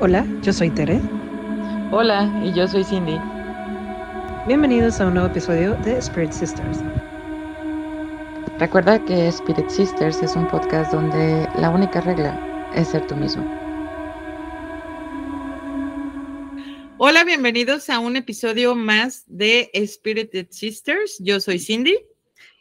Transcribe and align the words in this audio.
Hola, 0.00 0.24
yo 0.42 0.52
soy 0.52 0.70
Tere. 0.70 1.00
Hola, 1.90 2.32
y 2.44 2.52
yo 2.54 2.68
soy 2.68 2.84
Cindy. 2.84 3.18
Bienvenidos 4.46 5.00
a 5.00 5.08
un 5.08 5.14
nuevo 5.14 5.28
episodio 5.28 5.74
de 5.78 5.98
Spirit 5.98 6.30
Sisters. 6.30 6.78
Recuerda 8.60 9.04
que 9.04 9.26
Spirit 9.26 9.68
Sisters 9.68 10.22
es 10.22 10.36
un 10.36 10.46
podcast 10.46 10.92
donde 10.92 11.48
la 11.58 11.70
única 11.70 12.00
regla 12.00 12.70
es 12.76 12.86
ser 12.86 13.08
tú 13.08 13.16
mismo. 13.16 13.44
Hola, 16.98 17.24
bienvenidos 17.24 17.90
a 17.90 17.98
un 17.98 18.14
episodio 18.14 18.76
más 18.76 19.24
de 19.26 19.68
Spirited 19.84 20.46
Sisters. 20.50 21.18
Yo 21.18 21.40
soy 21.40 21.58
Cindy. 21.58 21.98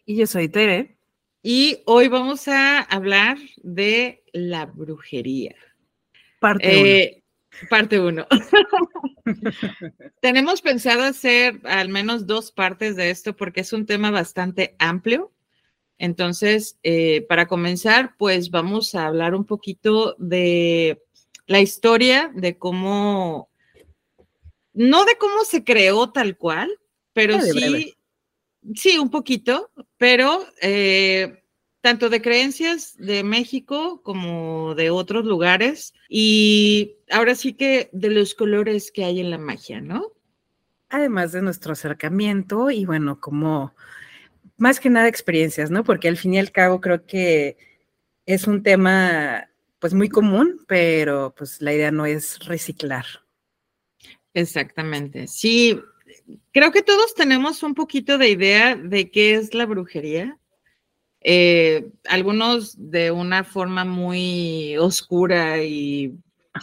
Y 0.07 0.15
yo 0.15 0.25
soy 0.25 0.49
Tere. 0.49 0.97
Y 1.43 1.83
hoy 1.85 2.07
vamos 2.07 2.47
a 2.47 2.79
hablar 2.79 3.37
de 3.57 4.23
la 4.33 4.65
brujería. 4.65 5.55
Parte 6.39 6.67
1. 6.67 6.87
Eh, 6.87 7.23
parte 7.69 7.99
1. 7.99 8.25
Tenemos 10.21 10.61
pensado 10.61 11.03
hacer 11.03 11.59
al 11.63 11.89
menos 11.89 12.27
dos 12.27 12.51
partes 12.51 12.95
de 12.95 13.09
esto 13.09 13.35
porque 13.35 13.61
es 13.61 13.73
un 13.73 13.85
tema 13.85 14.11
bastante 14.11 14.75
amplio. 14.79 15.31
Entonces, 15.97 16.77
eh, 16.83 17.25
para 17.27 17.47
comenzar, 17.47 18.15
pues 18.17 18.51
vamos 18.51 18.93
a 18.93 19.07
hablar 19.07 19.33
un 19.33 19.45
poquito 19.45 20.15
de 20.19 21.03
la 21.47 21.59
historia, 21.59 22.31
de 22.35 22.57
cómo, 22.57 23.49
no 24.73 25.05
de 25.05 25.17
cómo 25.17 25.43
se 25.43 25.63
creó 25.63 26.11
tal 26.11 26.37
cual, 26.37 26.69
pero 27.13 27.37
Breve, 27.37 27.51
sí, 27.51 27.69
breve. 27.69 27.97
sí, 28.75 28.97
un 28.99 29.09
poquito, 29.09 29.71
pero 29.97 30.45
eh, 30.61 31.43
tanto 31.87 32.09
de 32.09 32.21
creencias 32.21 32.97
de 32.97 33.23
México 33.23 34.01
como 34.03 34.75
de 34.75 34.89
otros 34.89 35.23
lugares 35.23 35.93
y 36.09 36.97
ahora 37.09 37.33
sí 37.33 37.53
que 37.53 37.89
de 37.93 38.09
los 38.09 38.33
colores 38.33 38.91
que 38.91 39.05
hay 39.05 39.21
en 39.21 39.29
la 39.29 39.37
magia, 39.37 39.79
¿no? 39.79 40.11
Además 40.89 41.31
de 41.31 41.41
nuestro 41.41 41.71
acercamiento 41.71 42.71
y 42.71 42.83
bueno, 42.83 43.21
como 43.21 43.73
más 44.57 44.81
que 44.81 44.89
nada 44.89 45.07
experiencias, 45.07 45.71
¿no? 45.71 45.85
Porque 45.85 46.09
al 46.09 46.17
fin 46.17 46.33
y 46.33 46.39
al 46.39 46.51
cabo 46.51 46.81
creo 46.81 47.05
que 47.05 47.55
es 48.25 48.47
un 48.47 48.63
tema 48.63 49.47
pues 49.79 49.93
muy 49.93 50.09
común, 50.09 50.65
pero 50.67 51.33
pues 51.37 51.61
la 51.61 51.73
idea 51.73 51.91
no 51.91 52.05
es 52.05 52.39
reciclar. 52.39 53.05
Exactamente. 54.33 55.27
Sí, 55.27 55.79
creo 56.51 56.73
que 56.73 56.81
todos 56.81 57.15
tenemos 57.15 57.63
un 57.63 57.75
poquito 57.75 58.17
de 58.17 58.27
idea 58.27 58.75
de 58.75 59.09
qué 59.09 59.35
es 59.35 59.53
la 59.53 59.65
brujería. 59.65 60.37
Eh, 61.29 61.89
algunos 62.07 62.75
de 62.89 63.11
una 63.11 63.43
forma 63.43 63.83
muy 63.83 64.77
oscura 64.77 65.61
y 65.61 66.13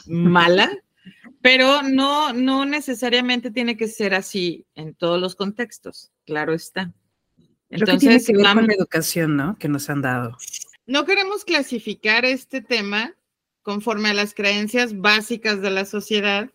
mala, 0.06 0.70
pero 1.42 1.82
no, 1.82 2.32
no 2.32 2.64
necesariamente 2.64 3.50
tiene 3.50 3.76
que 3.76 3.88
ser 3.88 4.14
así 4.14 4.64
en 4.74 4.94
todos 4.94 5.20
los 5.20 5.34
contextos, 5.36 6.10
claro 6.24 6.54
está. 6.54 6.94
Creo 7.68 7.80
que 7.80 7.98
tiene 7.98 8.14
Entonces, 8.14 8.26
que 8.26 8.32
ver 8.38 8.54
con 8.54 8.66
la 8.66 8.72
educación, 8.74 9.36
¿no? 9.36 9.58
Que 9.58 9.68
nos 9.68 9.90
han 9.90 10.00
dado. 10.00 10.34
no 10.86 11.04
queremos 11.04 11.44
clasificar 11.44 12.24
este 12.24 12.62
tema 12.62 13.14
conforme 13.62 14.08
a 14.10 14.14
las 14.14 14.32
creencias 14.32 14.98
básicas 14.98 15.60
de 15.60 15.70
la 15.70 15.84
sociedad, 15.84 16.48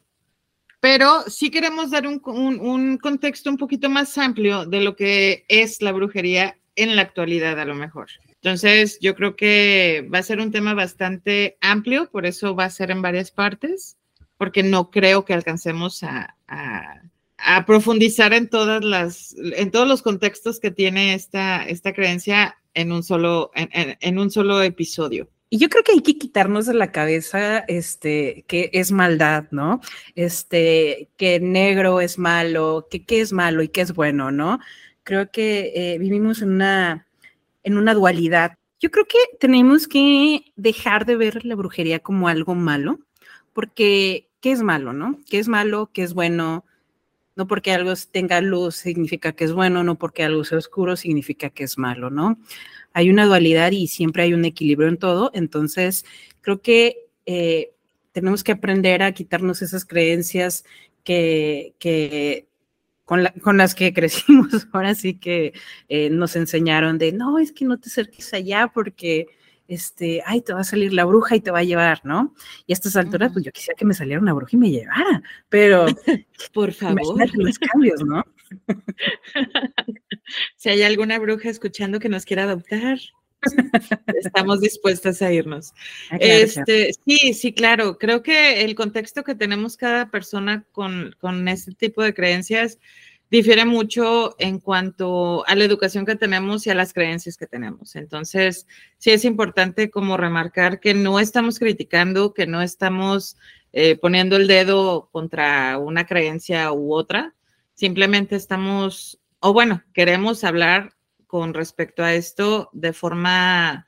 pero 0.80 1.22
sí 1.28 1.52
queremos 1.52 1.92
dar 1.92 2.08
un, 2.08 2.20
un- 2.26 2.60
un 2.60 2.98
contexto 2.98 3.50
un 3.52 3.58
poquito 3.58 3.88
más 3.90 4.18
amplio 4.18 4.66
de 4.66 4.82
lo 4.82 4.96
que 4.96 5.46
es 5.48 5.82
la 5.84 5.92
brujería 5.92 6.56
en 6.84 6.96
la 6.96 7.04
actualidad 7.04 7.60
a 7.60 7.66
lo 7.66 7.76
mejor. 7.76 8.08
Entonces, 8.28 8.98
yo 9.02 9.16
creo 9.16 9.36
que 9.36 10.08
va 10.14 10.20
a 10.20 10.24
ser 10.24 10.40
un 10.40 10.52
tema 10.52 10.74
bastante 10.74 11.58
amplio, 11.62 12.10
por 12.10 12.26
eso 12.26 12.56
va 12.56 12.66
a 12.66 12.70
ser 12.70 12.92
en 12.92 13.02
varias 13.02 13.32
partes, 13.32 13.98
porque 14.38 14.64
no 14.64 14.90
creo 14.92 15.26
que 15.26 15.34
alcancemos 15.34 16.04
a, 16.04 16.36
profundizar 17.66 18.34
en 18.34 18.50
todas 18.50 18.84
las, 18.84 19.36
en 19.38 19.72
todos 19.72 19.88
los 19.88 20.02
contextos 20.02 20.60
que 20.60 20.72
tiene 20.72 21.14
esta, 21.14 21.64
esta 21.64 21.94
creencia 21.94 22.58
en 22.74 22.92
un 22.92 23.02
solo, 23.02 23.52
en 23.56 24.20
un 24.20 24.30
solo 24.30 24.62
episodio. 24.62 25.30
Y 25.52 25.58
yo 25.58 25.70
creo 25.70 25.84
que 25.84 25.94
hay 25.94 26.02
que 26.02 26.18
quitarnos 26.18 26.68
de 26.68 26.76
la 26.76 26.92
cabeza 26.92 27.60
este 27.60 28.46
que 28.48 28.70
es 28.72 28.92
maldad, 28.92 29.46
¿no? 29.50 29.82
Este 30.14 31.10
que 31.18 31.40
negro 31.40 32.02
es 32.02 32.20
malo, 32.20 32.88
que 32.90 33.04
qué 33.04 33.22
es 33.22 33.34
malo 33.34 33.64
y 33.64 33.70
qué 33.70 33.82
es 33.82 33.94
bueno, 33.94 34.32
¿no? 34.32 34.60
Creo 35.04 35.32
que 35.32 35.72
eh, 35.76 35.98
vivimos 35.98 36.42
en 36.42 36.52
una 36.52 37.08
en 37.64 37.78
una 37.78 37.94
dualidad. 37.94 38.58
Yo 38.80 38.92
creo 38.92 39.06
que 39.06 39.18
tenemos 39.40 39.88
que 39.88 40.54
dejar 40.56 41.06
de 41.06 41.16
ver 41.16 41.46
la 41.46 41.56
brujería 41.56 42.00
como 42.00 42.28
algo 42.28 42.56
malo, 42.56 43.00
porque 43.54 44.30
¿qué 44.42 44.52
es 44.52 44.62
malo, 44.62 44.94
no? 44.94 45.20
¿Qué 45.30 45.40
es 45.40 45.48
malo? 45.48 45.92
¿Qué 45.94 46.04
es 46.04 46.14
bueno? 46.14 46.66
No 47.36 47.48
porque 47.48 47.72
algo 47.72 47.94
tenga 48.12 48.42
luz 48.42 48.76
significa 48.76 49.34
que 49.34 49.46
es 49.46 49.54
bueno, 49.54 49.84
no 49.84 49.98
porque 49.98 50.24
algo 50.24 50.44
sea 50.44 50.58
oscuro 50.58 50.96
significa 50.96 51.50
que 51.50 51.64
es 51.64 51.78
malo, 51.78 52.10
¿no? 52.10 52.40
Hay 52.94 53.10
una 53.10 53.26
dualidad 53.26 53.72
y 53.72 53.88
siempre 53.88 54.24
hay 54.24 54.34
un 54.34 54.46
equilibrio 54.46 54.90
en 54.90 54.98
todo, 54.98 55.32
entonces 55.34 56.06
creo 56.42 56.62
que 56.62 57.08
eh, 57.26 57.72
tenemos 58.12 58.44
que 58.44 58.54
aprender 58.54 59.04
a 59.04 59.12
quitarnos 59.14 59.62
esas 59.62 59.86
creencias 59.86 60.66
que, 61.04 61.76
que 61.80 62.49
con, 63.10 63.24
la- 63.24 63.34
con 63.42 63.58
las 63.58 63.74
que 63.74 63.92
crecimos, 63.96 64.68
ahora 64.72 64.94
sí 64.94 65.16
que 65.16 65.54
eh, 65.90 66.12
nos 66.12 66.36
enseñaron 66.36 67.00
de, 67.00 67.12
no, 67.12 67.40
es 67.40 67.52
que 67.52 67.66
no 67.66 67.80
te 67.80 67.90
acerques 67.90 68.32
allá 68.36 68.68
porque, 68.72 69.26
este, 69.68 70.22
ay, 70.28 70.42
te 70.42 70.54
va 70.54 70.60
a 70.62 70.64
salir 70.64 70.94
la 70.94 71.06
bruja 71.06 71.36
y 71.36 71.40
te 71.42 71.50
va 71.50 71.58
a 71.60 71.64
llevar, 71.64 72.02
¿no? 72.04 72.36
Y 72.68 72.72
a 72.72 72.76
estas 72.76 72.96
alturas, 72.96 73.32
pues 73.34 73.44
yo 73.44 73.52
quisiera 73.52 73.76
que 73.76 73.86
me 73.86 73.96
saliera 73.96 74.22
una 74.22 74.34
bruja 74.34 74.52
y 74.54 74.58
me 74.58 74.70
llevara, 74.70 75.24
pero 75.50 75.88
Por 76.54 76.72
favor, 76.72 77.28
los 77.36 77.58
cambios, 77.58 78.04
¿no? 78.06 78.24
si 80.56 80.70
hay 80.70 80.84
alguna 80.84 81.18
bruja 81.18 81.50
escuchando 81.50 82.00
que 82.00 82.10
nos 82.10 82.26
quiera 82.26 82.44
adoptar, 82.44 83.00
estamos 84.22 84.62
dispuestas 84.62 85.22
a 85.22 85.32
irnos. 85.32 85.74
Ah, 86.10 86.18
claro, 86.18 86.20
claro. 86.20 86.44
Este, 86.44 86.92
sí, 87.06 87.34
sí, 87.34 87.54
claro. 87.54 87.98
Creo 87.98 88.22
que 88.24 88.64
el 88.64 88.76
contexto 88.76 89.24
que 89.24 89.36
tenemos 89.36 89.78
cada 89.78 90.10
persona 90.10 90.66
con, 90.72 91.16
con 91.20 91.48
este 91.48 91.74
tipo 91.74 92.04
de 92.04 92.14
creencias 92.14 92.80
difiere 93.30 93.66
mucho 93.66 94.36
en 94.40 94.60
cuanto 94.60 95.46
a 95.48 95.56
la 95.56 95.64
educación 95.64 96.06
que 96.06 96.16
tenemos 96.16 96.66
y 96.66 96.72
a 96.72 96.76
las 96.76 96.94
creencias 96.94 97.38
que 97.38 97.48
tenemos. 97.48 97.96
Entonces, 97.96 98.68
sí 98.98 99.12
es 99.12 99.24
importante 99.24 99.90
como 99.90 100.18
remarcar 100.18 100.80
que 100.80 100.94
no 100.94 101.20
estamos 101.20 101.60
criticando, 101.60 102.34
que 102.34 102.48
no 102.48 102.62
estamos 102.62 103.38
eh, 103.72 103.98
poniendo 103.98 104.36
el 104.36 104.48
dedo 104.48 105.10
contra 105.12 105.78
una 105.78 106.06
creencia 106.06 106.72
u 106.72 106.94
otra. 106.94 107.36
Simplemente 107.76 108.36
estamos, 108.36 109.20
o 109.40 109.54
bueno, 109.54 109.84
queremos 109.94 110.44
hablar 110.44 110.94
con 111.30 111.54
respecto 111.54 112.04
a 112.04 112.16
esto 112.16 112.72
de 112.74 112.92
forma, 112.92 113.86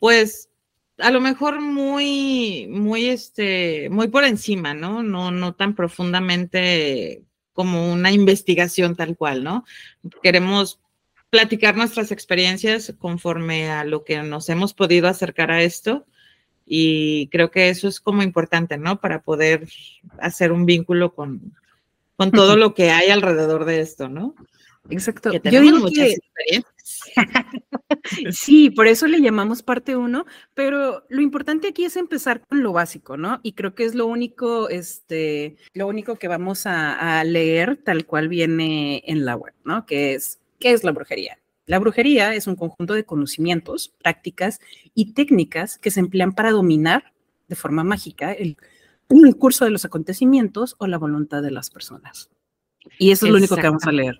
pues, 0.00 0.48
a 0.96 1.10
lo 1.10 1.20
mejor 1.20 1.60
muy, 1.60 2.66
muy, 2.70 3.10
este, 3.10 3.90
muy 3.90 4.08
por 4.08 4.24
encima, 4.24 4.72
¿no? 4.72 5.02
No, 5.02 5.30
no 5.30 5.54
tan 5.54 5.74
profundamente 5.74 7.22
como 7.52 7.92
una 7.92 8.12
investigación 8.12 8.96
tal 8.96 9.14
cual, 9.14 9.44
¿no? 9.44 9.66
Queremos 10.22 10.80
platicar 11.28 11.76
nuestras 11.76 12.10
experiencias 12.10 12.94
conforme 12.98 13.70
a 13.70 13.84
lo 13.84 14.02
que 14.02 14.22
nos 14.22 14.48
hemos 14.48 14.72
podido 14.72 15.06
acercar 15.06 15.50
a 15.50 15.62
esto 15.62 16.06
y 16.64 17.28
creo 17.28 17.50
que 17.50 17.68
eso 17.68 17.88
es 17.88 18.00
como 18.00 18.22
importante, 18.22 18.78
¿no? 18.78 19.02
Para 19.02 19.20
poder 19.20 19.68
hacer 20.18 20.50
un 20.50 20.64
vínculo 20.64 21.14
con, 21.14 21.54
con 22.16 22.30
todo 22.30 22.56
lo 22.56 22.72
que 22.72 22.90
hay 22.90 23.10
alrededor 23.10 23.66
de 23.66 23.80
esto, 23.80 24.08
¿no? 24.08 24.34
Exacto. 24.90 25.30
Que 25.30 25.50
Yo 25.50 25.60
digo 25.60 25.78
muchas 25.78 26.06
que 26.06 26.12
experiencias. 26.12 26.74
Sí, 28.32 28.70
por 28.70 28.86
eso 28.86 29.06
le 29.06 29.20
llamamos 29.20 29.62
parte 29.62 29.96
uno, 29.96 30.26
pero 30.52 31.04
lo 31.08 31.22
importante 31.22 31.68
aquí 31.68 31.84
es 31.84 31.96
empezar 31.96 32.42
con 32.46 32.62
lo 32.62 32.72
básico, 32.72 33.16
¿no? 33.16 33.40
Y 33.42 33.52
creo 33.52 33.74
que 33.74 33.84
es 33.84 33.94
lo 33.94 34.06
único, 34.06 34.68
este, 34.68 35.56
lo 35.72 35.86
único 35.86 36.16
que 36.16 36.28
vamos 36.28 36.66
a, 36.66 37.18
a 37.18 37.24
leer 37.24 37.78
tal 37.82 38.04
cual 38.04 38.28
viene 38.28 39.02
en 39.06 39.24
la 39.24 39.36
web, 39.36 39.54
¿no? 39.64 39.86
Que 39.86 40.14
es, 40.14 40.40
¿qué 40.60 40.72
es 40.72 40.84
la 40.84 40.92
brujería? 40.92 41.38
La 41.66 41.78
brujería 41.78 42.34
es 42.34 42.46
un 42.46 42.56
conjunto 42.56 42.92
de 42.92 43.06
conocimientos, 43.06 43.94
prácticas 44.02 44.60
y 44.94 45.14
técnicas 45.14 45.78
que 45.78 45.90
se 45.90 46.00
emplean 46.00 46.32
para 46.32 46.50
dominar 46.50 47.14
de 47.48 47.56
forma 47.56 47.84
mágica 47.84 48.32
el, 48.32 48.58
el 49.08 49.36
curso 49.36 49.64
de 49.64 49.70
los 49.70 49.86
acontecimientos 49.86 50.76
o 50.78 50.86
la 50.86 50.98
voluntad 50.98 51.42
de 51.42 51.50
las 51.50 51.70
personas. 51.70 52.28
Y 52.98 53.10
eso 53.10 53.26
es 53.26 53.32
lo 53.32 53.38
único 53.38 53.56
que 53.56 53.62
vamos 53.62 53.84
a 53.84 53.92
leer. 53.92 54.16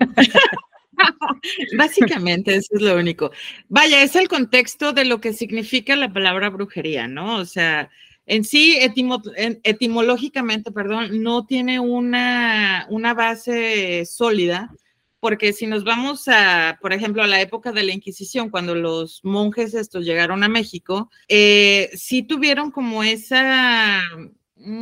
Básicamente, 1.76 2.56
eso 2.56 2.74
es 2.74 2.82
lo 2.82 2.96
único. 2.96 3.30
Vaya, 3.68 4.02
es 4.02 4.16
el 4.16 4.28
contexto 4.28 4.92
de 4.92 5.04
lo 5.04 5.20
que 5.20 5.32
significa 5.32 5.96
la 5.96 6.12
palabra 6.12 6.50
brujería, 6.50 7.06
¿no? 7.08 7.36
O 7.36 7.44
sea, 7.44 7.90
en 8.26 8.44
sí, 8.44 8.76
etimo- 8.80 9.22
en- 9.36 9.60
etimológicamente, 9.62 10.72
perdón, 10.72 11.22
no 11.22 11.46
tiene 11.46 11.80
una, 11.80 12.86
una 12.90 13.14
base 13.14 14.04
sólida, 14.06 14.74
porque 15.20 15.52
si 15.52 15.66
nos 15.66 15.82
vamos 15.84 16.28
a, 16.28 16.78
por 16.80 16.92
ejemplo, 16.92 17.22
a 17.22 17.26
la 17.26 17.40
época 17.40 17.72
de 17.72 17.82
la 17.84 17.92
Inquisición, 17.92 18.50
cuando 18.50 18.74
los 18.74 19.20
monjes 19.24 19.74
estos 19.74 20.04
llegaron 20.04 20.42
a 20.44 20.48
México, 20.48 21.10
eh, 21.28 21.90
sí 21.94 22.22
tuvieron 22.22 22.70
como 22.70 23.02
esa, 23.02 24.00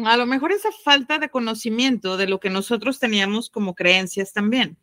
a 0.05 0.17
lo 0.17 0.27
mejor 0.27 0.53
esa 0.53 0.71
falta 0.85 1.19
de 1.19 1.29
conocimiento 1.29 2.17
de 2.17 2.27
lo 2.27 2.41
que 2.41 2.51
nosotros 2.51 2.99
teníamos 2.99 3.51
como 3.51 3.75
creencias 3.75 4.33
también. 4.33 4.77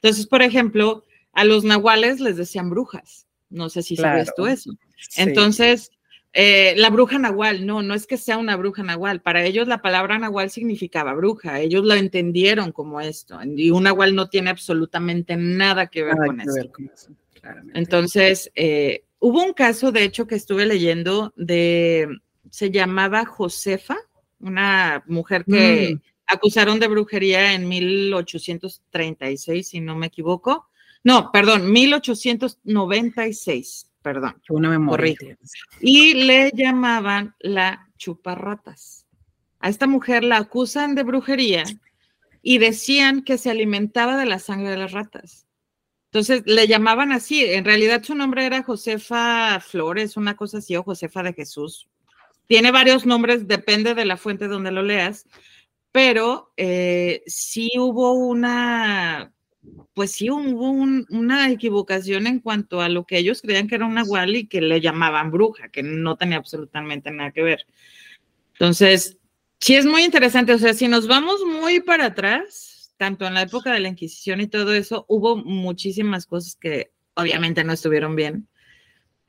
Entonces, 0.00 0.26
por 0.26 0.42
ejemplo, 0.42 1.04
a 1.32 1.44
los 1.44 1.64
nahuales 1.64 2.20
les 2.20 2.36
decían 2.36 2.70
brujas. 2.70 3.26
No 3.50 3.68
sé 3.68 3.82
si 3.82 3.96
sabes 3.96 4.32
tú 4.36 4.46
eso. 4.46 4.72
Entonces, 5.16 5.90
eh, 6.32 6.74
la 6.76 6.90
bruja 6.90 7.18
nahual, 7.18 7.66
no, 7.66 7.82
no 7.82 7.94
es 7.94 8.06
que 8.06 8.16
sea 8.16 8.38
una 8.38 8.56
bruja 8.56 8.82
nahual. 8.82 9.22
Para 9.22 9.44
ellos 9.44 9.66
la 9.66 9.80
palabra 9.80 10.18
nahual 10.18 10.50
significaba 10.50 11.14
bruja. 11.14 11.60
Ellos 11.60 11.84
lo 11.84 11.94
entendieron 11.94 12.72
como 12.72 13.00
esto. 13.00 13.38
Y 13.44 13.70
un 13.70 13.84
nahual 13.84 14.14
no 14.14 14.28
tiene 14.28 14.50
absolutamente 14.50 15.36
nada 15.36 15.86
que 15.86 16.04
ver, 16.04 16.16
con, 16.16 16.40
eso. 16.40 16.70
Entonces, 17.74 18.50
eh, 18.54 19.04
hubo 19.18 19.42
un 19.42 19.52
caso, 19.52 19.92
de 19.92 20.04
hecho, 20.04 20.26
que 20.26 20.34
estuve 20.34 20.66
leyendo 20.66 21.32
de, 21.36 22.08
se 22.50 22.70
llamaba 22.70 23.24
Josefa, 23.24 23.96
una 24.40 25.04
mujer 25.06 25.44
que 25.44 25.94
mm. 25.94 26.00
acusaron 26.26 26.80
de 26.80 26.88
brujería 26.88 27.54
en 27.54 27.68
1836, 27.68 29.68
si 29.68 29.80
no 29.80 29.94
me 29.96 30.06
equivoco. 30.06 30.68
No, 31.04 31.30
perdón, 31.32 31.70
1896 31.72 33.88
perdón. 34.08 34.40
Una 34.48 34.70
memoria. 34.70 35.14
Y 35.80 36.14
le 36.14 36.50
llamaban 36.54 37.34
la 37.40 37.90
chuparratas. 37.98 39.06
A 39.60 39.68
esta 39.68 39.86
mujer 39.86 40.24
la 40.24 40.38
acusan 40.38 40.94
de 40.94 41.02
brujería 41.02 41.64
y 42.42 42.56
decían 42.56 43.22
que 43.22 43.36
se 43.36 43.50
alimentaba 43.50 44.16
de 44.16 44.24
la 44.24 44.38
sangre 44.38 44.70
de 44.70 44.78
las 44.78 44.92
ratas. 44.92 45.46
Entonces 46.06 46.42
le 46.46 46.66
llamaban 46.66 47.12
así. 47.12 47.44
En 47.44 47.66
realidad 47.66 48.02
su 48.02 48.14
nombre 48.14 48.46
era 48.46 48.62
Josefa 48.62 49.60
Flores, 49.60 50.16
una 50.16 50.36
cosa 50.36 50.58
así, 50.58 50.74
o 50.74 50.82
Josefa 50.82 51.22
de 51.22 51.34
Jesús. 51.34 51.86
Tiene 52.48 52.72
varios 52.72 53.06
nombres, 53.06 53.46
depende 53.46 53.94
de 53.94 54.04
la 54.04 54.16
fuente 54.16 54.48
donde 54.48 54.72
lo 54.72 54.82
leas, 54.82 55.26
pero 55.92 56.52
eh, 56.56 57.22
sí 57.26 57.70
hubo 57.76 58.14
una 58.14 59.32
pues 59.92 60.12
sí 60.12 60.30
hubo 60.30 60.70
una 60.70 61.50
equivocación 61.50 62.26
en 62.26 62.40
cuanto 62.40 62.80
a 62.80 62.88
lo 62.88 63.04
que 63.04 63.18
ellos 63.18 63.42
creían 63.42 63.68
que 63.68 63.74
era 63.74 63.86
una 63.86 64.02
nahual 64.02 64.36
y 64.36 64.46
que 64.46 64.60
le 64.60 64.80
llamaban 64.80 65.30
bruja, 65.30 65.68
que 65.68 65.82
no 65.82 66.16
tenía 66.16 66.38
absolutamente 66.38 67.10
nada 67.10 67.32
que 67.32 67.42
ver. 67.42 67.66
Entonces, 68.52 69.18
sí 69.60 69.74
es 69.74 69.86
muy 69.86 70.04
interesante, 70.04 70.54
o 70.54 70.58
sea, 70.58 70.74
si 70.74 70.88
nos 70.88 71.06
vamos 71.06 71.40
muy 71.44 71.80
para 71.80 72.06
atrás, 72.06 72.94
tanto 72.96 73.26
en 73.26 73.34
la 73.34 73.42
época 73.42 73.72
de 73.72 73.80
la 73.80 73.88
Inquisición 73.88 74.40
y 74.40 74.46
todo 74.46 74.72
eso, 74.72 75.04
hubo 75.08 75.36
muchísimas 75.36 76.26
cosas 76.26 76.56
que 76.56 76.92
obviamente 77.14 77.64
no 77.64 77.72
estuvieron 77.72 78.16
bien. 78.16 78.48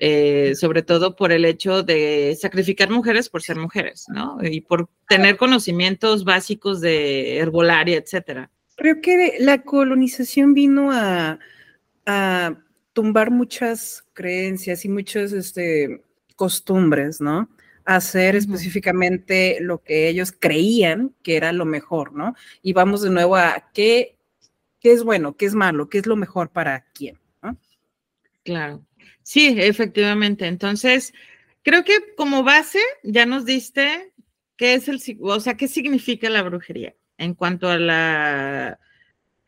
Eh, 0.02 0.56
sobre 0.56 0.82
todo 0.82 1.18
por 1.18 1.34
el 1.34 1.44
hecho 1.44 1.84
de 1.84 2.38
sacrificar 2.40 2.90
mujeres 2.90 3.28
por 3.28 3.42
ser 3.42 3.58
mujeres, 3.58 4.06
¿no? 4.08 4.38
Y 4.42 4.62
por 4.62 4.88
tener 5.10 5.36
conocimientos 5.36 6.24
básicos 6.24 6.80
de 6.80 7.38
herbolaria, 7.38 7.98
etcétera 7.98 8.50
creo 8.80 9.02
que 9.02 9.36
la 9.40 9.62
colonización 9.64 10.54
vino 10.54 10.90
a, 10.92 11.38
tumbar 12.94 13.30
muchas 13.30 14.04
creencias 14.14 14.84
y 14.84 14.90
muchas 14.90 15.32
este, 15.32 16.04
costumbres, 16.36 17.22
¿no? 17.22 17.48
hacer 17.86 18.36
específicamente 18.36 19.60
lo 19.62 19.84
que 19.84 20.10
ellos 20.10 20.32
creían 20.32 21.14
que 21.24 21.38
era 21.38 21.54
lo 21.54 21.66
mejor, 21.66 22.14
¿no? 22.14 22.36
Y 22.62 22.74
vamos 22.74 23.02
de 23.02 23.10
nuevo 23.12 23.36
a 23.36 23.70
qué, 23.74 24.18
qué 24.80 24.92
es 24.92 25.04
bueno, 25.04 25.36
qué 25.38 25.46
es 25.46 25.54
malo, 25.54 25.88
qué 25.88 26.00
es 26.00 26.08
lo 26.08 26.16
mejor 26.16 26.50
para 26.50 26.86
quién, 26.94 27.20
¿no? 27.44 27.58
Claro. 28.44 28.84
Sí, 29.30 29.54
efectivamente. 29.60 30.48
Entonces, 30.48 31.14
creo 31.62 31.84
que 31.84 32.16
como 32.18 32.42
base 32.42 32.80
ya 33.04 33.28
nos 33.28 33.46
diste 33.46 34.12
qué 34.56 34.74
es 34.74 34.88
el, 34.88 35.00
o 35.22 35.40
sea, 35.40 35.56
qué 35.56 35.68
significa 35.68 36.32
la 36.32 36.42
brujería 36.42 36.96
en 37.20 37.36
cuanto 37.36 37.70
a 37.70 37.78
la, 37.78 38.80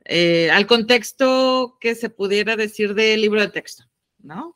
eh, 0.05 0.51
al 0.51 0.67
contexto 0.67 1.79
que 1.81 1.95
se 1.95 2.11
pudiera 2.11 2.55
decir 2.55 2.93
del 2.93 3.21
libro 3.21 3.41
de 3.41 3.47
texto, 3.47 3.85
¿no? 4.19 4.55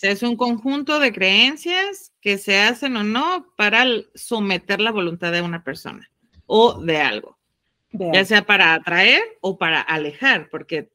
es 0.00 0.22
un 0.22 0.36
conjunto 0.36 1.00
de 1.00 1.12
creencias 1.12 2.12
que 2.20 2.38
se 2.38 2.60
hacen 2.60 2.96
o 2.96 3.02
no 3.02 3.52
para 3.56 3.86
someter 4.14 4.80
la 4.80 4.92
voluntad 4.92 5.32
de 5.32 5.42
una 5.42 5.64
persona 5.64 6.08
o 6.46 6.80
de 6.80 6.98
algo, 6.98 7.36
ya 7.90 8.24
sea 8.24 8.46
para 8.46 8.74
atraer 8.74 9.20
o 9.40 9.58
para 9.58 9.80
alejar, 9.80 10.48
porque 10.48 10.92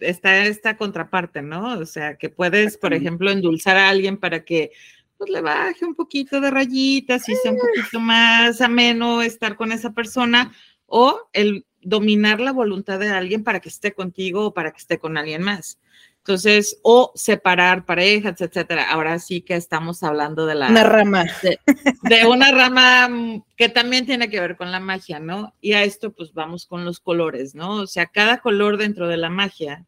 está 0.00 0.44
esta 0.46 0.76
contraparte, 0.76 1.42
¿no? 1.42 1.78
O 1.78 1.86
sea, 1.86 2.16
que 2.16 2.28
puedes, 2.28 2.76
por 2.78 2.94
ejemplo, 2.94 3.30
endulzar 3.30 3.76
a 3.76 3.88
alguien 3.88 4.16
para 4.18 4.44
que 4.44 4.72
pues 5.16 5.30
le 5.30 5.40
baje 5.40 5.84
un 5.84 5.94
poquito 5.94 6.40
de 6.40 6.50
rayitas 6.50 7.28
y 7.28 7.36
sea 7.36 7.52
un 7.52 7.58
poquito 7.58 8.00
más 8.00 8.60
ameno 8.60 9.22
estar 9.22 9.56
con 9.56 9.70
esa 9.72 9.92
persona, 9.92 10.52
o 10.86 11.28
el 11.32 11.66
dominar 11.80 12.40
la 12.40 12.52
voluntad 12.52 12.98
de 12.98 13.10
alguien 13.10 13.44
para 13.44 13.60
que 13.60 13.68
esté 13.68 13.92
contigo 13.92 14.46
o 14.46 14.54
para 14.54 14.72
que 14.72 14.78
esté 14.78 14.98
con 14.98 15.16
alguien 15.16 15.42
más. 15.42 15.78
Entonces, 16.26 16.78
o 16.82 17.12
separar 17.14 17.84
parejas, 17.84 18.40
etcétera. 18.40 18.90
Ahora 18.90 19.18
sí 19.18 19.42
que 19.42 19.56
estamos 19.56 20.02
hablando 20.02 20.46
de 20.46 20.54
la... 20.54 20.70
Una 20.70 20.82
rama. 20.82 21.26
De, 21.42 22.26
una 22.26 22.50
rama 22.50 23.42
que 23.58 23.68
también 23.68 24.06
tiene 24.06 24.30
que 24.30 24.40
ver 24.40 24.56
con 24.56 24.72
la 24.72 24.80
magia, 24.80 25.18
¿no? 25.18 25.52
Y 25.60 25.74
a 25.74 25.84
esto 25.84 26.12
pues 26.12 26.32
vamos 26.32 26.64
con 26.64 26.86
los 26.86 26.98
colores, 26.98 27.54
¿no? 27.54 27.72
O 27.82 27.86
sea, 27.86 28.06
cada 28.06 28.38
color 28.38 28.78
dentro 28.78 29.06
de 29.06 29.18
la 29.18 29.28
magia 29.28 29.84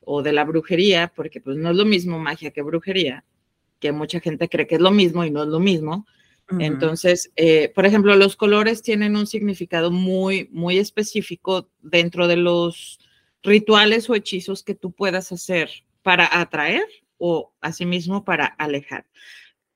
o 0.00 0.22
de 0.22 0.34
la 0.34 0.44
brujería, 0.44 1.10
porque 1.16 1.40
pues 1.40 1.56
no 1.56 1.70
es 1.70 1.76
lo 1.76 1.86
mismo 1.86 2.18
magia 2.18 2.50
que 2.50 2.60
brujería, 2.60 3.24
que 3.80 3.92
mucha 3.92 4.20
gente 4.20 4.50
cree 4.50 4.66
que 4.66 4.74
es 4.74 4.80
lo 4.82 4.90
mismo 4.90 5.24
y 5.24 5.30
no 5.30 5.42
es 5.42 5.48
lo 5.48 5.58
mismo. 5.58 6.06
Entonces, 6.58 7.32
eh, 7.36 7.72
por 7.74 7.86
ejemplo, 7.86 8.14
los 8.14 8.36
colores 8.36 8.82
tienen 8.82 9.16
un 9.16 9.26
significado 9.26 9.90
muy, 9.90 10.50
muy 10.52 10.76
específico 10.76 11.70
dentro 11.80 12.28
de 12.28 12.36
los 12.36 12.98
rituales 13.42 14.08
o 14.08 14.14
hechizos 14.14 14.62
que 14.62 14.74
tú 14.74 14.92
puedas 14.92 15.32
hacer 15.32 15.70
para 16.02 16.40
atraer 16.40 16.84
o 17.18 17.52
asimismo 17.60 18.24
para 18.24 18.46
alejar. 18.46 19.06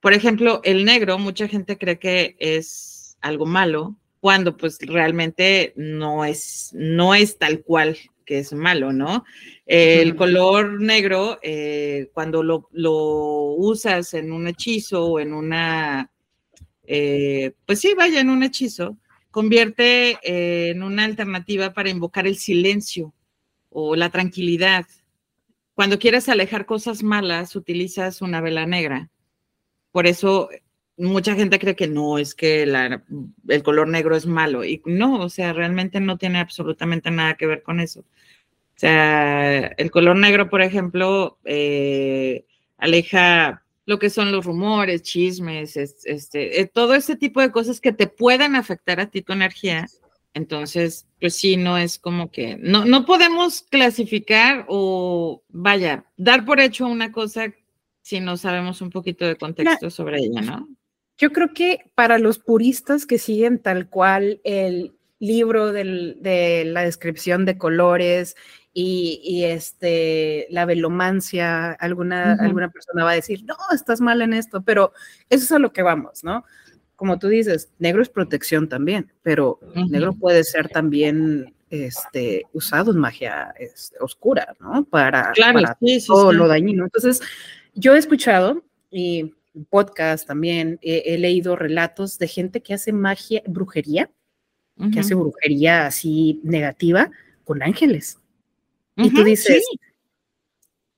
Por 0.00 0.12
ejemplo, 0.12 0.60
el 0.64 0.84
negro, 0.84 1.18
mucha 1.18 1.48
gente 1.48 1.78
cree 1.78 1.98
que 1.98 2.36
es 2.38 3.16
algo 3.20 3.46
malo, 3.46 3.96
cuando 4.20 4.56
pues 4.56 4.78
realmente 4.80 5.72
no 5.76 6.24
es, 6.24 6.70
no 6.74 7.14
es 7.14 7.38
tal 7.38 7.62
cual 7.62 7.96
que 8.24 8.38
es 8.38 8.52
malo, 8.52 8.92
¿no? 8.92 9.24
El 9.66 10.16
color 10.16 10.80
negro, 10.80 11.38
eh, 11.42 12.10
cuando 12.12 12.42
lo, 12.42 12.68
lo, 12.72 13.54
usas 13.54 14.14
en 14.14 14.32
un 14.32 14.48
hechizo 14.48 15.06
o 15.06 15.20
en 15.20 15.32
una 15.32 16.10
eh, 16.86 17.52
pues 17.66 17.80
sí, 17.80 17.94
vaya 17.94 18.20
en 18.20 18.30
un 18.30 18.42
hechizo, 18.42 18.96
convierte 19.30 20.18
eh, 20.22 20.70
en 20.70 20.82
una 20.82 21.04
alternativa 21.04 21.72
para 21.72 21.90
invocar 21.90 22.26
el 22.26 22.36
silencio 22.36 23.12
o 23.78 23.94
la 23.94 24.08
tranquilidad. 24.08 24.86
Cuando 25.74 25.98
quieres 25.98 26.30
alejar 26.30 26.64
cosas 26.64 27.02
malas, 27.02 27.54
utilizas 27.54 28.22
una 28.22 28.40
vela 28.40 28.64
negra. 28.64 29.10
Por 29.92 30.06
eso 30.06 30.48
mucha 30.96 31.34
gente 31.34 31.58
cree 31.58 31.76
que 31.76 31.86
no, 31.86 32.16
es 32.16 32.34
que 32.34 32.62
el 32.62 33.62
color 33.62 33.88
negro 33.88 34.16
es 34.16 34.24
malo. 34.24 34.64
Y 34.64 34.80
no, 34.86 35.20
o 35.20 35.28
sea, 35.28 35.52
realmente 35.52 36.00
no 36.00 36.16
tiene 36.16 36.38
absolutamente 36.38 37.10
nada 37.10 37.34
que 37.34 37.44
ver 37.44 37.62
con 37.62 37.80
eso. 37.80 38.00
O 38.00 38.78
sea, 38.78 39.66
el 39.66 39.90
color 39.90 40.16
negro, 40.16 40.48
por 40.48 40.62
ejemplo, 40.62 41.38
eh, 41.44 42.46
aleja 42.78 43.62
lo 43.84 43.98
que 43.98 44.08
son 44.08 44.32
los 44.32 44.46
rumores, 44.46 45.02
chismes, 45.02 45.76
este, 45.76 46.62
eh, 46.62 46.66
todo 46.66 46.94
ese 46.94 47.14
tipo 47.14 47.42
de 47.42 47.50
cosas 47.52 47.82
que 47.82 47.92
te 47.92 48.06
pueden 48.06 48.56
afectar 48.56 49.00
a 49.00 49.10
ti 49.10 49.20
tu 49.20 49.34
energía. 49.34 49.86
Entonces, 50.36 51.06
pues 51.18 51.34
sí, 51.34 51.56
no 51.56 51.78
es 51.78 51.98
como 51.98 52.30
que, 52.30 52.58
no, 52.60 52.84
no 52.84 53.06
podemos 53.06 53.62
clasificar 53.62 54.66
o, 54.68 55.42
vaya, 55.48 56.04
dar 56.18 56.44
por 56.44 56.60
hecho 56.60 56.86
una 56.86 57.10
cosa 57.10 57.54
si 58.02 58.20
no 58.20 58.36
sabemos 58.36 58.82
un 58.82 58.90
poquito 58.90 59.24
de 59.24 59.36
contexto 59.36 59.88
sobre 59.88 60.18
ella, 60.18 60.42
¿no? 60.42 60.68
Yo 61.16 61.32
creo 61.32 61.54
que 61.54 61.90
para 61.94 62.18
los 62.18 62.38
puristas 62.38 63.06
que 63.06 63.16
siguen 63.16 63.58
tal 63.60 63.88
cual 63.88 64.42
el 64.44 64.94
libro 65.18 65.72
de 65.72 66.64
la 66.66 66.82
descripción 66.82 67.46
de 67.46 67.56
colores 67.56 68.36
y, 68.74 69.44
este, 69.44 70.46
la 70.50 70.66
velomancia, 70.66 71.72
alguna, 71.72 72.34
alguna 72.34 72.70
persona 72.70 73.04
va 73.04 73.12
a 73.12 73.14
decir, 73.14 73.42
no, 73.44 73.56
estás 73.74 74.02
mal 74.02 74.20
en 74.20 74.34
esto, 74.34 74.60
pero 74.60 74.92
eso 75.30 75.44
es 75.44 75.52
a 75.52 75.58
lo 75.58 75.72
que 75.72 75.80
vamos, 75.80 76.22
¿no? 76.24 76.44
Como 76.96 77.18
tú 77.18 77.28
dices, 77.28 77.70
negro 77.78 78.02
es 78.02 78.08
protección 78.08 78.68
también, 78.68 79.12
pero 79.22 79.60
negro 79.90 80.14
puede 80.14 80.44
ser 80.44 80.68
también 80.68 81.54
este, 81.70 82.44
usado 82.52 82.92
en 82.92 82.98
magia 82.98 83.54
este, 83.58 83.96
oscura, 84.00 84.56
¿no? 84.60 84.84
Para, 84.84 85.32
todo 86.06 86.32
lo 86.32 86.48
dañino. 86.48 86.84
Entonces, 86.84 87.20
yo 87.74 87.94
he 87.94 87.98
escuchado 87.98 88.64
y 88.90 89.34
podcast 89.70 90.26
también, 90.26 90.78
he 90.82 91.16
leído 91.18 91.56
relatos 91.56 92.18
de 92.18 92.28
gente 92.28 92.62
que 92.62 92.74
hace 92.74 92.92
magia, 92.92 93.42
brujería, 93.46 94.10
que 94.92 95.00
hace 95.00 95.14
brujería 95.14 95.86
así 95.86 96.40
negativa 96.44 97.10
con 97.44 97.62
ángeles. 97.62 98.18
Y 98.96 99.12
tú 99.12 99.24
dices, 99.24 99.62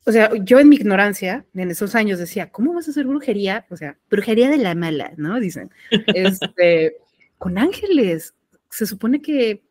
o 0.09 0.13
sea, 0.13 0.31
yo 0.43 0.59
en 0.59 0.71
mi 0.71 0.77
ignorancia, 0.77 1.45
en 1.53 1.71
esos 1.71 1.95
años 1.95 2.19
decía, 2.19 2.51
¿cómo 2.51 2.73
vas 2.73 2.89
a 2.89 2.93
hacer 2.93 3.05
brujería? 3.05 3.67
O 3.69 3.77
sea, 3.77 3.99
brujería 4.09 4.49
de 4.49 4.57
la 4.57 4.75
mala, 4.75 5.13
¿no? 5.19 5.39
Dicen. 5.39 5.71
Este, 5.91 6.97
con 7.39 7.59
ángeles. 7.59 8.35
Se 8.71 8.87
supone 8.87 9.21
que 9.21 9.63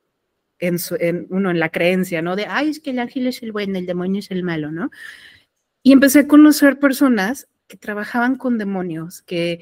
en, 0.60 0.77
en, 1.00 1.25
uno, 1.32 1.50
en 1.50 1.60
la 1.60 1.70
creencia, 1.70 2.22
¿no? 2.22 2.36
De, 2.36 2.46
ay, 2.48 2.70
es 2.70 2.79
que 2.79 2.91
el 2.91 3.00
ángel 3.00 3.25
es 3.25 3.41
el 3.41 3.51
bueno, 3.51 3.79
el 3.79 3.88
demonio 3.88 4.20
es 4.20 4.29
el 4.29 4.44
malo, 4.44 4.72
¿no? 4.72 4.91
Y 5.82 5.91
empecé 5.91 6.20
a 6.20 6.27
conocer 6.27 6.77
personas 6.77 7.48
que 7.67 7.77
trabajaban 7.77 8.36
con 8.36 8.60
demonios, 8.60 9.24
que 9.24 9.62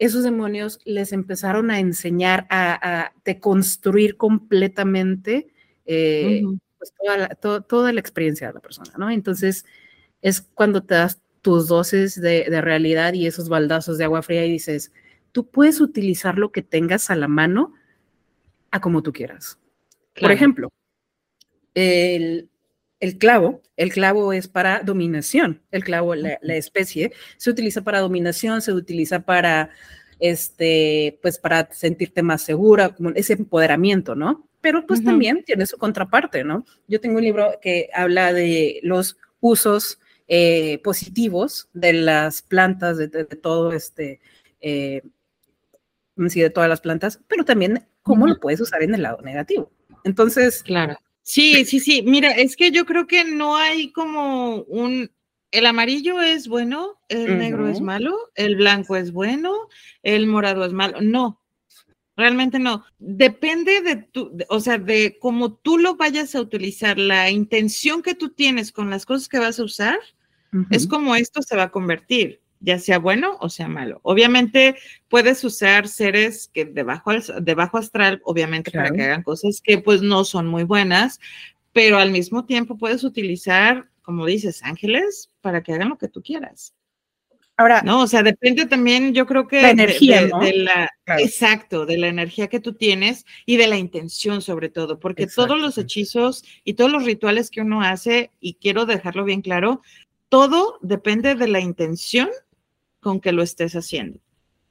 esos 0.00 0.24
demonios 0.24 0.80
les 0.84 1.12
empezaron 1.12 1.70
a 1.70 1.78
enseñar 1.78 2.48
a, 2.50 3.12
deconstruir 3.24 4.16
completamente 4.16 5.52
eh, 5.84 6.42
pues, 6.78 6.92
toda, 7.68 7.92
la, 7.92 8.00
experiencia 8.00 8.48
de 8.48 8.54
la 8.54 8.60
persona, 8.60 8.92
¿no? 8.98 9.08
Entonces 9.08 9.64
es 10.26 10.40
cuando 10.40 10.82
te 10.82 10.96
das 10.96 11.22
tus 11.40 11.68
dosis 11.68 12.20
de, 12.20 12.46
realidad 12.60 13.12
y 13.12 13.28
esos 13.28 13.48
baldazos 13.48 13.96
de 13.96 14.02
agua 14.02 14.22
fría 14.22 14.44
y 14.44 14.50
dices, 14.50 14.90
tú 15.30 15.46
puedes 15.48 15.80
utilizar 15.80 16.36
lo 16.36 16.50
que 16.50 16.62
tengas 16.62 17.10
a 17.10 17.14
la 17.14 17.28
mano 17.28 17.74
a 18.72 18.80
como 18.80 19.04
tú 19.04 19.12
quieras. 19.12 19.56
Por 20.20 20.32
ejemplo, 20.32 20.72
el, 21.74 22.48
clavo, 23.20 23.62
el 23.76 23.92
clavo 23.92 24.32
es 24.32 24.48
para 24.48 24.80
dominación, 24.80 25.62
el 25.70 25.84
clavo, 25.84 26.16
la, 26.16 26.40
especie, 26.42 27.12
se 27.36 27.50
utiliza 27.50 27.82
para 27.82 28.00
dominación, 28.00 28.62
se 28.62 28.72
utiliza 28.72 29.20
para, 29.20 29.70
este, 30.18 31.20
pues 31.22 31.38
para 31.38 31.72
sentirte 31.72 32.24
más 32.24 32.42
segura, 32.42 32.88
como 32.96 33.10
ese 33.10 33.34
empoderamiento, 33.34 34.16
¿no? 34.16 34.48
Pero 34.60 34.84
pues 34.88 35.04
también 35.04 35.44
tiene 35.44 35.66
su 35.66 35.78
contraparte, 35.78 36.42
¿no? 36.42 36.64
Yo 36.88 37.00
tengo 37.00 37.18
un 37.18 37.22
libro 37.22 37.60
que 37.62 37.88
habla 37.94 38.32
de 38.32 38.80
los 38.82 39.18
usos 39.38 40.00
eh, 40.28 40.80
positivos 40.82 41.68
de 41.72 41.92
las 41.92 42.42
plantas, 42.42 42.98
de, 42.98 43.08
todo 43.08 43.72
este, 43.72 44.20
eh, 44.60 45.02
sí, 46.28 46.40
de 46.40 46.50
todas 46.50 46.68
las 46.68 46.80
plantas, 46.80 47.20
pero 47.28 47.44
también 47.44 47.86
cómo 48.02 48.26
lo 48.26 48.40
puedes 48.40 48.60
usar 48.60 48.82
en 48.82 48.94
el 48.94 49.02
lado 49.02 49.20
negativo. 49.22 49.70
Entonces, 50.04 50.62
claro. 50.62 50.98
Sí, 51.22 51.64
sí, 51.64 51.80
sí. 51.80 52.02
Mira, 52.02 52.30
es 52.30 52.54
que 52.54 52.70
yo 52.70 52.86
creo 52.86 53.08
que 53.08 53.24
no 53.24 53.56
hay 53.56 53.90
como 53.90 54.62
un, 54.62 55.10
el 55.50 55.66
amarillo 55.66 56.22
es 56.22 56.46
bueno, 56.46 57.00
el 57.08 57.38
negro 57.38 57.68
es 57.68 57.80
malo, 57.80 58.16
el 58.36 58.54
blanco 58.54 58.94
es 58.94 59.10
bueno, 59.10 59.52
el 60.04 60.28
morado 60.28 60.64
es 60.64 60.72
malo. 60.72 61.00
No, 61.00 61.40
realmente 62.16 62.58
no. 62.58 62.84
Depende 62.98 63.82
de 63.82 63.96
tu, 63.96 64.36
o 64.48 64.60
sea, 64.60 64.78
de 64.78 65.18
cómo 65.20 65.54
tú 65.54 65.78
lo 65.78 65.96
vayas 65.96 66.34
a 66.34 66.40
utilizar, 66.40 66.98
la 66.98 67.30
intención 67.30 68.02
que 68.02 68.14
tú 68.14 68.30
tienes 68.30 68.72
con 68.72 68.90
las 68.90 69.06
cosas 69.06 69.28
que 69.28 69.38
vas 69.38 69.58
a 69.60 69.64
usar, 69.64 69.98
es 70.70 70.86
como 70.86 71.14
esto 71.14 71.42
se 71.42 71.54
va 71.54 71.64
a 71.64 71.70
convertir 71.70 72.40
ya 72.60 72.78
sea 72.78 72.98
bueno 72.98 73.36
o 73.40 73.48
sea 73.48 73.68
malo. 73.68 74.00
Obviamente 74.02 74.76
puedes 75.08 75.42
usar 75.44 75.88
seres 75.88 76.50
que 76.52 76.64
de 76.64 76.82
bajo, 76.82 77.10
astral, 77.78 78.20
obviamente 78.24 78.70
para 78.70 78.90
que 78.90 79.02
hagan 79.02 79.22
cosas 79.22 79.60
que 79.60 79.78
pues 79.78 80.02
no 80.02 80.24
son 80.24 80.46
muy 80.46 80.64
buenas, 80.64 81.20
pero 81.72 81.98
al 81.98 82.10
mismo 82.10 82.44
tiempo 82.44 82.78
puedes 82.78 83.04
utilizar, 83.04 83.88
como 84.02 84.26
dices, 84.26 84.62
ángeles 84.62 85.30
para 85.40 85.62
que 85.62 85.74
hagan 85.74 85.90
lo 85.90 85.98
que 85.98 86.08
tú 86.08 86.22
quieras. 86.22 86.74
Ahora, 87.58 87.80
no, 87.82 88.02
o 88.02 88.06
sea, 88.06 88.22
depende 88.22 88.66
también, 88.66 89.14
yo 89.14 89.24
creo 89.24 89.48
que 89.48 89.62
la 89.62 89.70
energía, 89.70 90.26
de, 90.26 90.52
la, 90.52 90.90
exacto, 91.18 91.86
de 91.86 91.96
la 91.96 92.08
energía 92.08 92.48
que 92.48 92.60
tú 92.60 92.74
tienes 92.74 93.24
y 93.46 93.56
de 93.56 93.66
la 93.66 93.78
intención 93.78 94.42
sobre 94.42 94.68
todo, 94.68 95.00
porque 95.00 95.26
todos 95.26 95.58
los 95.58 95.78
hechizos 95.78 96.44
y 96.64 96.74
todos 96.74 96.92
los 96.92 97.04
rituales 97.04 97.50
que 97.50 97.62
uno 97.62 97.80
hace, 97.80 98.30
y 98.40 98.54
quiero 98.54 98.84
dejarlo 98.84 99.24
bien 99.24 99.40
claro, 99.40 99.80
todo 100.28 100.78
depende 100.82 101.34
de 101.34 101.48
la 101.48 101.60
intención 101.60 102.28
con 103.00 103.20
que 103.20 103.32
lo 103.32 103.42
estés 103.42 103.74
haciendo. 103.74 104.20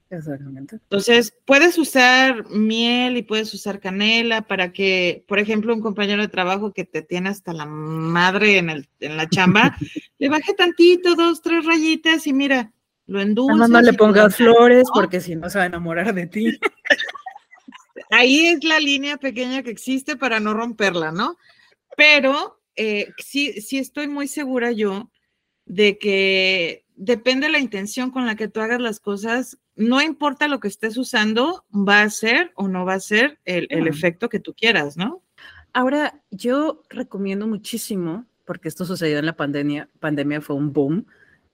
Exactamente. 0.10 0.76
Entonces, 0.76 1.36
puedes 1.46 1.78
usar 1.78 2.48
miel 2.50 3.18
y 3.18 3.24
puedes 3.24 3.54
usar 3.54 3.80
canela 3.80 4.44
para 4.44 4.72
que, 4.72 5.24
por 5.28 5.40
ejemplo, 5.40 5.74
un 5.74 5.82
compañero 5.82 6.22
de 6.22 6.28
trabajo 6.28 6.74
que 6.74 6.86
te 6.86 7.02
tiene 7.02 7.30
hasta 7.30 7.54
la 7.54 7.66
madre 7.66 8.58
en, 8.58 8.70
el, 8.70 8.88
en 9.00 9.18
la 9.18 9.28
chamba, 9.28 9.76
le 10.20 10.30
baje 10.30 10.54
tantito, 10.54 11.16
dos, 11.16 11.42
tres 11.42 11.66
rayitas 11.66 12.28
y 12.28 12.34
mira, 12.34 12.72
lo 13.08 13.20
endulzas. 13.22 13.70
no 13.70 13.82
le 13.82 13.94
pongas 13.94 14.36
flores 14.36 14.88
porque 14.94 15.22
si 15.22 15.36
no 15.36 15.50
se 15.50 15.58
va 15.58 15.64
a 15.64 15.68
enamorar 15.68 16.14
de 16.14 16.28
ti. 16.28 16.60
Ahí 18.12 18.48
es 18.48 18.64
la 18.64 18.80
línea 18.80 19.18
pequeña 19.18 19.64
que 19.64 19.72
existe 19.72 20.16
para 20.16 20.40
no 20.40 20.54
romperla, 20.54 21.12
¿no? 21.12 21.38
Pero 21.98 22.62
eh, 22.76 23.12
sí, 23.18 23.62
sí 23.62 23.78
estoy 23.78 24.08
muy 24.08 24.28
segura 24.28 24.72
yo 24.72 25.10
de 25.66 25.98
que 25.98 26.86
depende 26.96 27.48
de 27.48 27.54
la 27.54 27.60
intención 27.60 28.12
con 28.12 28.26
la 28.26 28.36
que 28.36 28.48
tú 28.48 28.60
hagas 28.60 28.80
las 28.80 29.00
cosas, 29.00 29.58
no 29.76 30.02
importa 30.02 30.48
lo 30.48 30.60
que 30.60 30.68
estés 30.68 30.98
usando, 30.98 31.66
va 31.72 32.02
a 32.02 32.10
ser 32.10 32.52
o 32.56 32.68
no 32.68 32.86
va 32.86 32.94
a 32.94 33.00
ser 33.00 33.40
el, 33.46 33.88
efecto 33.88 34.30
que 34.30 34.40
tú 34.40 34.54
quieras, 34.54 34.98
¿no? 34.98 35.22
Ahora, 35.74 36.22
yo 36.32 36.84
recomiendo 36.90 37.48
muchísimo, 37.48 38.26
porque 38.46 38.70
esto 38.70 38.86
sucedió 38.86 39.20
en 39.20 39.26
la 39.26 39.36
pandemia, 39.36 39.90
pandemia 40.00 40.40
fue 40.40 40.56
un 40.56 40.72
boom 40.72 41.06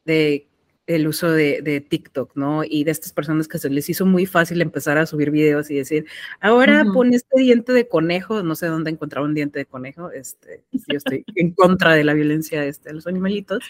de 0.06 0.48
el 0.88 1.08
uso 1.08 1.32
de, 1.32 1.86
TikTok, 1.90 2.36
¿no? 2.36 2.64
Y 2.64 2.84
de 2.84 2.92
estas 2.92 3.14
personas 3.14 3.48
que 3.48 3.60
se 3.60 3.70
les 3.70 3.90
hizo 3.90 4.06
muy 4.06 4.26
fácil 4.26 4.62
empezar 4.62 4.98
a 4.98 5.06
subir 5.06 5.32
videos 5.32 5.72
y 5.72 5.76
decir, 5.76 6.06
ahora 6.42 6.84
pon 6.94 7.14
este 7.14 7.40
diente 7.40 7.72
de 7.72 7.88
conejo, 7.88 8.44
no 8.44 8.56
sé 8.56 8.68
dónde 8.68 8.92
encontrar 8.92 9.24
un 9.24 9.34
diente 9.34 9.60
de 9.60 9.66
conejo, 9.66 10.12
este, 10.12 10.66
yo 10.72 10.98
estoy 10.98 11.24
en 11.36 11.54
contra 11.54 11.94
de 11.94 12.04
la 12.04 12.14
violencia 12.14 12.66
este, 12.66 12.90
de 12.90 12.96
los 12.96 13.08
animalitos, 13.08 13.64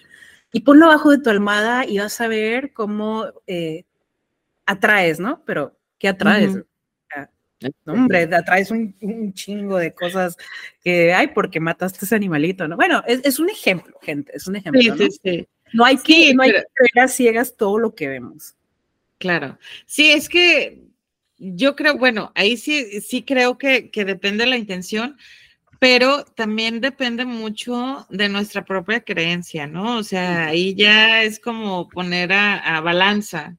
y 0.51 0.61
ponlo 0.61 0.85
abajo 0.85 1.11
de 1.11 1.19
tu 1.19 1.29
almohada 1.29 1.85
y 1.85 1.99
vas 1.99 2.19
a 2.21 2.27
ver 2.27 2.73
cómo 2.73 3.25
eh, 3.45 3.85
atraes, 4.71 5.19
¿no? 5.19 5.43
Pero, 5.45 5.77
¿qué 5.97 6.07
atraes? 6.07 6.57
hombre, 7.85 8.23
atraes 8.33 8.71
un, 8.71 9.33
chingo 9.33 9.77
de 9.77 9.93
cosas 9.93 10.35
que 10.83 11.13
hay 11.13 11.27
porque 11.27 11.59
mataste 11.59 11.99
a 12.01 12.05
ese 12.05 12.15
animalito, 12.15 12.67
¿no? 12.67 12.75
Bueno, 12.75 13.03
es, 13.05 13.39
un 13.39 13.49
ejemplo, 13.49 13.97
gente, 14.01 14.31
es 14.35 14.47
un 14.47 14.55
ejemplo. 14.55 14.81
¿no? 14.83 14.95
no 15.73 15.85
hay 15.85 15.97
que, 15.97 16.33
no 16.33 16.43
hay 16.43 16.51
que 16.51 16.63
creer 16.73 17.05
a 17.05 17.07
ciegas 17.07 17.55
todo 17.55 17.77
lo 17.77 17.93
que 17.93 18.07
vemos. 18.07 18.55
Claro. 19.19 19.59
Sí, 19.85 20.11
es 20.11 20.27
que 20.27 20.81
yo 21.37 21.75
creo, 21.75 21.97
bueno, 21.97 22.31
ahí 22.33 22.57
sí, 22.57 23.01
sí 23.01 23.21
creo 23.23 23.59
que, 23.59 23.91
que 23.91 24.05
depende 24.05 24.45
de 24.45 24.49
la 24.49 24.57
intención 24.57 25.17
pero 25.81 26.25
también 26.25 26.79
depende 26.79 27.25
mucho 27.25 28.05
de 28.11 28.29
nuestra 28.29 28.63
propia 28.63 29.01
creencia, 29.01 29.65
¿no? 29.65 29.97
O 29.97 30.03
sea, 30.03 30.45
ahí 30.45 30.75
ya 30.75 31.23
es 31.23 31.39
como 31.39 31.89
poner 31.89 32.31
a, 32.33 32.79
balanza 32.81 33.57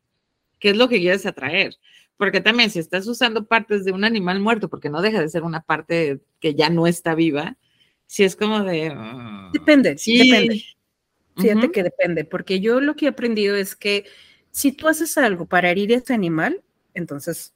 qué 0.62 0.71
es 0.71 0.76
lo 0.76 0.88
que 0.88 1.00
quieres 1.00 1.26
atraer. 1.26 1.75
Porque 2.16 2.40
también 2.40 2.71
si 2.71 2.78
estás 2.78 3.09
usando 3.09 3.47
partes 3.47 3.85
de 3.85 3.90
un 3.90 4.04
animal 4.04 4.38
muerto, 4.38 4.69
porque 4.69 4.90
no 4.90 5.02
deja 5.02 5.21
de 5.21 5.28
ser 5.28 5.42
una 5.42 5.61
parte 5.61 6.21
que 6.38 6.54
ya 6.54 6.71
no 6.71 6.87
está 6.87 7.16
viva, 7.16 7.57
si 8.07 8.23
es 8.23 8.37
como 8.37 8.62
de... 8.62 8.92
Ah, 8.95 9.50
depende, 9.52 9.99
sí. 9.99 10.31
depende. 10.31 10.64
Fíjate 11.37 11.73
que 11.73 11.83
depende, 11.83 12.25
porque 12.25 12.61
yo 12.61 12.81
lo 12.81 12.95
que 12.95 13.07
he 13.07 13.09
aprendido 13.09 13.57
es 13.57 13.75
que 13.75 14.04
si 14.52 14.71
tú 14.71 14.87
haces 14.87 15.19
algo 15.19 15.47
para 15.47 15.71
herir 15.71 15.92
a 15.92 15.97
ese 15.97 16.14
animal, 16.14 16.62
entonces 16.95 17.54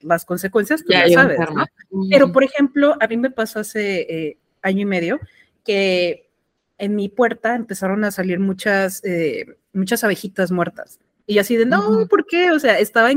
las 0.00 0.24
consecuencias 0.24 0.82
tú 0.82 0.92
ya, 0.92 1.08
sabes, 1.08 1.38
¿no? 1.38 1.66
Pero, 2.10 2.32
por 2.32 2.44
ejemplo, 2.44 2.96
a 3.00 3.06
mí 3.08 3.16
me 3.18 3.30
pasó 3.30 3.60
hace 3.60 4.00
eh, 4.08 4.38
año 4.62 4.82
y 4.82 4.84
medio 4.86 5.20
que 5.64 6.30
en 6.78 6.94
mi 6.94 7.08
puerta 7.08 7.54
empezaron 7.54 8.04
a 8.04 8.12
salir 8.12 8.38
muchas, 8.38 9.04
eh, 9.04 9.58
muchas 9.72 10.04
abejitas 10.04 10.52
muertas. 10.52 11.00
Y 11.26 11.38
así 11.38 11.56
de, 11.56 11.66
no, 11.66 12.06
¿por 12.08 12.26
qué? 12.26 12.50
O 12.52 12.58
sea, 12.58 12.78
estaba 12.78 13.10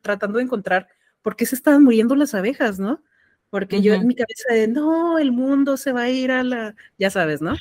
tratando 0.00 0.38
de 0.38 0.44
encontrar 0.44 0.88
por 1.22 1.36
qué 1.36 1.46
se 1.46 1.54
estaban 1.54 1.84
muriendo 1.84 2.16
las 2.16 2.34
abejas, 2.34 2.78
¿no? 2.78 3.02
Porque 3.50 3.82
yo 3.82 3.94
en 3.94 4.06
mi 4.06 4.14
cabeza 4.14 4.54
de, 4.54 4.68
no, 4.68 5.18
el 5.18 5.32
mundo 5.32 5.76
se 5.76 5.92
va 5.92 6.02
a 6.02 6.10
ir 6.10 6.30
a 6.30 6.44
la, 6.44 6.76
ya 6.98 7.10
sabes, 7.10 7.42
¿no? 7.42 7.56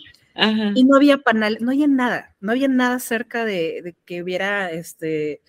Y 0.76 0.86
no 0.86 0.96
había 0.96 1.18
panal, 1.18 1.58
no 1.60 1.72
había 1.72 1.88
nada, 1.88 2.36
no 2.40 2.52
había 2.52 2.70
nada 2.70 3.00
cerca 3.00 3.44
de, 3.44 3.82
de 3.84 3.96
que 4.06 4.24
hubiera, 4.24 4.72
este, 4.72 5.42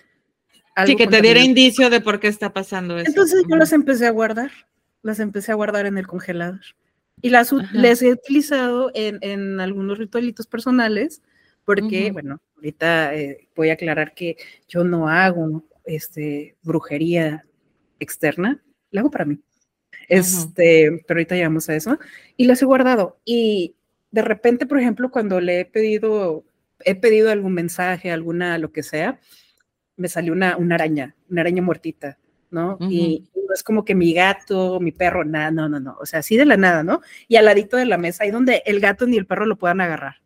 sí, 0.86 0.96
que 0.96 1.06
te 1.06 1.20
diera 1.20 1.40
indicio 1.40 1.90
de 1.90 2.00
por 2.00 2.20
qué 2.20 2.28
está 2.28 2.52
pasando 2.52 2.98
eso. 2.98 3.08
Entonces 3.08 3.44
yo 3.48 3.56
las 3.56 3.72
empecé 3.72 4.06
a 4.06 4.10
guardar, 4.10 4.50
las 5.02 5.20
empecé 5.20 5.52
a 5.52 5.56
guardar 5.56 5.86
en 5.86 5.98
el 5.98 6.06
congelador. 6.06 6.60
Y 7.22 7.30
las 7.30 7.52
les 7.72 8.02
he 8.02 8.12
utilizado 8.12 8.90
en, 8.94 9.60
algunos 9.60 9.98
ritualitos 9.98 10.46
personales, 10.46 11.22
porque, 11.74 12.10
bueno, 12.12 12.40
ahorita 12.56 13.14
eh, 13.14 13.48
voy 13.54 13.70
a 13.70 13.74
aclarar 13.74 14.14
que 14.14 14.36
yo 14.68 14.84
no 14.84 15.08
hago 15.08 15.64
este, 15.84 16.56
brujería 16.62 17.44
externa, 17.98 18.62
la 18.90 19.00
hago 19.00 19.10
para 19.10 19.24
mí. 19.24 19.38
Este, 20.08 21.02
pero 21.06 21.18
ahorita 21.18 21.36
llegamos 21.36 21.68
a 21.68 21.76
eso. 21.76 21.98
Y 22.36 22.46
las 22.46 22.60
he 22.62 22.66
guardado. 22.66 23.20
Y 23.24 23.76
de 24.10 24.22
repente, 24.22 24.66
por 24.66 24.78
ejemplo, 24.78 25.10
cuando 25.10 25.40
le 25.40 25.60
he 25.60 25.64
pedido, 25.64 26.44
he 26.84 26.94
pedido 26.94 27.30
algún 27.30 27.54
mensaje, 27.54 28.10
alguna, 28.10 28.58
lo 28.58 28.72
que 28.72 28.82
sea, 28.82 29.20
me 29.96 30.08
salió 30.08 30.32
una, 30.32 30.56
una 30.56 30.74
araña, 30.74 31.14
una 31.28 31.42
araña 31.42 31.62
muertita, 31.62 32.18
¿no? 32.50 32.78
y, 32.80 33.28
no 33.34 33.54
es 33.54 33.62
como 33.64 33.84
que 33.84 33.96
mi 33.96 34.14
gato, 34.14 34.78
mi 34.78 34.92
perro, 34.92 35.24
nada, 35.24 35.50
no, 35.50 35.68
no, 35.68 35.80
no, 35.80 35.96
o 36.00 36.06
sea, 36.06 36.20
así 36.20 36.36
de 36.36 36.44
la 36.44 36.56
nada, 36.56 36.84
¿no? 36.84 37.00
Y 37.26 37.34
al 37.34 37.46
ladito 37.46 37.76
de 37.76 37.84
la 37.84 37.98
mesa, 37.98 38.22
ahí 38.22 38.30
donde 38.30 38.62
el 38.64 38.78
gato 38.78 39.08
ni 39.08 39.16
el 39.16 39.26
perro 39.26 39.44
lo 39.44 39.58
puedan 39.58 39.80
agarrar. 39.80 40.16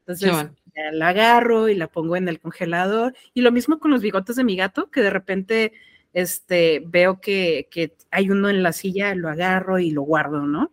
Entonces, 0.00 0.50
la 0.92 1.08
agarro 1.08 1.68
y 1.68 1.74
la 1.74 1.88
pongo 1.88 2.16
en 2.16 2.28
el 2.28 2.40
congelador. 2.40 3.14
Y 3.32 3.40
lo 3.40 3.52
mismo 3.52 3.78
con 3.78 3.90
los 3.90 4.02
bigotes 4.02 4.36
de 4.36 4.44
mi 4.44 4.56
gato, 4.56 4.90
que 4.90 5.02
de 5.02 5.10
repente 5.10 5.72
este, 6.12 6.82
veo 6.86 7.20
que, 7.20 7.68
que 7.70 7.96
hay 8.10 8.30
uno 8.30 8.48
en 8.48 8.62
la 8.62 8.72
silla, 8.72 9.14
lo 9.14 9.28
agarro 9.28 9.78
y 9.78 9.90
lo 9.90 10.02
guardo, 10.02 10.46
¿no? 10.46 10.72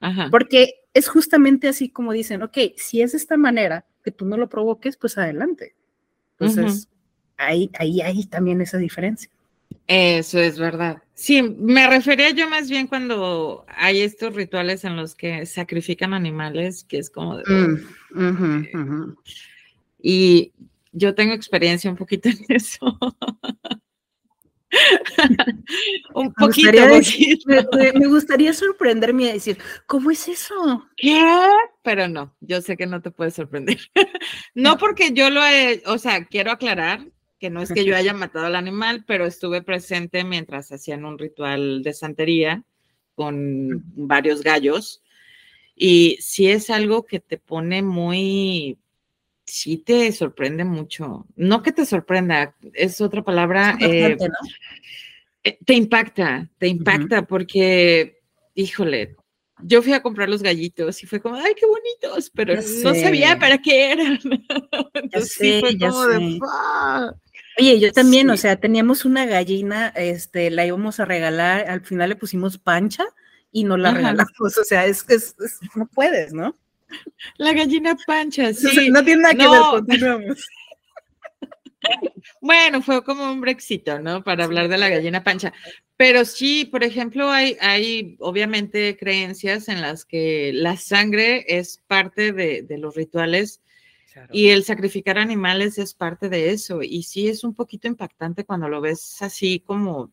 Ajá. 0.00 0.28
Porque 0.30 0.82
es 0.94 1.08
justamente 1.08 1.68
así 1.68 1.88
como 1.88 2.12
dicen, 2.12 2.42
ok, 2.42 2.58
si 2.76 3.02
es 3.02 3.12
de 3.12 3.18
esta 3.18 3.36
manera, 3.36 3.86
que 4.02 4.10
tú 4.10 4.24
no 4.24 4.36
lo 4.36 4.48
provoques, 4.48 4.96
pues 4.96 5.16
adelante. 5.16 5.74
Entonces, 6.38 6.88
ahí, 7.36 7.70
ahí, 7.78 8.00
ahí 8.00 8.24
también 8.24 8.60
esa 8.60 8.78
diferencia. 8.78 9.30
Eso 9.86 10.38
es 10.38 10.58
verdad. 10.58 11.01
Sí, 11.14 11.42
me 11.42 11.86
refería 11.88 12.30
yo 12.30 12.48
más 12.48 12.70
bien 12.70 12.86
cuando 12.86 13.64
hay 13.68 14.00
estos 14.00 14.34
rituales 14.34 14.84
en 14.84 14.96
los 14.96 15.14
que 15.14 15.46
sacrifican 15.46 16.14
animales, 16.14 16.84
que 16.84 16.98
es 16.98 17.10
como 17.10 17.38
de... 17.38 17.44
Mm, 18.14 19.14
y 20.02 20.52
yo 20.92 21.14
tengo 21.14 21.32
experiencia 21.34 21.90
un 21.90 21.96
poquito 21.96 22.28
en 22.28 22.38
eso. 22.48 22.98
un 26.14 26.32
poquito, 26.32 26.72
me, 27.46 28.06
gustaría 28.08 28.54
sorprenderme 28.54 29.24
y 29.24 29.32
decir, 29.32 29.58
¿cómo 29.86 30.10
es 30.10 30.26
eso? 30.28 30.88
¿Qué? 30.96 31.22
Pero 31.82 32.08
no, 32.08 32.34
yo 32.40 32.62
sé 32.62 32.76
que 32.76 32.86
no 32.86 33.02
te 33.02 33.10
puede 33.10 33.30
sorprender. 33.30 33.78
no 34.54 34.78
porque 34.78 35.12
yo 35.12 35.28
lo 35.28 35.44
he, 35.44 35.82
o 35.86 35.98
sea, 35.98 36.24
quiero 36.24 36.50
aclarar 36.50 37.06
que 37.42 37.50
no 37.50 37.60
es 37.60 37.72
que 37.72 37.84
yo 37.84 37.96
haya 37.96 38.14
matado 38.14 38.46
al 38.46 38.54
animal, 38.54 39.02
pero 39.04 39.26
estuve 39.26 39.62
presente 39.62 40.22
mientras 40.22 40.70
hacían 40.70 41.04
un 41.04 41.18
ritual 41.18 41.82
de 41.82 41.92
santería 41.92 42.62
con 43.16 43.82
varios 43.96 44.44
gallos. 44.44 45.02
Y 45.74 46.18
sí 46.20 46.46
es 46.46 46.70
algo 46.70 47.04
que 47.04 47.18
te 47.18 47.38
pone 47.38 47.82
muy, 47.82 48.78
sí 49.44 49.76
te 49.76 50.12
sorprende 50.12 50.62
mucho. 50.62 51.26
No 51.34 51.64
que 51.64 51.72
te 51.72 51.84
sorprenda, 51.84 52.54
es 52.74 53.00
otra 53.00 53.24
palabra. 53.24 53.76
Eh, 53.80 54.16
eh, 55.42 55.58
te 55.66 55.74
impacta, 55.74 56.48
te 56.58 56.68
impacta 56.68 57.22
porque, 57.26 58.20
híjole, 58.54 59.16
yo 59.64 59.82
fui 59.82 59.94
a 59.94 60.02
comprar 60.02 60.28
los 60.28 60.44
gallitos 60.44 61.02
y 61.02 61.06
fue 61.08 61.20
como, 61.20 61.34
ay, 61.34 61.54
qué 61.56 61.66
bonitos, 61.66 62.30
pero 62.30 62.54
no 62.54 62.94
sabía 62.94 63.36
para 63.36 63.58
qué 63.58 63.90
eran. 63.90 64.20
Entonces 64.94 65.32
sí 65.32 65.58
fue 65.58 65.76
como 65.76 66.06
de, 66.06 66.38
Oye, 67.58 67.78
yo 67.80 67.92
también, 67.92 68.30
o 68.30 68.36
sea, 68.36 68.56
teníamos 68.56 69.04
una 69.04 69.26
gallina, 69.26 69.88
este, 69.88 70.50
la 70.50 70.64
íbamos 70.64 71.00
a 71.00 71.04
regalar, 71.04 71.68
al 71.68 71.82
final 71.82 72.08
le 72.08 72.16
pusimos 72.16 72.58
pancha 72.58 73.04
y 73.50 73.64
no 73.64 73.76
la 73.76 73.92
regalamos, 73.92 74.58
o 74.58 74.64
sea, 74.64 74.86
es 74.86 75.02
que 75.04 75.16
no 75.74 75.86
puedes, 75.86 76.32
¿no? 76.32 76.56
La 77.36 77.52
gallina 77.52 77.96
pancha, 78.06 78.52
sí. 78.52 78.90
No, 78.90 79.04
tiene 79.04 79.22
nada 79.22 79.34
que 79.34 79.48
ver, 79.48 79.60
continuamos. 79.70 80.46
Bueno, 82.40 82.80
fue 82.82 83.02
como 83.02 83.30
un 83.30 83.40
brexito, 83.40 83.98
¿no? 83.98 84.22
Para 84.22 84.44
hablar 84.44 84.68
de 84.68 84.78
la 84.78 84.88
gallina 84.88 85.24
pancha. 85.24 85.52
Pero 85.96 86.24
sí, 86.24 86.64
por 86.64 86.84
ejemplo, 86.84 87.30
hay, 87.30 87.56
hay 87.60 88.16
obviamente 88.20 88.96
creencias 88.96 89.68
en 89.68 89.80
las 89.80 90.04
que 90.04 90.52
la 90.54 90.76
sangre 90.76 91.44
es 91.48 91.82
parte 91.86 92.32
de, 92.32 92.62
de 92.62 92.78
los 92.78 92.94
rituales 92.94 93.61
y 94.30 94.48
el 94.48 94.64
sacrificar 94.64 95.18
animales 95.18 95.78
es 95.78 95.94
parte 95.94 96.28
de 96.28 96.50
eso. 96.50 96.82
Y 96.82 97.02
sí 97.04 97.28
es 97.28 97.44
un 97.44 97.54
poquito 97.54 97.88
impactante 97.88 98.44
cuando 98.44 98.68
lo 98.68 98.80
ves 98.80 99.20
así 99.22 99.60
como 99.60 100.12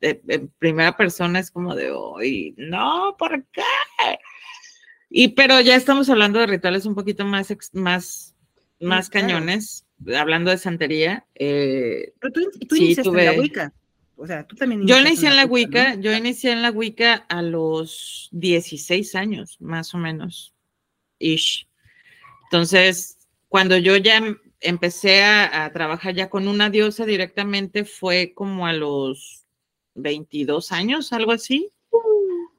en 0.00 0.48
primera 0.58 0.96
persona, 0.96 1.38
es 1.38 1.50
como 1.50 1.74
de, 1.74 1.90
hoy, 1.90 2.54
no, 2.56 3.16
¿por 3.18 3.44
qué? 3.52 3.62
Y 5.10 5.28
pero 5.28 5.60
ya 5.60 5.76
estamos 5.76 6.08
hablando 6.08 6.38
de 6.38 6.46
rituales 6.46 6.86
un 6.86 6.94
poquito 6.94 7.24
más, 7.24 7.54
más, 7.72 8.34
más 8.80 9.10
cañones, 9.10 9.84
hablando 10.16 10.50
de 10.50 10.58
santería. 10.58 11.26
Eh, 11.34 12.12
pero 12.20 12.32
tú, 12.32 12.40
tú 12.68 12.76
iniciaste 12.76 13.08
en 13.08 13.26
la 13.26 13.32
Wicca. 13.32 13.74
O 14.16 14.26
sea, 14.26 14.46
tú 14.46 14.54
también 14.54 14.86
Yo 14.86 14.98
inicié 14.98 15.28
en 15.28 15.36
la 15.36 15.46
Wicca, 15.46 15.94
yo 15.94 16.12
inicié 16.14 16.52
en 16.52 16.62
la 16.62 16.70
Wicca 16.70 17.26
a 17.28 17.42
los 17.42 18.28
16 18.32 19.14
años, 19.14 19.56
más 19.60 19.94
o 19.94 19.98
menos. 19.98 20.54
Ish. 21.18 21.66
Entonces, 22.44 23.18
cuando 23.50 23.76
yo 23.76 23.96
ya 23.96 24.22
empecé 24.60 25.24
a, 25.24 25.68
trabajar 25.72 26.14
ya 26.14 26.30
con 26.30 26.46
una 26.46 26.70
diosa 26.70 27.04
directamente 27.04 27.84
fue 27.84 28.32
como 28.32 28.64
a 28.64 28.72
los 28.72 29.44
22 29.96 30.70
años, 30.70 31.12
algo 31.12 31.32
así. 31.32 31.68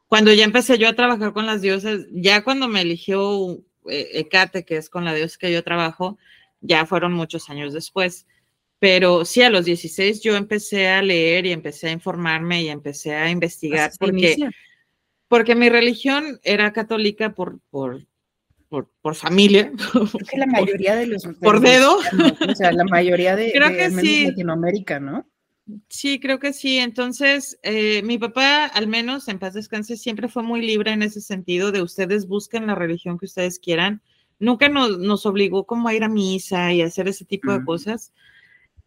Cuando 0.10 0.34
ya 0.34 0.44
empecé 0.44 0.78
yo 0.78 0.90
a 0.90 0.94
trabajar 0.94 1.32
con 1.32 1.46
las 1.46 1.62
diosas, 1.62 2.02
ya 2.12 2.44
cuando 2.44 2.68
me 2.68 2.82
eligió 2.82 3.64
eh, 3.90 4.10
Ecate, 4.16 4.66
que 4.66 4.76
es 4.76 4.90
con 4.90 5.06
la 5.06 5.14
diosa 5.14 5.38
que 5.40 5.54
yo 5.54 5.64
trabajo, 5.64 6.18
ya 6.60 6.86
fueron 6.86 7.14
muchos 7.14 7.50
años 7.50 7.72
después. 7.72 8.28
Pero 8.78 9.24
sí, 9.24 9.44
a 9.44 9.50
los 9.50 9.64
16 9.64 10.22
yo 10.22 10.36
empecé 10.36 10.90
a 10.90 11.02
leer 11.02 11.46
y 11.46 11.54
empecé 11.54 11.88
a 11.88 11.92
informarme 11.92 12.64
y 12.64 12.68
empecé 12.68 13.16
a 13.16 13.30
investigar 13.30 13.94
porque, 13.98 14.36
porque 15.30 15.56
mi 15.56 15.70
religión 15.70 16.42
era 16.44 16.74
católica 16.74 17.34
por, 17.34 17.62
por, 17.70 18.06
por, 18.72 19.16
familia. 19.16 19.72
que 20.32 20.38
la 20.38 20.46
mayoría 20.46 20.96
de 20.96 21.08
los. 21.08 21.28
Por 21.42 21.60
dedo. 21.60 21.98
O 22.50 22.56
sea, 22.56 22.72
la 22.72 22.86
mayoría 22.86 23.36
de, 23.36 23.52
creo 23.52 23.70
que 23.70 23.92
sí. 23.92 24.28
Latinoamérica, 24.28 25.00
¿no? 25.00 25.28
Sí, 25.90 26.20
creo 26.20 26.40
que 26.40 26.54
sí. 26.54 26.78
Entonces, 26.78 27.60
eh, 27.64 28.02
mi 28.04 28.18
papá, 28.18 28.66
al 28.66 28.88
menos 28.88 29.28
en 29.28 29.40
paz 29.40 29.54
descanse, 29.54 29.98
siempre 29.98 30.28
fue 30.28 30.44
muy 30.44 30.62
libre 30.62 30.92
en 30.92 31.04
ese 31.04 31.22
sentido 31.22 31.72
de 31.72 31.82
ustedes 31.82 32.28
busquen 32.28 32.68
la 32.68 32.76
religión 32.76 33.20
que 33.20 33.26
ustedes 33.26 33.60
quieran. 33.60 34.02
Nunca 34.40 34.70
nos, 34.70 34.98
nos 34.98 35.26
obligó 35.26 35.66
como 35.66 35.88
a 35.88 35.94
ir 35.94 36.04
a 36.04 36.10
misa 36.10 36.74
y 36.74 36.82
hacer 36.82 37.08
ese 37.08 37.26
tipo 37.26 37.52
de 37.52 37.64
cosas. 37.64 38.14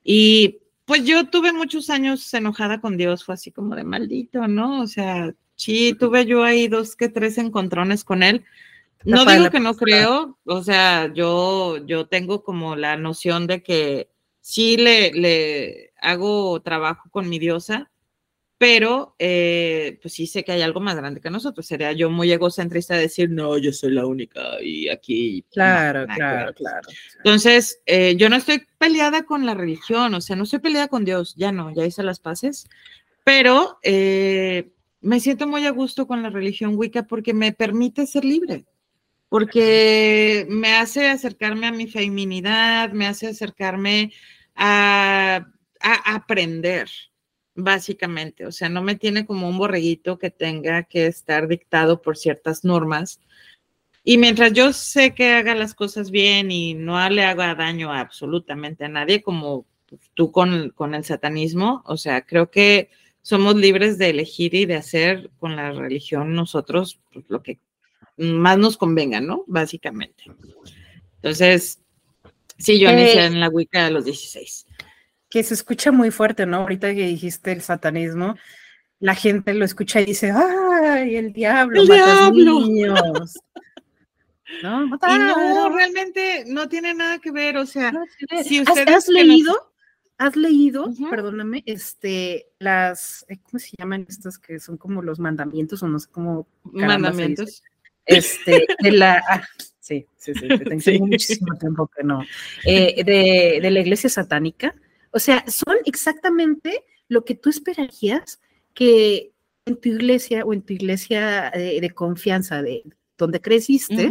Y 0.02 0.60
pues 0.84 1.04
yo 1.04 1.28
tuve 1.28 1.52
muchos 1.52 1.90
años 1.90 2.32
enojada 2.34 2.80
con 2.80 2.96
Dios, 2.96 3.24
fue 3.24 3.34
así 3.34 3.52
como 3.52 3.76
de 3.76 3.84
maldito, 3.84 4.48
¿no? 4.48 4.82
O 4.82 4.86
sea, 4.86 5.32
sí, 5.54 5.94
tuve 5.98 6.26
yo 6.26 6.42
ahí 6.42 6.68
dos 6.68 6.96
que 6.96 7.08
tres 7.08 7.38
encontrones 7.38 8.02
con 8.02 8.22
él 8.22 8.44
no 9.04 9.24
digo 9.24 9.50
que 9.50 9.60
no 9.60 9.74
creo, 9.74 10.38
o 10.44 10.62
sea, 10.62 11.12
yo, 11.12 11.78
yo 11.86 12.06
tengo 12.06 12.42
como 12.42 12.76
la 12.76 12.96
noción 12.96 13.46
de 13.46 13.62
que 13.62 14.10
sí 14.40 14.76
le, 14.76 15.12
le 15.12 15.92
hago 16.00 16.60
trabajo 16.62 17.08
con 17.10 17.28
mi 17.28 17.38
diosa, 17.38 17.90
pero 18.56 19.16
eh, 19.18 19.98
pues 20.00 20.14
sí 20.14 20.26
sé 20.26 20.44
que 20.44 20.52
hay 20.52 20.62
algo 20.62 20.80
más 20.80 20.96
grande 20.96 21.20
que 21.20 21.30
nosotros. 21.30 21.66
Sería 21.66 21.92
yo 21.92 22.08
muy 22.08 22.32
egocentrista 22.32 22.94
decir, 22.96 23.30
no, 23.30 23.58
yo 23.58 23.72
soy 23.72 23.92
la 23.92 24.06
única 24.06 24.62
y 24.62 24.88
aquí. 24.88 25.44
Claro, 25.50 26.06
claro, 26.14 26.54
claro. 26.54 26.88
Entonces, 27.18 27.82
eh, 27.86 28.16
yo 28.16 28.28
no 28.28 28.36
estoy 28.36 28.62
peleada 28.78 29.24
con 29.24 29.44
la 29.44 29.54
religión, 29.54 30.14
o 30.14 30.20
sea, 30.20 30.36
no 30.36 30.44
estoy 30.44 30.60
peleada 30.60 30.88
con 30.88 31.04
Dios, 31.04 31.34
ya 31.36 31.52
no, 31.52 31.74
ya 31.74 31.84
hice 31.84 32.02
las 32.02 32.20
paces, 32.20 32.66
pero 33.24 33.78
eh, 33.82 34.70
me 35.00 35.20
siento 35.20 35.46
muy 35.46 35.66
a 35.66 35.70
gusto 35.70 36.06
con 36.06 36.22
la 36.22 36.30
religión 36.30 36.76
Wicca 36.76 37.02
porque 37.02 37.34
me 37.34 37.52
permite 37.52 38.06
ser 38.06 38.24
libre 38.24 38.64
porque 39.34 40.46
me 40.48 40.76
hace 40.76 41.08
acercarme 41.08 41.66
a 41.66 41.72
mi 41.72 41.88
feminidad, 41.88 42.92
me 42.92 43.08
hace 43.08 43.26
acercarme 43.26 44.12
a, 44.54 45.48
aprender, 45.80 46.88
básicamente. 47.56 48.46
O 48.46 48.52
sea, 48.52 48.68
no 48.68 48.80
me 48.80 48.94
tiene 48.94 49.26
como 49.26 49.48
un 49.48 49.58
borreguito 49.58 50.20
que 50.20 50.30
tenga 50.30 50.84
que 50.84 51.08
estar 51.08 51.48
dictado 51.48 52.00
por 52.00 52.16
ciertas 52.16 52.62
normas. 52.62 53.18
Y 54.04 54.18
mientras 54.18 54.52
yo 54.52 54.72
sé 54.72 55.16
que 55.16 55.32
haga 55.32 55.56
las 55.56 55.74
cosas 55.74 56.12
bien 56.12 56.52
y 56.52 56.74
no 56.74 57.10
le 57.10 57.24
haga 57.24 57.56
daño 57.56 57.92
a 57.92 57.98
absolutamente 57.98 58.84
a 58.84 58.88
nadie, 58.88 59.20
como 59.20 59.66
tú 60.14 60.30
con, 60.30 60.70
con 60.76 60.94
el 60.94 61.02
satanismo, 61.02 61.82
o 61.86 61.96
sea, 61.96 62.24
creo 62.24 62.52
que 62.52 62.88
somos 63.20 63.56
libres 63.56 63.98
de 63.98 64.10
elegir 64.10 64.54
y 64.54 64.64
de 64.66 64.76
hacer 64.76 65.32
con 65.40 65.56
la 65.56 65.72
religión 65.72 66.36
nosotros 66.36 67.00
pues, 67.12 67.24
lo 67.28 67.42
que 67.42 67.58
más 68.16 68.58
nos 68.58 68.76
convenga, 68.76 69.20
¿no? 69.20 69.44
Básicamente. 69.46 70.24
Entonces, 71.16 71.80
sí, 72.58 72.78
yo 72.78 72.90
inicié 72.90 73.22
eh, 73.22 73.26
en 73.26 73.40
la 73.40 73.48
Wicca 73.48 73.86
a 73.86 73.90
los 73.90 74.04
16. 74.04 74.66
Que 75.28 75.42
se 75.42 75.54
escucha 75.54 75.90
muy 75.90 76.10
fuerte, 76.10 76.46
¿no? 76.46 76.58
Ahorita 76.58 76.94
que 76.94 77.06
dijiste 77.06 77.52
el 77.52 77.62
satanismo, 77.62 78.36
la 79.00 79.14
gente 79.14 79.54
lo 79.54 79.64
escucha 79.64 80.00
y 80.00 80.06
dice, 80.06 80.32
¡ay, 80.32 81.16
el 81.16 81.32
diablo! 81.32 81.80
¡El 81.80 81.88
diablo! 81.88 82.60
Niños! 82.60 83.34
¿No? 84.62 84.84
Y 84.84 85.18
no, 85.18 85.68
realmente 85.70 86.44
no 86.46 86.68
tiene 86.68 86.94
nada 86.94 87.18
que 87.18 87.32
ver, 87.32 87.56
o 87.56 87.66
sea, 87.66 87.92
si 88.44 88.60
ustedes... 88.60 88.88
¿Has, 88.88 89.08
leído? 89.08 89.72
¿Has 90.16 90.36
leído, 90.36 90.92
perdóname, 91.10 91.64
este, 91.66 92.46
las, 92.60 93.24
eh, 93.28 93.38
¿cómo 93.42 93.58
se 93.58 93.70
llaman 93.76 94.06
estas 94.08 94.38
que 94.38 94.60
son 94.60 94.76
como 94.76 95.02
los 95.02 95.18
mandamientos 95.18 95.82
o 95.82 95.88
no 95.88 95.98
sé 95.98 96.08
cómo? 96.12 96.46
Mandamientos. 96.62 97.62
Este, 98.06 98.66
de 98.80 98.92
la, 98.92 99.22
ah, 99.28 99.42
sí, 99.80 100.06
sí, 100.16 100.32
sí, 100.34 100.48
tengo 100.48 101.06
muchísimo 101.06 101.56
tiempo 101.58 101.88
que 101.88 102.04
no, 102.04 102.22
eh, 102.64 103.02
de, 103.04 103.60
de, 103.62 103.70
la 103.70 103.80
iglesia 103.80 104.10
satánica. 104.10 104.74
O 105.10 105.18
sea, 105.18 105.44
son 105.48 105.76
exactamente 105.84 106.84
lo 107.08 107.24
que 107.24 107.34
tú 107.34 107.50
esperarías 107.50 108.40
que 108.74 109.32
en 109.66 109.80
tu 109.80 109.88
iglesia 109.88 110.44
o 110.44 110.52
en 110.52 110.62
tu 110.62 110.72
iglesia 110.72 111.50
de, 111.54 111.90
confianza, 111.90 112.62
de 112.62 112.82
donde 113.16 113.40
creciste, 113.40 114.10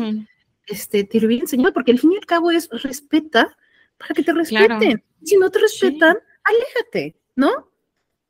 este, 0.66 1.04
te 1.04 1.20
lo 1.20 1.28
hubiera 1.28 1.44
enseñado, 1.44 1.74
porque 1.74 1.92
al 1.92 2.00
fin 2.00 2.14
y 2.14 2.16
al 2.16 2.26
cabo 2.26 2.50
es 2.50 2.70
respeta 2.72 3.56
para 3.98 4.16
que 4.16 4.24
te 4.24 4.34
respeten. 4.34 5.04
Si 5.24 5.38
no 5.38 5.52
te 5.52 5.60
respetan, 5.60 6.18
aléjate, 6.44 7.16
¿no? 7.36 7.74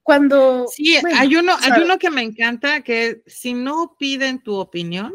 cuando... 0.04 0.68
Sí, 0.68 0.98
hay, 1.16 1.36
uno, 1.36 1.54
hay 1.60 1.82
uno 1.82 1.98
que 1.98 2.12
me 2.12 2.22
encanta, 2.22 2.82
que 2.82 3.24
si 3.26 3.54
no 3.54 3.96
piden 3.98 4.44
tu 4.44 4.56
opinión, 4.56 5.14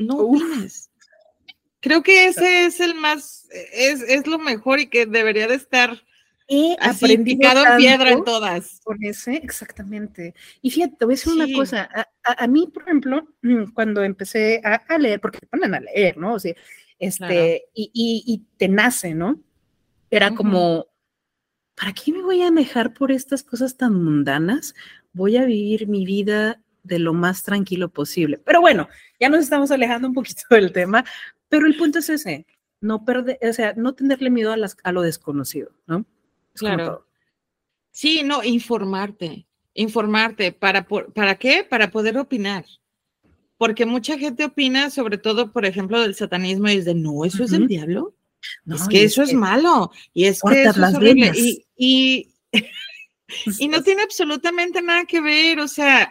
no 0.00 0.16
opines. 0.16 0.90
Creo 1.80 2.02
que 2.02 2.26
ese 2.26 2.66
es 2.66 2.80
el 2.80 2.94
más, 2.94 3.48
es, 3.72 4.02
es 4.02 4.26
lo 4.26 4.38
mejor 4.38 4.80
y 4.80 4.88
que 4.88 5.06
debería 5.06 5.48
de 5.48 5.54
estar 5.54 6.02
He 6.52 6.76
así, 6.80 7.12
en 7.12 7.22
piedra 7.22 8.10
en 8.10 8.24
todas. 8.24 8.80
Con 8.82 9.02
ese, 9.04 9.36
exactamente. 9.36 10.34
Y 10.60 10.70
fíjate, 10.70 10.96
te 10.98 11.04
voy 11.04 11.14
a 11.14 11.16
decir 11.16 11.32
una 11.32 11.46
cosa. 11.54 11.88
A, 12.24 12.46
mí, 12.48 12.68
por 12.74 12.82
ejemplo, 12.82 13.28
cuando 13.72 14.02
empecé 14.02 14.60
a, 14.64 14.98
leer, 14.98 15.20
porque 15.20 15.38
te 15.38 15.46
ponen 15.46 15.74
a 15.74 15.80
leer, 15.80 16.16
¿no? 16.16 16.34
O 16.34 16.40
sea, 16.40 16.52
este, 16.98 17.66
y, 17.72 17.90
y, 17.94 18.44
te 18.56 18.68
nace, 18.68 19.14
¿no? 19.14 19.40
Era 20.10 20.34
como, 20.34 20.86
¿para 21.76 21.92
qué 21.92 22.12
me 22.12 22.22
voy 22.22 22.42
a 22.42 22.50
dejar 22.50 22.94
por 22.94 23.12
estas 23.12 23.44
cosas 23.44 23.76
tan 23.76 23.94
mundanas? 23.94 24.74
Voy 25.12 25.36
a 25.36 25.44
vivir 25.44 25.86
mi 25.86 26.04
vida 26.04 26.60
de 26.82 26.98
lo 26.98 27.12
más 27.12 27.42
tranquilo 27.42 27.88
posible. 27.88 28.38
Pero 28.38 28.60
bueno, 28.60 28.88
ya 29.18 29.28
nos 29.28 29.40
estamos 29.40 29.70
alejando 29.70 30.08
un 30.08 30.14
poquito 30.14 30.42
del 30.50 30.72
tema, 30.72 31.04
pero 31.48 31.66
el 31.66 31.76
punto 31.76 31.98
es 31.98 32.08
ese, 32.08 32.46
no 32.80 33.04
perder, 33.04 33.38
o 33.42 33.52
sea, 33.52 33.74
no 33.76 33.94
tenerle 33.94 34.30
miedo 34.30 34.52
a, 34.52 34.56
las, 34.56 34.76
a 34.82 34.92
lo 34.92 35.02
desconocido, 35.02 35.72
¿no? 35.86 36.04
claro. 36.54 37.06
Sí, 37.92 38.22
no, 38.24 38.42
informarte, 38.44 39.46
informarte, 39.74 40.52
¿para, 40.52 40.86
¿para 40.86 41.34
qué? 41.34 41.66
Para 41.68 41.90
poder 41.90 42.16
opinar. 42.18 42.64
Porque 43.58 43.84
mucha 43.84 44.16
gente 44.16 44.44
opina, 44.44 44.90
sobre 44.90 45.18
todo, 45.18 45.52
por 45.52 45.66
ejemplo, 45.66 46.00
del 46.00 46.14
satanismo, 46.14 46.68
y 46.68 46.78
dice, 46.78 46.94
no, 46.94 47.24
eso 47.24 47.44
es 47.44 47.52
el 47.52 47.66
diablo. 47.66 48.14
es 48.66 48.88
que 48.88 49.04
eso 49.04 49.22
es, 49.22 49.34
malo. 49.34 49.90
Y 50.14 50.24
es 50.24 50.40
que 50.40 50.62
eso 50.62 50.82
es 50.86 50.94
horrible. 50.94 51.32
Y, 51.34 51.66
y, 51.76 52.34
y 53.58 53.68
no 53.68 53.82
tiene 53.84 54.02
absolutamente 54.02 54.80
nada 54.80 55.04
que 55.04 55.20
ver. 55.20 55.60
O 55.60 55.68
sea, 55.68 56.10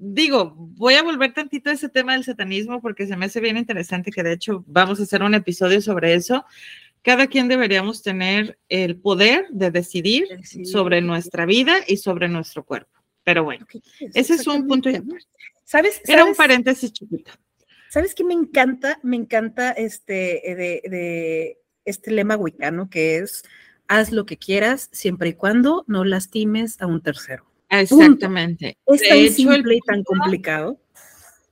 digo, 0.00 0.54
voy 0.56 0.94
a 0.94 1.02
volver 1.02 1.34
tantito 1.34 1.70
a 1.70 1.72
ese 1.72 1.88
tema 1.88 2.12
del 2.12 2.24
satanismo 2.24 2.80
porque 2.80 3.06
se 3.06 3.16
me 3.16 3.26
hace 3.26 3.40
bien 3.40 3.56
interesante 3.56 4.10
que 4.10 4.22
de 4.22 4.32
hecho 4.32 4.64
vamos 4.66 5.00
a 5.00 5.02
hacer 5.02 5.22
un 5.22 5.34
episodio 5.34 5.80
sobre 5.80 6.14
eso. 6.14 6.44
Cada 7.02 7.26
quien 7.26 7.48
deberíamos 7.48 8.02
tener 8.02 8.58
el 8.68 8.96
poder 8.96 9.46
de 9.50 9.70
decidir, 9.70 10.26
sobre 10.64 11.00
nuestra 11.00 11.46
vida 11.46 11.78
y 11.86 11.96
sobre 11.96 12.28
nuestro 12.28 12.64
cuerpo. 12.64 12.90
Pero 13.24 13.44
bueno, 13.44 13.66
ese 14.14 14.34
es 14.34 14.46
un 14.46 14.66
punto 14.66 14.90
¿Sabes? 15.64 16.00
Era 16.06 16.24
un 16.24 16.34
paréntesis 16.34 16.92
chiquito. 16.92 17.30
¿Sabes 17.90 18.14
qué 18.14 18.24
me 18.24 18.34
encanta? 18.34 18.98
Me 19.02 19.16
encanta 19.16 19.70
este 19.72 20.42
de, 20.90 21.58
este 21.84 22.10
lema 22.10 22.36
wicano 22.36 22.90
que 22.90 23.18
es 23.18 23.42
haz 23.86 24.12
lo 24.12 24.26
que 24.26 24.36
quieras 24.36 24.88
siempre 24.92 25.30
y 25.30 25.32
cuando 25.34 25.84
no 25.86 26.04
lastimes 26.04 26.80
a 26.80 26.86
un 26.86 27.02
tercero. 27.02 27.46
Exactamente. 27.68 28.78
Es 28.86 29.08
tan 29.08 29.28
simple 29.30 29.76
y 29.76 29.80
tan 29.80 30.02
complicado. 30.04 30.80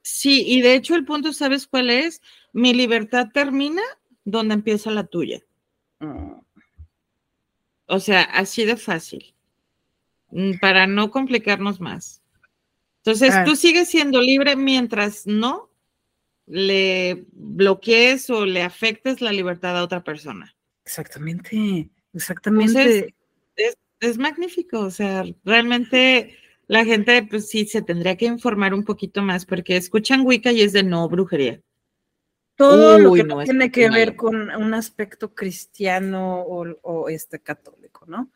Sí, 0.03 0.45
y 0.47 0.61
de 0.63 0.75
hecho 0.75 0.95
el 0.95 1.05
punto, 1.05 1.33
¿sabes 1.33 1.67
cuál 1.67 1.91
es? 1.91 2.23
Mi 2.53 2.73
libertad 2.73 3.29
termina 3.33 3.83
donde 4.25 4.55
empieza 4.55 4.91
la 4.91 5.05
tuya. 5.07 5.43
Mm. 6.01 6.35
O 7.87 8.01
sea, 8.01 8.23
así 8.23 8.65
de 8.65 8.77
fácil, 8.77 9.35
mm, 10.31 10.59
para 10.61 10.87
no 10.87 11.11
complicarnos 11.11 11.81
más. 11.81 12.23
Entonces, 12.99 13.35
ah. 13.35 13.45
tú 13.45 13.57
sigues 13.57 13.89
siendo 13.89 14.21
libre 14.21 14.57
mientras 14.57 15.27
no 15.27 15.71
le 16.47 17.27
bloquees 17.33 18.31
o 18.31 18.47
le 18.47 18.63
afectes 18.63 19.21
la 19.21 19.33
libertad 19.33 19.77
a 19.77 19.83
otra 19.83 20.03
persona. 20.03 20.57
Exactamente, 20.85 21.91
exactamente 22.13 23.15
es 24.01 24.19
magnífico, 24.19 24.81
o 24.81 24.91
sea, 24.91 25.25
realmente 25.45 26.37
la 26.67 26.85
gente 26.85 27.27
pues 27.29 27.49
sí 27.49 27.67
se 27.67 27.83
tendría 27.83 28.17
que 28.17 28.27
informar 28.27 28.75
un 28.75 28.85
poquito 28.85 29.23
más 29.23 29.47
porque 29.47 29.77
escuchan 29.77 30.27
Wicca 30.27 30.53
y 30.53 30.63
es 30.63 30.73
de 30.73 30.83
no 30.83 31.09
brujería. 31.09 31.61
Todo 32.57 32.99
lo 32.99 33.13
que 33.13 33.25
no 33.25 33.45
tiene 33.45 33.71
que 33.71 33.91
ver 33.91 34.17
con 34.17 34.51
un 34.51 34.75
aspecto 34.75 35.35
cristiano 35.35 36.41
o, 36.41 37.09
este 37.11 37.39
católico, 37.39 38.07
¿no? 38.07 38.31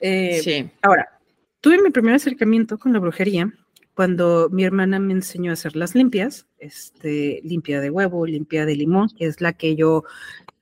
Eh, 0.00 0.40
sí. 0.42 0.70
Ahora, 0.80 1.18
tuve 1.60 1.82
mi 1.82 1.90
primer 1.90 2.14
acercamiento 2.14 2.78
con 2.78 2.92
la 2.92 3.00
brujería 3.00 3.52
cuando 3.94 4.48
mi 4.50 4.62
hermana 4.62 5.00
me 5.00 5.12
enseñó 5.12 5.50
a 5.50 5.54
hacer 5.54 5.74
las 5.74 5.96
limpias, 5.96 6.46
este, 6.58 7.40
limpia 7.42 7.80
de 7.80 7.90
huevo, 7.90 8.24
limpia 8.26 8.64
de 8.64 8.76
limón, 8.76 9.08
que 9.08 9.26
es 9.26 9.40
la 9.40 9.54
que 9.54 9.74
yo 9.74 10.04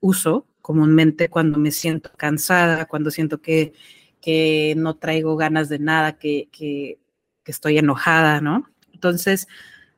uso 0.00 0.46
comúnmente 0.62 1.28
cuando 1.28 1.58
me 1.58 1.70
siento 1.70 2.10
cansada, 2.16 2.86
cuando 2.86 3.10
siento 3.10 3.42
que 3.42 3.74
que 4.20 4.74
no 4.76 4.96
traigo 4.96 5.36
ganas 5.36 5.68
de 5.68 5.78
nada, 5.78 6.18
que, 6.18 6.48
que, 6.52 6.98
estoy 7.44 7.78
enojada, 7.78 8.40
¿no? 8.40 8.68
Entonces, 8.92 9.46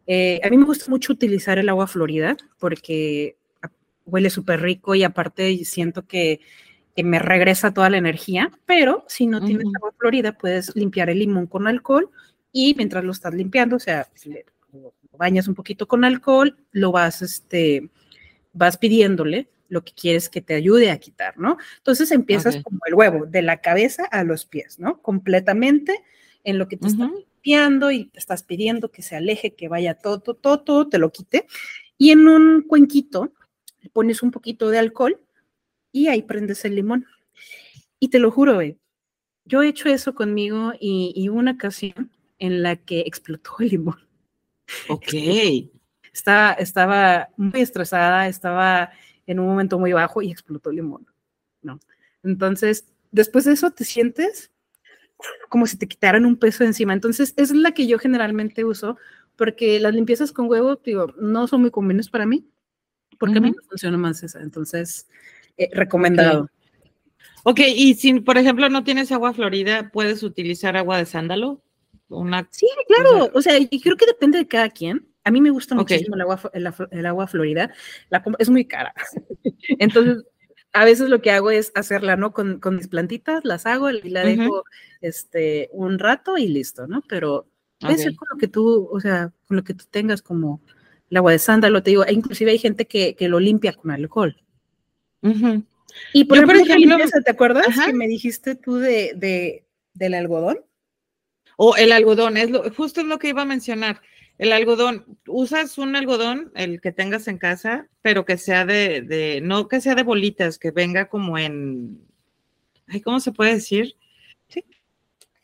eh, 0.06 0.38
a 0.44 0.50
mí 0.50 0.58
me 0.58 0.66
gusta 0.66 0.90
mucho 0.90 1.14
utilizar 1.14 1.58
el 1.58 1.70
agua 1.70 1.86
florida 1.86 2.36
porque 2.58 3.36
huele 4.04 4.28
súper 4.28 4.60
rico 4.60 4.94
y 4.94 5.02
aparte 5.02 5.64
siento 5.64 6.06
que, 6.06 6.40
que, 6.94 7.04
me 7.04 7.18
regresa 7.18 7.72
toda 7.72 7.88
la 7.88 7.96
energía, 7.96 8.50
pero 8.66 9.04
si 9.08 9.26
no 9.26 9.42
tienes 9.42 9.66
agua 9.76 9.94
florida, 9.98 10.36
puedes 10.36 10.76
limpiar 10.76 11.08
el 11.08 11.20
limón 11.20 11.46
con 11.46 11.66
alcohol 11.66 12.10
y 12.52 12.74
mientras 12.74 13.02
lo 13.02 13.12
estás 13.12 13.32
limpiando, 13.32 13.76
o 13.76 13.80
sea, 13.80 14.08
lo 14.72 14.92
bañas 15.16 15.48
un 15.48 15.54
poquito 15.54 15.88
con 15.88 16.04
alcohol, 16.04 16.56
lo 16.72 16.92
vas, 16.92 17.22
este, 17.22 17.88
vas 18.52 18.76
pidiéndole 18.76 19.48
lo 19.68 19.84
que 19.84 19.92
quieres 19.92 20.28
que 20.28 20.40
te 20.40 20.54
ayude 20.54 20.90
a 20.90 20.98
quitar, 20.98 21.38
¿no? 21.38 21.58
Entonces 21.76 22.10
empiezas 22.10 22.62
como 22.62 22.80
el 22.86 22.94
huevo, 22.94 23.26
de 23.26 23.42
la 23.42 23.60
cabeza 23.60 24.04
a 24.06 24.24
los 24.24 24.46
pies, 24.46 24.78
¿no? 24.78 25.00
Completamente 25.02 26.02
en 26.44 26.58
lo 26.58 26.68
que 26.68 26.76
te 26.76 26.88
estás 26.88 27.10
limpiando 27.10 27.90
y 27.90 28.06
te 28.06 28.18
estás 28.18 28.42
pidiendo 28.42 28.90
que 28.90 29.02
se 29.02 29.16
aleje, 29.16 29.54
que 29.54 29.68
vaya 29.68 29.94
todo, 29.94 30.20
todo, 30.20 30.60
todo, 30.60 30.88
te 30.88 30.98
lo 30.98 31.12
quite. 31.12 31.46
Y 31.98 32.10
en 32.10 32.28
un 32.28 32.62
cuenquito 32.62 33.32
le 33.80 33.90
pones 33.90 34.22
un 34.22 34.30
poquito 34.30 34.70
de 34.70 34.78
alcohol 34.78 35.20
y 35.92 36.08
ahí 36.08 36.22
prendes 36.22 36.64
el 36.64 36.74
limón. 36.74 37.06
Y 38.00 38.08
te 38.08 38.18
lo 38.18 38.30
juro, 38.30 38.60
eh, 38.60 38.78
yo 39.44 39.62
he 39.62 39.68
hecho 39.68 39.88
eso 39.88 40.14
conmigo 40.14 40.72
y, 40.78 41.12
y 41.14 41.28
una 41.28 41.52
ocasión 41.52 42.10
en 42.38 42.62
la 42.62 42.76
que 42.76 43.00
explotó 43.00 43.56
el 43.60 43.68
limón. 43.68 43.98
Ok. 44.88 45.14
Estaba, 46.12 46.52
estaba 46.54 47.28
muy 47.36 47.60
estresada, 47.60 48.28
estaba 48.28 48.90
en 49.28 49.38
un 49.38 49.46
momento 49.46 49.78
muy 49.78 49.92
bajo 49.92 50.22
y 50.22 50.32
explotó 50.32 50.70
el 50.70 50.76
limón, 50.76 51.06
¿no? 51.62 51.78
Entonces, 52.24 52.88
después 53.12 53.44
de 53.44 53.52
eso 53.52 53.70
te 53.70 53.84
sientes 53.84 54.50
como 55.48 55.66
si 55.66 55.76
te 55.76 55.88
quitaran 55.88 56.24
un 56.24 56.36
peso 56.36 56.64
encima. 56.64 56.92
Entonces, 56.92 57.34
es 57.36 57.50
la 57.52 57.72
que 57.72 57.86
yo 57.86 57.98
generalmente 57.98 58.64
uso 58.64 58.96
porque 59.36 59.78
las 59.80 59.94
limpiezas 59.94 60.32
con 60.32 60.48
huevo, 60.48 60.76
digo, 60.84 61.14
no 61.18 61.46
son 61.46 61.60
muy 61.60 61.70
comunes 61.70 62.08
para 62.08 62.26
mí, 62.26 62.44
porque 63.18 63.38
a 63.38 63.40
mí 63.40 63.50
no 63.50 63.62
funciona 63.68 63.96
más 63.96 64.22
esa. 64.22 64.40
Entonces, 64.40 65.08
eh, 65.56 65.68
recomendado. 65.72 66.50
ok, 67.44 67.60
y 67.74 67.94
si, 67.94 68.20
por 68.20 68.36
ejemplo, 68.36 68.68
no 68.68 68.84
tienes 68.84 69.12
agua 69.12 69.32
florida, 69.32 69.90
¿puedes 69.92 70.22
utilizar 70.22 70.76
agua 70.76 70.98
de 70.98 71.06
sándalo? 71.06 71.62
Una, 72.08 72.48
sí, 72.50 72.66
claro. 72.86 73.30
O 73.34 73.42
sea, 73.42 73.54
creo 73.82 73.96
que 73.96 74.06
depende 74.06 74.38
de 74.38 74.48
cada 74.48 74.70
quien. 74.70 75.07
A 75.28 75.30
mí 75.30 75.42
me 75.42 75.50
gusta 75.50 75.74
muchísimo 75.74 76.14
el 76.14 76.22
agua, 76.22 76.40
el, 76.90 77.06
agua 77.06 77.26
florida. 77.26 77.70
La, 78.08 78.24
es 78.38 78.48
muy 78.48 78.64
cara. 78.64 78.94
Entonces, 79.78 80.24
a 80.72 80.86
veces 80.86 81.10
lo 81.10 81.20
que 81.20 81.30
hago 81.30 81.50
es 81.50 81.70
hacerla, 81.74 82.16
¿no? 82.16 82.32
Con, 82.32 82.60
con 82.60 82.76
mis 82.76 82.88
plantitas, 82.88 83.44
las 83.44 83.66
hago 83.66 83.90
y 83.90 84.08
la 84.08 84.24
dejo 84.24 84.64
este, 85.02 85.68
un 85.72 85.98
rato 85.98 86.38
y 86.38 86.48
listo, 86.48 86.86
¿no? 86.86 87.02
Pero 87.06 87.46
puede 87.78 87.98
ser 87.98 88.16
con 88.16 88.26
lo 88.30 88.38
que 88.38 88.48
tú, 88.48 88.88
o 88.90 89.00
sea, 89.00 89.34
con 89.46 89.58
lo 89.58 89.64
que 89.64 89.74
tú 89.74 89.84
tengas 89.90 90.22
como 90.22 90.62
el 91.10 91.18
agua 91.18 91.32
de 91.32 91.38
sándalo, 91.38 91.82
te 91.82 91.90
digo, 91.90 92.06
e 92.06 92.14
inclusive 92.14 92.52
hay 92.52 92.58
gente 92.58 92.86
que, 92.86 93.14
que 93.14 93.28
lo 93.28 93.38
limpia 93.38 93.74
con 93.74 93.90
alcohol. 93.90 94.34
Y 96.14 96.24
por 96.24 96.38
ejemplo, 96.38 96.58
¿te 97.22 97.30
acuerdas 97.30 97.66
que 97.84 97.92
me 97.92 98.08
dijiste 98.08 98.54
tú 98.54 98.76
de, 98.76 99.12
de, 99.14 99.66
del 99.92 100.14
algodón? 100.14 100.60
O 101.58 101.76
el 101.76 101.92
algodón, 101.92 102.38
es 102.38 102.50
lo, 102.50 102.72
justo 102.72 103.02
es 103.02 103.06
lo 103.06 103.18
que 103.18 103.28
iba 103.28 103.42
a 103.42 103.44
mencionar. 103.44 104.00
El 104.38 104.52
algodón, 104.52 105.18
usas 105.26 105.78
un 105.78 105.96
algodón, 105.96 106.52
el 106.54 106.80
que 106.80 106.92
tengas 106.92 107.26
en 107.26 107.38
casa, 107.38 107.88
pero 108.02 108.24
que 108.24 108.38
sea 108.38 108.64
de, 108.64 109.02
de, 109.02 109.40
no 109.42 109.68
que 109.68 109.80
sea 109.80 109.94
de 109.94 110.04
bolitas, 110.04 110.58
que 110.58 110.70
venga 110.70 111.08
como 111.08 111.36
en, 111.38 112.00
ay, 112.86 113.00
¿cómo 113.00 113.18
se 113.18 113.32
puede 113.32 113.54
decir? 113.54 113.96
Sí. 114.48 114.64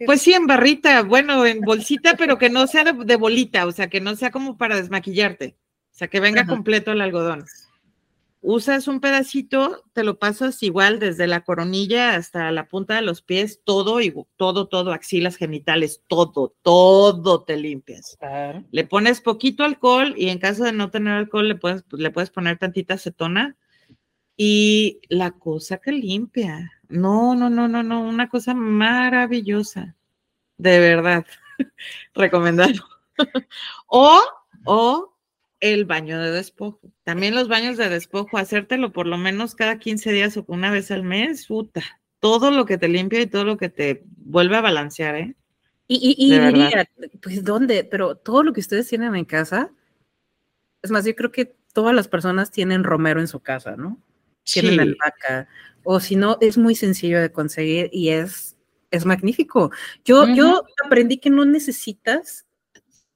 Pues 0.07 0.23
sí, 0.23 0.33
en 0.33 0.47
barrita, 0.47 1.03
bueno, 1.03 1.45
en 1.45 1.61
bolsita, 1.61 2.17
pero 2.17 2.39
que 2.39 2.51
no 2.51 2.67
sea 2.69 2.85
de, 2.85 3.17
bolita, 3.17 3.67
o 3.67 3.73
sea, 3.73 3.89
que 3.89 4.01
no 4.01 4.15
sea 4.15 4.31
como 4.31 4.57
para 4.57 4.77
desmaquillarte, 4.77 5.57
o 5.93 5.95
sea, 5.95 6.09
que 6.09 6.21
venga 6.21 6.47
completo 6.47 6.93
el 6.93 7.01
algodón 7.01 7.45
usas 8.45 8.89
un 8.89 9.01
pedacito, 9.01 9.83
te 9.95 10.05
lo 10.05 10.19
pasas 10.19 10.63
igual 10.63 10.99
desde 10.99 11.27
la 11.27 11.41
coronilla 11.41 12.15
hasta 12.15 12.51
la 12.53 12.69
punta 12.69 12.95
de 12.95 13.01
los 13.01 13.23
pies, 13.23 13.63
todo, 13.65 14.03
y 14.03 14.15
todo, 14.37 14.69
todo, 14.69 14.93
axilas 14.93 15.37
genitales, 15.37 16.03
todo, 16.09 16.55
todo 16.61 17.43
te 17.43 17.57
limpias. 17.57 18.19
Le 18.71 18.85
pones 18.85 19.23
poquito 19.23 19.65
alcohol 19.65 20.13
y 20.17 20.29
en 20.29 20.39
caso 20.39 20.65
de 20.65 20.73
no 20.73 20.91
tener 20.91 21.15
alcohol 21.15 21.49
le 21.49 21.55
puedes, 21.55 21.85
le 21.93 22.11
puedes 22.11 22.29
poner 22.29 22.59
tantita 22.59 22.95
acetona 22.95 23.57
y 24.37 25.01
la 25.09 25.31
cosa 25.31 25.79
que 25.79 25.93
limpia. 25.93 26.71
No, 26.89 27.35
no, 27.35 27.49
no, 27.49 27.67
no, 27.67 27.83
no, 27.83 28.03
una 28.03 28.29
cosa 28.29 28.53
maravillosa. 28.53 29.97
de 30.59 30.81
verdad, 30.81 31.25
recomendado. 32.15 32.85
o, 33.87 34.21
o 34.67 35.17
el 35.61 35.87
baño 35.87 36.21
de 36.21 36.31
despojo. 36.31 36.94
También 37.05 37.35
los 37.35 37.49
baños 37.49 37.77
de 37.77 37.91
despojo, 37.91 38.39
hacértelo 38.39 38.93
por 38.93 39.07
lo 39.07 39.19
menos 39.19 39.55
cada 39.55 39.79
15 39.79 40.11
días 40.11 40.37
o 40.39 40.45
una 40.49 40.71
vez 40.71 40.91
al 40.91 41.03
mes, 41.03 41.47
puta, 41.47 41.83
todo 42.19 42.51
lo 42.51 42.65
que 42.65 42.79
te 42.79 42.89
limpia 42.89 43.21
y 43.21 43.27
todo 43.27 43.45
lo 43.45 43.59
que 43.59 43.69
te 43.69 44.03
vuelve 44.17 44.57
a 44.57 44.63
balancear, 44.63 45.15
¿eh? 45.17 45.37
Y, 45.87 46.17
y, 46.19 46.39
diría, 46.39 46.89
pues, 47.23 47.45
¿dónde? 47.45 47.85
Pero 47.85 48.17
todo 48.17 48.43
lo 48.43 48.55
que 48.55 48.61
ustedes 48.61 48.89
tienen 48.89 49.15
en 49.15 49.27
casa, 49.27 49.71
es 50.81 50.91
más, 50.91 51.05
yo 51.05 51.15
creo 51.15 51.31
que 51.31 51.55
todas 51.75 51.95
las 51.95 52.09
personas 52.09 52.51
tienen 52.51 52.85
romero 52.85 53.21
en 53.21 53.29
su 53.29 53.41
casa, 53.41 53.77
¿no? 53.77 53.99
Tienen 54.45 54.81
albahaca, 54.81 55.47
o 55.83 56.01
si 56.01 56.17
no, 56.17 56.39
es 56.41 56.57
muy 56.57 56.75
sencillo 56.75 57.21
de 57.21 57.31
conseguir 57.31 57.91
y 57.93 58.09
es, 58.09 58.57
es 58.91 59.05
magnífico. 59.05 59.71
Yo, 60.07 60.27
yo 60.35 60.65
aprendí 60.83 61.19
que 61.19 61.29
no 61.29 61.45
necesitas, 61.45 62.47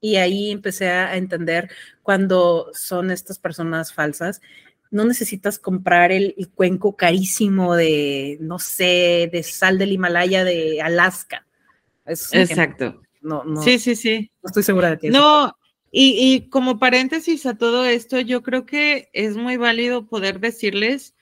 y 0.01 0.17
ahí 0.17 0.51
empecé 0.51 0.89
a 0.89 1.17
entender 1.17 1.71
cuando 2.09 2.71
son 2.73 3.11
estas 3.11 3.39
personas 3.39 3.93
falsas, 3.93 4.41
no 4.91 5.05
necesitas 5.05 5.59
comprar 5.59 6.11
el, 6.11 6.35
cuenco 6.55 6.97
carísimo 6.97 7.77
de, 7.77 8.39
no 8.41 8.59
sé, 8.59 9.29
de 9.31 9.43
sal 9.43 9.77
del 9.77 9.93
Himalaya 9.93 10.43
de 10.43 10.81
Alaska. 10.81 11.47
Exacto. 12.07 13.03
No, 13.21 13.45
no, 13.45 13.61
sí, 13.61 13.79
sí, 13.79 13.95
sí. 13.95 14.31
No 14.43 14.47
estoy 14.47 14.63
segura 14.63 14.89
de 14.89 14.97
ti. 14.97 15.09
No, 15.11 15.55
y, 15.93 16.17
y, 16.17 16.49
como 16.49 16.79
paréntesis 16.79 17.45
a 17.45 17.59
todo 17.59 17.85
esto, 17.85 18.19
yo 18.21 18.43
creo 18.43 18.65
que 18.65 19.11
es 19.13 19.37
muy 19.37 19.59
válido 19.59 20.07
poder 20.07 20.41
decirles 20.41 21.15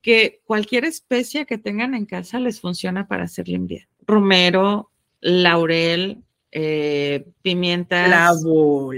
que 0.00 0.40
cualquier 0.46 0.86
especie 0.86 1.44
que 1.44 1.58
tengan 1.58 1.94
en 1.94 2.06
casa 2.06 2.40
les 2.40 2.58
funciona 2.58 3.06
para 3.06 3.24
hacer 3.24 3.48
limpia. 3.48 3.86
Romero, 4.06 4.90
laurel, 5.20 6.22
eh, 6.52 7.26
pimientas. 7.42 8.06
Clavo, 8.06 8.94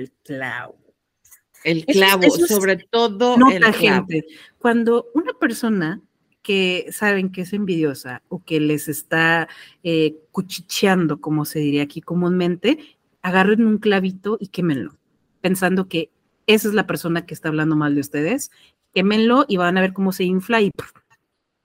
el 1.65 1.85
clavo. 1.85 2.23
Sobre 2.31 2.77
todo 2.77 3.37
el 3.51 3.61
clavo. 3.61 4.07
gente. 4.07 4.27
Cuando 4.59 5.07
una 5.15 5.33
persona 5.33 6.01
que 6.43 6.87
saben 6.93 7.33
que 7.33 7.41
es 7.41 7.55
envidiosa 7.55 8.23
o 8.29 8.45
que 8.45 8.61
les 8.61 8.87
está 8.87 9.49
eh, 9.83 10.17
cuchicheando, 10.31 11.21
como 11.21 11.47
se 11.47 11.59
diría 11.59 11.83
aquí 11.83 12.03
comúnmente, 12.03 12.79
agarren 13.23 13.67
un 13.67 13.79
clavito 13.79 14.37
y 14.39 14.49
quémenlo, 14.49 14.99
pensando 15.41 15.89
que 15.89 16.11
esa 16.47 16.69
es 16.69 16.75
la 16.75 16.87
persona 16.87 17.25
que 17.25 17.33
está 17.33 17.49
hablando 17.49 17.77
mal 17.77 17.95
de 17.95 18.03
ustedes, 18.03 18.51
quémenlo 18.93 19.47
y 19.49 19.57
van 19.57 19.79
a 19.79 19.81
ver 19.81 19.95
cómo 19.95 20.13
se 20.13 20.25
infla 20.25 20.61
y, 20.61 20.71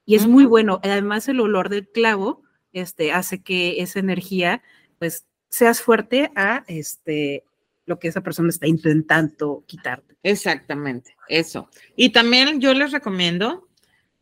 y 0.06 0.16
es 0.16 0.26
muy 0.28 0.46
bueno. 0.46 0.80
Además, 0.82 1.28
el 1.28 1.42
olor 1.42 1.68
del 1.68 1.88
clavo 1.90 2.42
este, 2.72 3.12
hace 3.12 3.42
que 3.42 3.82
esa 3.82 4.00
energía, 4.00 4.62
pues, 4.98 5.26
seas 5.50 5.82
fuerte 5.82 6.32
a 6.36 6.64
este, 6.68 7.44
lo 7.90 8.00
que 8.00 8.08
esa 8.08 8.22
persona 8.22 8.50
está 8.50 8.68
intentando 8.68 9.64
quitarte. 9.66 10.16
Exactamente, 10.24 11.18
eso. 11.28 11.70
Y 11.96 12.12
también 12.12 12.62
yo 12.62 12.74
les 12.74 12.92
recomiendo 12.92 13.68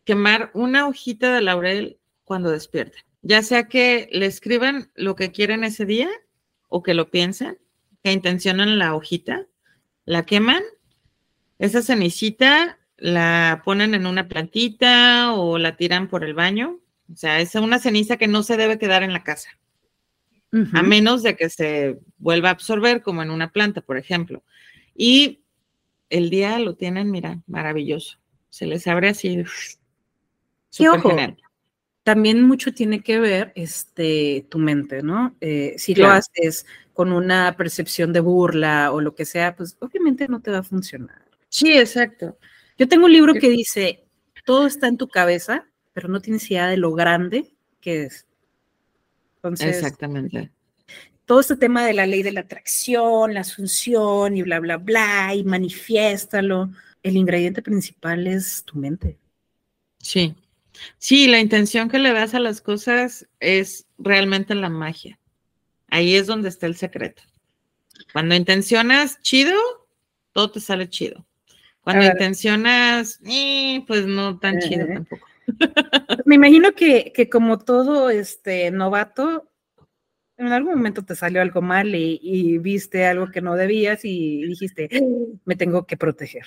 quemar 0.05 0.51
una 0.53 0.87
hojita 0.87 1.35
de 1.35 1.41
laurel 1.41 1.99
cuando 2.23 2.49
despierten. 2.49 3.03
Ya 3.21 3.43
sea 3.43 3.67
que 3.67 4.07
le 4.13 4.25
escriban 4.25 4.89
lo 4.95 5.15
que 5.15 5.31
quieren 5.33 5.65
ese 5.65 5.85
día 5.85 6.09
o 6.69 6.81
que 6.81 6.93
lo 6.93 7.11
piensen, 7.11 7.59
que 8.03 8.13
intencionan 8.13 8.79
la 8.79 8.95
hojita, 8.95 9.47
la 10.05 10.25
queman, 10.25 10.63
esa 11.59 11.81
cenicita 11.81 12.79
la 12.95 13.61
ponen 13.65 13.93
en 13.93 14.07
una 14.07 14.29
plantita 14.29 15.33
o 15.33 15.57
la 15.57 15.75
tiran 15.75 16.07
por 16.07 16.23
el 16.23 16.33
baño. 16.33 16.79
O 17.11 17.17
sea, 17.17 17.41
es 17.41 17.53
una 17.55 17.79
ceniza 17.79 18.15
que 18.15 18.27
no 18.27 18.43
se 18.43 18.55
debe 18.55 18.79
quedar 18.79 19.03
en 19.03 19.11
la 19.11 19.23
casa, 19.23 19.49
a 20.73 20.81
menos 20.81 21.23
de 21.23 21.35
que 21.35 21.49
se 21.49 21.99
vuelva 22.17 22.49
a 22.49 22.53
absorber 22.53 23.01
como 23.01 23.21
en 23.21 23.29
una 23.29 23.51
planta, 23.51 23.81
por 23.81 23.97
ejemplo. 23.97 24.43
Y 24.95 25.41
el 26.09 26.29
día 26.29 26.57
lo 26.59 26.75
tienen, 26.75 27.11
mira, 27.11 27.41
maravilloso. 27.47 28.17
Se 28.49 28.65
les 28.65 28.87
abre 28.87 29.09
así 29.09 29.43
y 30.79 30.87
ojo, 30.87 31.15
también 32.03 32.41
mucho 32.43 32.73
tiene 32.73 33.03
que 33.03 33.19
ver 33.19 33.51
este, 33.55 34.45
tu 34.49 34.59
mente, 34.59 35.03
¿no? 35.03 35.35
Eh, 35.41 35.75
si 35.77 35.93
lo 35.93 36.07
haces 36.07 36.65
con 36.93 37.11
una 37.11 37.55
percepción 37.57 38.13
de 38.13 38.21
burla 38.21 38.91
o 38.93 39.01
lo 39.01 39.13
que 39.13 39.25
sea, 39.25 39.55
pues 39.55 39.75
obviamente 39.81 40.27
no 40.29 40.41
te 40.41 40.51
va 40.51 40.59
a 40.59 40.63
funcionar. 40.63 41.25
Sí, 41.49 41.77
exacto. 41.77 42.37
Yo 42.77 42.87
tengo 42.87 43.05
un 43.05 43.11
libro 43.11 43.33
que 43.33 43.49
dice, 43.49 44.05
todo 44.45 44.67
está 44.67 44.87
en 44.87 44.97
tu 44.97 45.09
cabeza, 45.09 45.67
pero 45.93 46.07
no 46.07 46.21
tienes 46.21 46.49
idea 46.49 46.67
de 46.67 46.77
lo 46.77 46.93
grande 46.93 47.53
que 47.81 48.03
es. 48.03 48.26
Entonces, 49.47 49.75
Exactamente. 49.75 50.51
Todo 51.25 51.41
este 51.41 51.57
tema 51.57 51.85
de 51.85 51.93
la 51.93 52.05
ley 52.05 52.23
de 52.23 52.31
la 52.31 52.41
atracción, 52.41 53.33
la 53.33 53.41
asunción 53.41 54.37
y 54.37 54.43
bla, 54.43 54.59
bla, 54.59 54.77
bla, 54.77 55.35
y 55.35 55.43
manifiéstalo. 55.43 56.71
El 57.03 57.17
ingrediente 57.17 57.61
principal 57.61 58.27
es 58.27 58.63
tu 58.63 58.77
mente. 58.77 59.17
Sí, 59.99 60.35
Sí, 60.97 61.27
la 61.27 61.39
intención 61.39 61.89
que 61.89 61.99
le 61.99 62.13
das 62.13 62.33
a 62.33 62.39
las 62.39 62.61
cosas 62.61 63.27
es 63.39 63.87
realmente 63.97 64.55
la 64.55 64.69
magia. 64.69 65.19
Ahí 65.89 66.15
es 66.15 66.27
donde 66.27 66.49
está 66.49 66.65
el 66.65 66.75
secreto. 66.75 67.23
Cuando 68.13 68.35
intencionas 68.35 69.21
chido, 69.21 69.55
todo 70.33 70.51
te 70.51 70.59
sale 70.59 70.89
chido. 70.89 71.25
Cuando 71.81 72.05
intencionas, 72.05 73.19
eh, 73.25 73.83
pues 73.87 74.05
no 74.05 74.39
tan 74.39 74.59
chido 74.59 74.85
tampoco. 74.85 75.25
Me 76.25 76.35
imagino 76.35 76.73
que, 76.73 77.29
como 77.31 77.59
todo 77.59 78.09
este 78.09 78.71
novato, 78.71 79.49
en 80.37 80.47
algún 80.47 80.75
momento 80.75 81.03
te 81.03 81.15
salió 81.15 81.41
algo 81.41 81.61
mal 81.61 81.95
y 81.95 82.57
viste 82.59 83.05
algo 83.05 83.31
que 83.31 83.41
no 83.41 83.55
debías 83.55 84.01
y 84.03 84.43
dijiste, 84.43 84.89
me 85.45 85.55
tengo 85.55 85.85
que 85.85 85.97
proteger. 85.97 86.45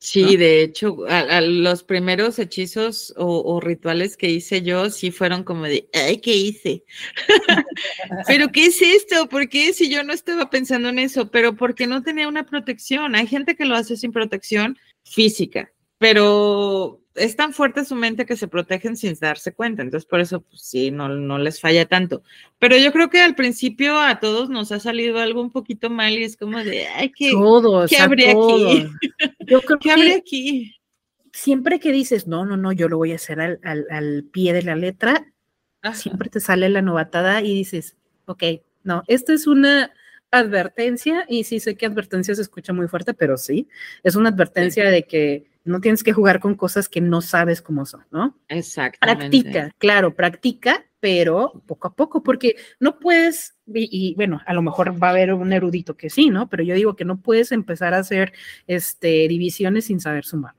Sí, 0.00 0.36
de 0.36 0.62
hecho, 0.62 0.96
los 1.42 1.82
primeros 1.82 2.38
hechizos 2.38 3.12
o, 3.16 3.60
rituales 3.60 4.16
que 4.16 4.30
hice 4.30 4.62
yo 4.62 4.90
sí 4.90 5.10
fueron 5.10 5.42
como 5.42 5.64
de, 5.64 5.88
ay, 5.92 6.18
¿qué 6.18 6.36
hice? 6.36 6.84
Pero 8.28 8.48
¿qué 8.52 8.66
es 8.66 8.80
esto? 8.80 9.28
¿Por 9.28 9.48
qué 9.48 9.72
si 9.72 9.90
yo 9.90 10.04
no 10.04 10.12
estaba 10.12 10.50
pensando 10.50 10.88
en 10.88 11.00
eso? 11.00 11.32
Pero 11.32 11.56
porque 11.56 11.88
no 11.88 12.04
tenía 12.04 12.28
una 12.28 12.46
protección. 12.46 13.16
Hay 13.16 13.26
gente 13.26 13.56
que 13.56 13.64
lo 13.64 13.74
hace 13.74 13.96
sin 13.96 14.12
protección 14.12 14.78
física, 15.02 15.72
pero 15.98 17.02
es 17.18 17.36
tan 17.36 17.52
fuerte 17.52 17.84
su 17.84 17.94
mente 17.94 18.26
que 18.26 18.36
se 18.36 18.48
protegen 18.48 18.96
sin 18.96 19.14
darse 19.14 19.52
cuenta. 19.52 19.82
Entonces, 19.82 20.08
por 20.08 20.20
eso, 20.20 20.40
pues, 20.40 20.62
sí, 20.62 20.90
no, 20.90 21.08
no 21.08 21.38
les 21.38 21.60
falla 21.60 21.86
tanto. 21.86 22.22
Pero 22.58 22.76
yo 22.76 22.92
creo 22.92 23.10
que 23.10 23.20
al 23.20 23.34
principio 23.34 24.00
a 24.00 24.20
todos 24.20 24.50
nos 24.50 24.72
ha 24.72 24.80
salido 24.80 25.18
algo 25.18 25.40
un 25.40 25.50
poquito 25.50 25.90
mal 25.90 26.12
y 26.12 26.24
es 26.24 26.36
como 26.36 26.58
de, 26.58 26.86
ay, 26.86 27.10
¿qué, 27.10 27.30
todos, 27.32 27.90
¿qué 27.90 27.98
habría 27.98 28.32
aquí? 28.32 28.86
Yo 29.46 29.60
creo 29.60 29.78
¿Qué 29.78 29.90
habría 29.90 30.16
aquí? 30.16 30.74
Siempre 31.32 31.78
que 31.78 31.92
dices, 31.92 32.26
no, 32.26 32.44
no, 32.44 32.56
no, 32.56 32.72
yo 32.72 32.88
lo 32.88 32.96
voy 32.96 33.12
a 33.12 33.16
hacer 33.16 33.40
al, 33.40 33.60
al, 33.62 34.24
pie 34.32 34.52
de 34.52 34.62
la 34.62 34.74
letra, 34.74 35.32
siempre 35.92 36.30
te 36.30 36.40
sale 36.40 36.68
la 36.68 36.82
novatada 36.82 37.42
y 37.42 37.54
dices, 37.54 37.96
ok, 38.26 38.42
no, 38.82 39.04
esto 39.06 39.32
es 39.32 39.46
una 39.46 39.92
advertencia, 40.30 41.24
y 41.28 41.44
sí 41.44 41.60
sé 41.60 41.76
que 41.76 41.86
advertencia 41.86 42.34
se 42.34 42.42
escucha 42.42 42.72
muy 42.72 42.88
fuerte, 42.88 43.14
pero 43.14 43.36
sí, 43.36 43.68
es 44.02 44.16
una 44.16 44.30
advertencia 44.30 44.90
de 44.90 45.04
que 45.04 45.44
no 45.64 45.80
tienes 45.80 46.02
que 46.02 46.12
jugar 46.12 46.40
con 46.40 46.54
cosas 46.54 46.88
que 46.88 47.00
no 47.00 47.20
sabes 47.20 47.62
cómo 47.62 47.84
son, 47.86 48.04
¿no? 48.10 48.38
Exactamente. 48.48 49.28
Practica, 49.28 49.74
claro, 49.78 50.14
practica, 50.14 50.84
pero 51.00 51.62
poco 51.66 51.88
a 51.88 51.94
poco, 51.94 52.22
porque 52.22 52.56
no 52.80 52.98
puedes, 52.98 53.56
y, 53.66 54.14
bueno, 54.16 54.40
a 54.46 54.54
lo 54.54 54.62
mejor 54.62 55.00
va 55.02 55.08
a 55.08 55.10
haber 55.10 55.32
un 55.32 55.52
erudito 55.52 55.96
que 55.96 56.10
sí, 56.10 56.30
¿no? 56.30 56.48
Pero 56.48 56.62
yo 56.62 56.74
digo 56.74 56.96
que 56.96 57.04
no 57.04 57.20
puedes 57.20 57.52
empezar 57.52 57.94
a 57.94 57.98
hacer 57.98 58.32
este, 58.66 59.28
divisiones 59.28 59.86
sin 59.86 60.00
saber 60.00 60.24
sumar. 60.24 60.54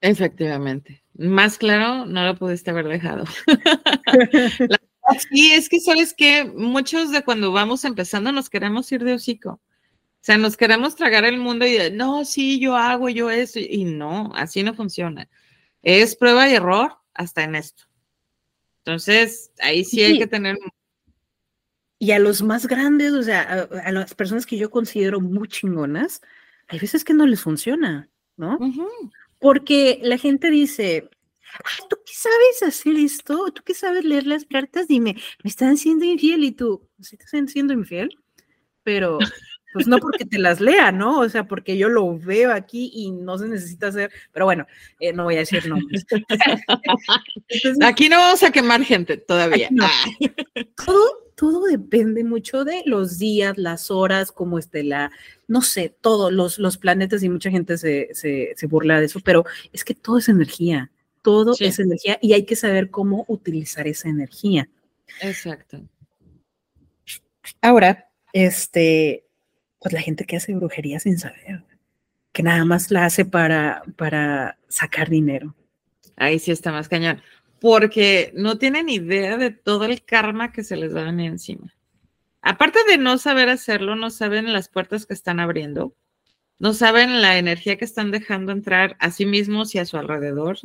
Efectivamente. 0.00 1.02
Más 1.14 1.58
claro, 1.58 2.06
no 2.06 2.24
lo 2.24 2.36
pudiste 2.36 2.70
haber 2.70 2.88
dejado. 2.88 3.24
sí, 5.30 5.52
es 5.52 5.68
que 5.68 5.80
sabes 5.80 6.14
que 6.14 6.44
muchos 6.44 7.10
de 7.10 7.22
cuando 7.22 7.52
vamos 7.52 7.84
empezando 7.84 8.32
nos 8.32 8.48
queremos 8.48 8.90
ir 8.92 9.04
de 9.04 9.14
hocico. 9.14 9.60
O 10.20 10.22
sea, 10.22 10.36
nos 10.36 10.58
queremos 10.58 10.96
tragar 10.96 11.24
el 11.24 11.38
mundo 11.38 11.66
y 11.66 11.72
de, 11.72 11.90
no, 11.90 12.26
sí, 12.26 12.60
yo 12.60 12.76
hago, 12.76 13.08
yo 13.08 13.30
eso, 13.30 13.58
y 13.58 13.84
no, 13.84 14.30
así 14.34 14.62
no 14.62 14.74
funciona. 14.74 15.30
Es 15.82 16.14
prueba 16.14 16.46
y 16.46 16.54
error 16.54 16.98
hasta 17.14 17.42
en 17.42 17.54
esto. 17.54 17.84
Entonces, 18.84 19.50
ahí 19.60 19.82
sí, 19.82 20.02
hay 20.02 20.18
que 20.18 20.26
tener... 20.26 20.58
Y 21.98 22.12
a 22.12 22.18
los 22.18 22.42
más 22.42 22.66
grandes, 22.66 23.12
o 23.12 23.22
sea, 23.22 23.68
a, 23.84 23.92
las 23.92 24.14
personas 24.14 24.44
que 24.44 24.58
yo 24.58 24.70
considero 24.70 25.20
muy 25.20 25.48
chingonas, 25.48 26.20
hay 26.68 26.78
veces 26.78 27.02
que 27.02 27.14
no 27.14 27.26
les 27.26 27.40
funciona, 27.40 28.10
¿no? 28.36 28.58
Porque 29.38 30.00
la 30.02 30.18
gente 30.18 30.50
dice, 30.50 31.08
¿tú 31.88 31.96
qué 32.04 32.12
sabes 32.14 32.62
hacer 32.62 32.96
esto? 32.96 33.50
¿Tú 33.52 33.62
qué 33.64 33.74
sabes 33.74 34.04
leer 34.04 34.26
las 34.26 34.44
cartas? 34.44 34.86
Dime, 34.86 35.16
me 35.42 35.48
están 35.48 35.78
siendo 35.78 36.04
infiel 36.04 36.44
y 36.44 36.52
tú, 36.52 36.86
¿sí 37.00 37.16
te 37.16 37.24
están 37.24 37.48
siendo 37.48 37.72
infiel? 37.72 38.18
Pero 38.82 39.18
Pues 39.72 39.86
no 39.86 39.98
porque 39.98 40.24
te 40.24 40.38
las 40.38 40.60
lea, 40.60 40.90
¿no? 40.90 41.20
O 41.20 41.28
sea, 41.28 41.46
porque 41.46 41.76
yo 41.76 41.88
lo 41.88 42.18
veo 42.18 42.52
aquí 42.52 42.90
y 42.92 43.10
no 43.10 43.38
se 43.38 43.46
necesita 43.46 43.88
hacer, 43.88 44.10
pero 44.32 44.44
bueno, 44.44 44.66
eh, 44.98 45.12
no 45.12 45.24
voy 45.24 45.36
a 45.36 45.40
decir 45.40 45.66
nombres. 45.68 46.04
aquí 47.82 48.08
no 48.08 48.16
vamos 48.16 48.42
a 48.42 48.50
quemar 48.50 48.82
gente 48.82 49.16
todavía. 49.16 49.68
Ah. 49.80 50.04
Todo, 50.84 51.32
todo 51.36 51.64
depende 51.64 52.24
mucho 52.24 52.64
de 52.64 52.82
los 52.84 53.18
días, 53.18 53.56
las 53.58 53.90
horas, 53.90 54.32
cómo 54.32 54.58
esté 54.58 54.82
la, 54.82 55.12
no 55.46 55.62
sé, 55.62 55.94
todos 56.00 56.32
los, 56.32 56.58
los 56.58 56.76
planetas 56.76 57.22
y 57.22 57.28
mucha 57.28 57.50
gente 57.50 57.78
se, 57.78 58.08
se, 58.12 58.52
se, 58.56 58.66
burla 58.66 58.98
de 58.98 59.06
eso, 59.06 59.20
pero 59.20 59.44
es 59.72 59.84
que 59.84 59.94
todo 59.94 60.18
es 60.18 60.28
energía, 60.28 60.90
todo 61.22 61.54
es 61.58 61.78
energía 61.78 62.18
y 62.20 62.32
hay 62.32 62.44
que 62.44 62.56
saber 62.56 62.90
cómo 62.90 63.24
utilizar 63.28 63.86
esa 63.86 64.08
energía. 64.08 64.68
Exacto. 65.22 65.80
Ahora, 67.60 68.10
este, 68.32 69.24
pues 69.80 69.92
la 69.92 70.00
gente 70.00 70.24
que 70.24 70.36
hace 70.36 70.54
brujería 70.54 71.00
sin 71.00 71.18
saber, 71.18 71.64
que 72.32 72.42
nada 72.42 72.64
más 72.64 72.90
la 72.90 73.06
hace 73.06 73.24
para, 73.24 73.82
para 73.96 74.58
sacar 74.68 75.08
dinero. 75.08 75.54
Ahí 76.16 76.38
sí 76.38 76.50
está 76.50 76.70
más 76.70 76.88
cañón, 76.88 77.22
porque 77.60 78.32
no 78.36 78.58
tienen 78.58 78.88
idea 78.88 79.36
de 79.36 79.50
todo 79.50 79.86
el 79.86 80.04
karma 80.04 80.52
que 80.52 80.62
se 80.62 80.76
les 80.76 80.94
va 80.94 81.00
a 81.00 81.04
venir 81.04 81.30
encima. 81.30 81.74
Aparte 82.42 82.78
de 82.88 82.98
no 82.98 83.18
saber 83.18 83.48
hacerlo, 83.48 83.96
no 83.96 84.10
saben 84.10 84.52
las 84.52 84.68
puertas 84.68 85.06
que 85.06 85.14
están 85.14 85.40
abriendo, 85.40 85.94
no 86.58 86.74
saben 86.74 87.22
la 87.22 87.38
energía 87.38 87.76
que 87.76 87.84
están 87.84 88.10
dejando 88.10 88.52
entrar 88.52 88.96
a 88.98 89.10
sí 89.10 89.24
mismos 89.24 89.74
y 89.74 89.78
a 89.78 89.86
su 89.86 89.96
alrededor. 89.96 90.58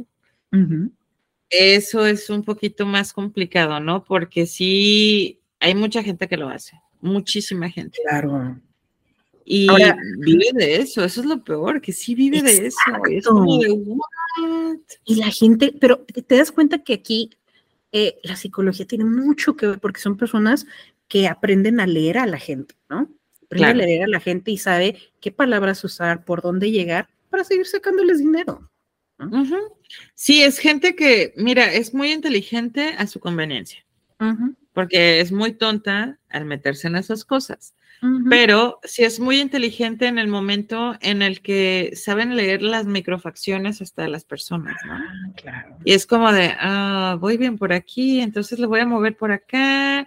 Eso 1.50 2.06
es 2.06 2.30
un 2.30 2.44
poquito 2.44 2.86
más 2.86 3.14
complicado, 3.14 3.80
¿no? 3.80 4.04
Porque 4.04 4.46
sí, 4.46 5.42
hay 5.60 5.76
mucha 5.76 6.04
gente 6.04 6.28
que 6.28 6.38
lo 6.38 6.50
hace, 6.50 6.80
muchísima 7.02 7.70
gente. 7.70 8.00
Claro. 8.04 8.60
Y 9.48 9.68
vive 10.18 10.52
de 10.54 10.78
eso, 10.78 11.04
eso 11.04 11.22
es 11.22 11.28
lo 11.28 11.44
peor, 11.44 11.80
que 11.80 11.94
sí 11.94 12.16
vive 12.16 12.42
de 12.42 12.68
eso. 12.68 12.80
y 15.06 15.16
la 15.16 15.30
gente, 15.30 15.74
pero 15.80 16.00
te 16.00 16.38
das 16.38 16.52
cuenta 16.52 16.80
que 16.80 16.94
aquí 16.94 17.30
eh, 17.92 18.20
la 18.24 18.36
psicología 18.36 18.88
tiene 18.88 19.06
mucho 19.06 19.56
que 19.56 19.68
ver, 19.68 19.80
porque 19.80 20.02
son 20.02 20.18
personas 20.18 20.66
que 21.08 21.28
aprenden 21.28 21.80
a 21.80 21.86
leer 21.86 22.18
a 22.18 22.26
la 22.26 22.40
gente, 22.40 22.76
¿no? 22.90 23.08
Aprenden 23.44 23.82
a 23.82 23.86
leer 23.86 24.04
a 24.06 24.08
la 24.08 24.20
gente 24.20 24.50
y 24.50 24.58
sabe 24.58 24.98
qué 25.22 25.32
palabras 25.32 25.84
usar, 25.84 26.26
por 26.26 26.42
dónde 26.42 26.72
llegar 26.72 27.08
para 27.30 27.44
seguir 27.44 27.68
sacándoles 27.68 28.18
dinero. 28.18 28.68
Sí, 30.16 30.42
es 30.42 30.58
gente 30.58 30.96
que, 30.96 31.34
mira, 31.38 31.72
es 31.72 31.94
muy 31.94 32.12
inteligente 32.12 32.96
a 32.98 33.06
su 33.06 33.20
conveniencia, 33.20 33.86
porque 34.74 35.20
es 35.20 35.32
muy 35.32 35.54
tonta 35.54 36.18
al 36.30 36.46
meterse 36.46 36.88
en 36.88 36.96
esas 36.96 37.24
cosas. 37.24 37.75
Pero 38.30 38.80
sí 38.84 39.04
es 39.04 39.20
muy 39.20 39.40
inteligente 39.40 40.08
en 40.08 40.20
el 40.20 40.28
momento 40.28 40.96
en 41.02 41.22
el 41.22 41.42
que 41.42 41.94
saben 41.96 42.36
leer 42.36 42.62
las 42.62 42.86
microfacciones 42.86 43.82
hasta 43.82 44.04
de 44.04 44.10
las 44.10 44.26
personas, 44.26 44.76
¿no? 44.86 44.94
Ah, 44.94 45.32
claro. 45.36 45.78
Y 45.84 45.94
es 45.94 46.06
como 46.06 46.32
de, 46.32 46.54
ah, 46.60 47.18
voy 47.20 47.38
bien 47.38 47.58
por 47.58 47.74
aquí, 47.74 48.20
entonces 48.22 48.60
le 48.60 48.68
voy 48.68 48.82
a 48.82 48.86
mover 48.86 49.18
por 49.18 49.32
acá. 49.32 50.06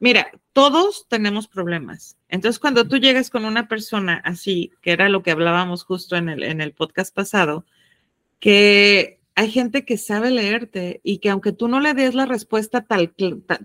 Mira, 0.00 0.30
todos 0.52 1.06
tenemos 1.08 1.46
problemas. 1.48 2.16
Entonces, 2.28 2.58
cuando 2.58 2.86
tú 2.88 2.96
llegas 2.96 3.30
con 3.30 3.44
una 3.44 3.68
persona 3.68 4.20
así, 4.24 4.72
que 4.82 4.92
era 4.92 5.08
lo 5.08 5.22
que 5.22 5.30
hablábamos 5.30 5.84
justo 5.84 6.16
en 6.16 6.28
el, 6.28 6.42
en 6.42 6.60
el 6.60 6.72
podcast 6.72 7.14
pasado, 7.14 7.64
que 8.40 9.20
hay 9.34 9.50
gente 9.50 9.84
que 9.84 9.98
sabe 9.98 10.30
leerte 10.30 11.00
y 11.04 11.18
que 11.18 11.30
aunque 11.30 11.52
tú 11.52 11.68
no 11.68 11.80
le 11.80 11.94
des 11.94 12.14
la 12.14 12.26
respuesta 12.26 12.82
tal, 12.82 13.14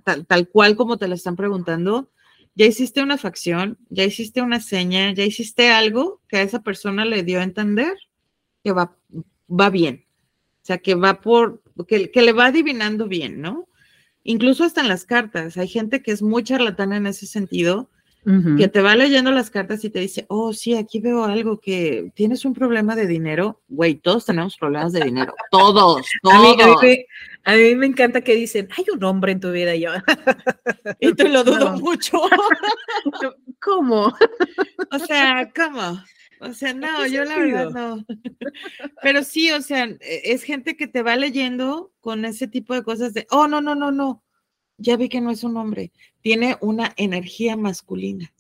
tal, 0.04 0.26
tal 0.26 0.50
cual 0.50 0.76
como 0.76 0.98
te 0.98 1.08
la 1.08 1.16
están 1.16 1.36
preguntando, 1.36 2.10
ya 2.56 2.66
hiciste 2.66 3.02
una 3.02 3.18
facción, 3.18 3.78
ya 3.90 4.04
hiciste 4.04 4.42
una 4.42 4.60
seña, 4.60 5.14
ya 5.14 5.24
hiciste 5.24 5.70
algo 5.70 6.22
que 6.28 6.38
a 6.38 6.42
esa 6.42 6.62
persona 6.62 7.06
le 7.06 7.24
dio 7.24 7.40
a 7.40 7.44
entender 7.44 7.94
que 8.64 8.72
va, 8.72 8.96
va 9.50 9.70
bien. 9.70 10.06
O 10.62 10.66
sea, 10.66 10.78
que 10.78 10.96
va 10.96 11.22
por, 11.22 11.62
que, 11.88 12.12
que 12.12 12.22
le 12.22 12.34
va 12.34 12.48
adivinando 12.48 13.08
bien, 13.08 13.42
¿no? 13.42 13.68
Incluso 14.24 14.64
hasta 14.64 14.82
en 14.82 14.88
las 14.88 15.06
cartas. 15.06 15.58
Hay 15.58 15.68
gente 15.68 16.04
que 16.04 16.12
es 16.12 16.22
muy 16.22 16.44
charlatana 16.44 16.98
en 16.98 17.08
ese 17.08 17.26
sentido, 17.26 17.90
que 18.56 18.68
te 18.68 18.82
va 18.82 18.96
leyendo 18.96 19.32
las 19.32 19.50
cartas 19.50 19.84
y 19.84 19.90
te 19.90 20.00
dice, 20.00 20.28
oh, 20.30 20.54
sí, 20.54 20.76
aquí 20.76 21.00
veo 21.00 21.24
algo 21.24 21.60
que 21.60 22.12
tienes 22.14 22.46
un 22.46 22.54
problema 22.54 22.96
de 22.96 23.08
dinero. 23.08 23.62
Güey, 23.68 23.96
todos 23.96 24.26
tenemos 24.26 24.58
problemas 24.58 24.94
de 24.94 25.06
dinero. 25.06 25.34
Todos, 25.50 26.06
todos. 26.22 26.36
A 26.36 26.82
mí, 26.84 27.06
me 27.46 27.86
encanta 27.86 28.22
que 28.22 28.36
dicen, 28.36 28.70
hay 28.78 28.86
un 28.94 29.04
hombre 29.04 29.32
en 29.32 29.40
tu 29.40 29.52
vida. 29.52 29.76
Y 29.76 29.82
yo, 29.82 29.92
y 31.00 31.14
te 31.14 31.30
lo 31.30 31.44
dudo 31.44 31.74
mucho. 31.74 32.22
¿Cómo? 33.62 34.14
o 34.92 35.00
sea, 35.00 35.52
¿cómo? 35.56 36.04
O 36.40 36.54
sea, 36.54 36.74
no, 36.74 37.06
yo 37.06 37.24
la 37.24 37.38
verdad 37.38 37.70
no. 37.70 38.06
Pero 39.04 39.24
sí, 39.24 39.52
o 39.52 39.62
sea, 39.62 39.86
e, 39.86 40.22
es 40.26 40.44
gente 40.44 40.76
que 40.76 40.88
te 40.88 41.04
va 41.04 41.16
leyendo 41.16 41.92
con 42.00 42.26
ese 42.26 42.48
tipo 42.48 42.74
de 42.74 42.84
cosas 42.84 43.14
de, 43.14 43.28
oh, 43.30 43.48
no, 43.48 43.62
no, 43.62 43.76
no, 43.76 43.92
no 43.92 44.24
ya 44.82 44.98
vi 44.98 45.10
que 45.10 45.22
no 45.22 45.32
es 45.32 45.44
un 45.44 45.58
hombre, 45.58 45.92
tiene 46.22 46.58
una 46.60 46.94
energía 46.98 47.56
masculina. 47.56 48.34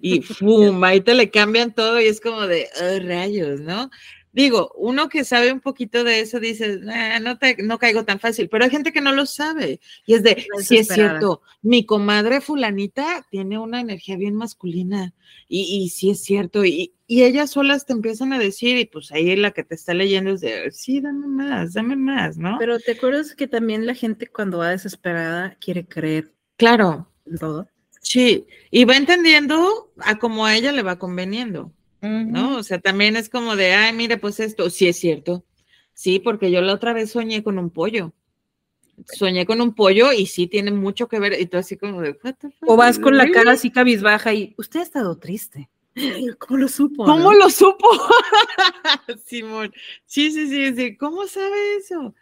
Y 0.00 0.22
¡fum! 0.22 0.82
Ahí 0.84 1.00
te 1.00 1.14
le 1.14 1.30
cambian 1.30 1.74
todo 1.74 2.00
y 2.00 2.06
es 2.06 2.20
como 2.20 2.46
de 2.46 2.68
oh, 2.80 3.06
rayos, 3.06 3.60
¿no? 3.60 3.90
Digo, 4.32 4.72
uno 4.76 5.08
que 5.08 5.24
sabe 5.24 5.52
un 5.52 5.60
poquito 5.60 6.04
de 6.04 6.20
eso 6.20 6.38
dice, 6.38 6.80
no, 7.20 7.38
te, 7.38 7.62
no 7.62 7.78
caigo 7.78 8.04
tan 8.04 8.20
fácil, 8.20 8.48
pero 8.48 8.64
hay 8.64 8.70
gente 8.70 8.92
que 8.92 9.00
no 9.00 9.12
lo 9.12 9.26
sabe. 9.26 9.80
Y 10.06 10.14
es 10.14 10.22
de, 10.22 10.46
si 10.60 10.76
es 10.76 10.88
cierto, 10.88 11.42
mi 11.62 11.84
comadre 11.86 12.40
fulanita 12.40 13.26
tiene 13.30 13.58
una 13.58 13.80
energía 13.80 14.16
bien 14.16 14.34
masculina 14.34 15.14
y, 15.48 15.82
y 15.82 15.88
sí 15.88 16.10
es 16.10 16.22
cierto. 16.22 16.64
Y, 16.64 16.94
y 17.06 17.24
ellas 17.24 17.50
solas 17.50 17.86
te 17.86 17.94
empiezan 17.94 18.34
a 18.34 18.38
decir, 18.38 18.76
y 18.76 18.84
pues 18.84 19.10
ahí 19.12 19.34
la 19.34 19.52
que 19.52 19.64
te 19.64 19.74
está 19.74 19.94
leyendo 19.94 20.32
es 20.32 20.42
de, 20.42 20.70
sí, 20.70 21.00
dame 21.00 21.26
más, 21.26 21.72
dame 21.72 21.96
más, 21.96 22.36
¿no? 22.36 22.56
Pero 22.58 22.78
te 22.78 22.92
acuerdas 22.92 23.34
que 23.34 23.48
también 23.48 23.86
la 23.86 23.94
gente 23.94 24.26
cuando 24.26 24.58
va 24.58 24.70
desesperada 24.70 25.56
quiere 25.58 25.86
creer. 25.86 26.34
Claro. 26.58 27.10
En 27.24 27.38
todo. 27.38 27.68
Sí, 28.02 28.46
y 28.70 28.84
va 28.84 28.96
entendiendo 28.96 29.92
a 29.98 30.18
como 30.18 30.46
a 30.46 30.54
ella 30.54 30.70
le 30.72 30.82
va 30.82 30.98
conveniendo. 30.98 31.72
¿No? 32.00 32.56
O 32.58 32.62
sea, 32.62 32.78
también 32.78 33.16
es 33.16 33.28
como 33.28 33.56
de, 33.56 33.72
ay, 33.74 33.92
mire, 33.92 34.16
pues 34.16 34.40
esto, 34.40 34.70
sí 34.70 34.88
es 34.88 34.98
cierto. 34.98 35.44
Sí, 35.94 36.20
porque 36.20 36.50
yo 36.50 36.60
la 36.60 36.74
otra 36.74 36.92
vez 36.92 37.10
soñé 37.10 37.42
con 37.42 37.58
un 37.58 37.70
pollo. 37.70 38.12
Soñé 39.04 39.46
con 39.46 39.60
un 39.60 39.74
pollo 39.74 40.12
y 40.12 40.26
sí 40.26 40.46
tiene 40.46 40.70
mucho 40.70 41.08
que 41.08 41.18
ver. 41.18 41.40
Y 41.40 41.46
tú 41.46 41.56
así 41.56 41.76
como 41.76 42.00
de, 42.00 42.18
o 42.62 42.76
vas 42.76 42.98
con 42.98 43.16
la 43.16 43.30
cara 43.30 43.52
así 43.52 43.70
cabizbaja 43.70 44.32
y 44.34 44.54
usted 44.58 44.80
ha 44.80 44.84
estado 44.84 45.18
triste. 45.18 45.68
¿Cómo 46.38 46.58
lo 46.58 46.68
supo? 46.68 47.04
¿Cómo 47.04 47.32
lo 47.32 47.50
supo? 47.50 47.88
Simón. 49.26 49.72
Sí, 50.04 50.30
sí, 50.30 50.48
sí, 50.48 50.74
sí. 50.74 50.96
¿Cómo 50.96 51.26
sabe 51.26 51.76
eso? 51.76 52.14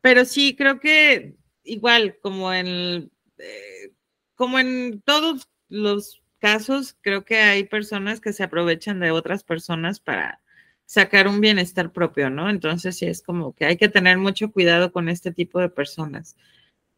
Pero 0.00 0.24
sí, 0.24 0.54
creo 0.56 0.78
que 0.78 1.34
igual, 1.64 2.16
como 2.20 2.52
en, 2.52 3.10
eh, 3.38 3.92
como 4.34 4.58
en 4.58 5.02
todos 5.04 5.48
los 5.68 6.22
casos 6.46 6.96
creo 7.00 7.24
que 7.24 7.38
hay 7.38 7.64
personas 7.64 8.20
que 8.20 8.32
se 8.32 8.44
aprovechan 8.44 9.00
de 9.00 9.10
otras 9.10 9.42
personas 9.42 9.98
para 9.98 10.40
sacar 10.84 11.26
un 11.26 11.40
bienestar 11.40 11.90
propio, 11.90 12.30
¿no? 12.30 12.48
Entonces 12.48 12.96
sí 12.96 13.04
es 13.04 13.20
como 13.20 13.52
que 13.52 13.64
hay 13.64 13.76
que 13.76 13.88
tener 13.88 14.16
mucho 14.16 14.52
cuidado 14.52 14.92
con 14.92 15.08
este 15.08 15.32
tipo 15.32 15.58
de 15.58 15.70
personas. 15.70 16.36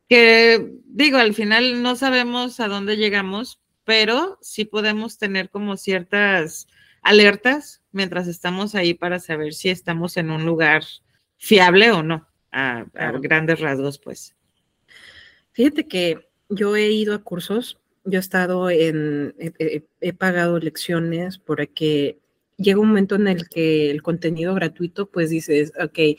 Que 0.07 0.71
digo, 0.85 1.17
al 1.17 1.33
final 1.33 1.83
no 1.83 1.97
sabemos 1.97 2.61
a 2.61 2.69
dónde 2.69 2.99
llegamos, 2.99 3.59
pero 3.85 4.37
sí 4.43 4.67
podemos 4.67 5.17
tener 5.17 5.49
como 5.49 5.79
ciertas 5.79 6.69
alertas 7.01 7.81
mientras 7.91 8.29
estamos 8.29 8.75
ahí 8.75 8.93
para 8.93 9.19
saber 9.19 9.55
si 9.55 9.71
estamos 9.71 10.19
en 10.19 10.31
un 10.31 10.45
lugar 10.45 10.85
fiable 11.39 11.91
o 11.91 12.03
no, 12.03 12.29
a, 12.53 12.85
grandes 13.23 13.61
rasgos, 13.61 13.99
pues. 13.99 14.37
Fíjate 15.53 15.89
que 15.89 16.29
yo 16.51 16.77
he 16.77 16.91
ido 16.91 17.15
a 17.15 17.23
cursos 17.23 17.79
yo 18.09 18.18
he 18.18 18.21
estado 18.21 18.71
en, 18.71 19.35
he, 19.38 20.12
pagado 20.12 20.59
lecciones 20.59 21.38
porque 21.38 22.18
llega 22.57 22.81
un 22.81 22.88
momento 22.88 23.14
en 23.16 23.29
el 23.29 23.49
que 23.49 23.90
el 23.90 24.03
contenido 24.03 24.55
gratuito, 24.55 25.11
pues 25.11 25.30
dices, 25.30 25.72
ok, 25.80 26.18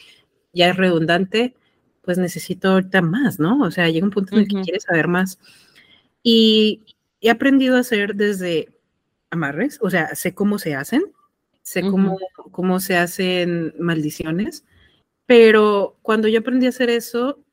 ya 0.53 0.69
es 0.69 0.77
redundante, 0.77 1.55
pues 2.03 2.17
necesito 2.17 2.69
ahorita 2.69 3.01
más, 3.01 3.39
¿no? 3.39 3.61
O 3.61 3.71
sea, 3.71 3.89
llega 3.89 4.05
un 4.05 4.11
punto 4.11 4.35
en 4.35 4.41
el 4.41 4.47
que 4.47 4.61
quieres 4.61 4.83
saber 4.83 5.07
más. 5.07 5.39
Y 6.23 6.81
he 7.21 7.29
aprendido 7.29 7.75
a 7.75 7.79
hacer 7.79 8.15
desde 8.15 8.69
amarres, 9.31 9.79
o 9.81 9.89
sea, 9.89 10.15
sé 10.15 10.33
cómo 10.33 10.59
se 10.59 10.75
hacen, 10.75 11.03
sé 11.61 11.81
cómo, 11.81 12.17
cómo 12.51 12.79
se 12.79 12.97
hacen 12.97 13.73
maldiciones, 13.79 14.65
pero 15.25 15.97
cuando 16.01 16.27
yo 16.27 16.39
aprendí 16.39 16.65
a 16.65 16.69
hacer 16.69 16.89
eso, 16.89 17.43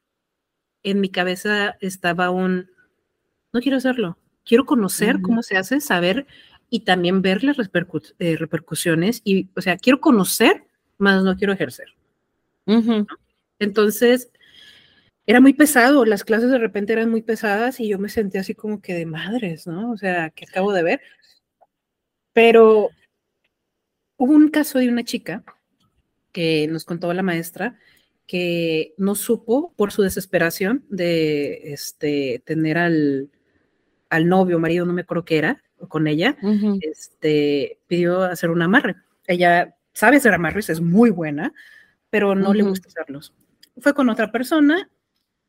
en 0.83 1.01
mi 1.01 1.11
cabeza 1.11 1.77
estaba 1.81 2.31
un, 2.31 2.71
no 3.53 3.61
quiero 3.61 3.77
hacerlo, 3.77 4.19
quiero 4.47 4.65
conocer 4.65 5.21
cómo 5.21 5.43
se 5.43 5.59
hace, 5.59 5.81
saber 5.81 6.27
y 6.71 6.81
también 6.81 7.21
ver 7.21 7.45
las 7.45 7.59
eh, 7.59 8.37
repercusiones 8.37 9.21
y, 9.25 9.49
o 9.55 9.61
sea, 9.61 9.77
quiero 9.77 10.01
conocer, 10.01 10.65
más 10.97 11.23
no 11.23 11.37
quiero 11.37 11.53
ejercer. 11.53 11.89
Entonces, 13.59 14.31
era 15.27 15.41
muy 15.41 15.53
pesado, 15.53 16.05
las 16.05 16.25
clases 16.25 16.51
de 16.51 16.59
repente 16.59 16.93
eran 16.93 17.11
muy 17.11 17.23
pesadas 17.23 17.81
y 17.81 17.89
yo 17.89 17.99
me 17.99 18.09
sentía 18.09 18.41
así 18.41 18.55
como 18.55 18.81
que 18.81 18.95
de 18.95 19.07
madres, 19.07 19.67
¿no? 19.67 19.91
O 19.91 19.97
sea, 19.97 20.31
que 20.31 20.47
acabo 20.49 20.73
de 20.73 20.83
ver. 20.83 21.01
Pero 22.33 22.91
hubo 24.17 24.33
un 24.33 24.49
caso 24.49 24.79
de 24.79 24.89
una 24.89 25.05
chica 25.05 25.45
que 26.33 26.69
nos 26.69 26.85
contó 26.85 27.13
la 27.13 27.23
maestra 27.23 27.79
que 28.27 28.95
no 28.99 29.15
supo 29.15 29.73
por 29.77 29.93
su 29.93 30.03
desesperación 30.03 30.85
de 30.91 31.73
este, 31.73 32.43
tener 32.45 32.77
al, 32.77 33.31
al 34.09 34.29
novio, 34.29 34.59
marido, 34.59 34.87
no 34.87 34.93
me 34.93 35.03
acuerdo 35.03 35.25
qué 35.25 35.39
era, 35.39 35.63
con 35.89 36.07
ella, 36.07 36.37
este, 36.81 37.79
pidió 37.87 38.23
hacer 38.23 38.51
un 38.51 38.63
amarre. 38.63 38.97
Ella 39.27 39.77
sabe 39.93 40.17
hacer 40.17 40.33
amarres, 40.33 40.71
es 40.71 40.81
muy 40.81 41.11
buena, 41.11 41.53
pero 42.11 42.35
no 42.35 42.55
le 42.55 42.63
gusta 42.63 42.89
hacerlos. 42.89 43.35
Fue 43.79 43.95
con 43.95 44.09
otra 44.09 44.33
persona, 44.33 44.89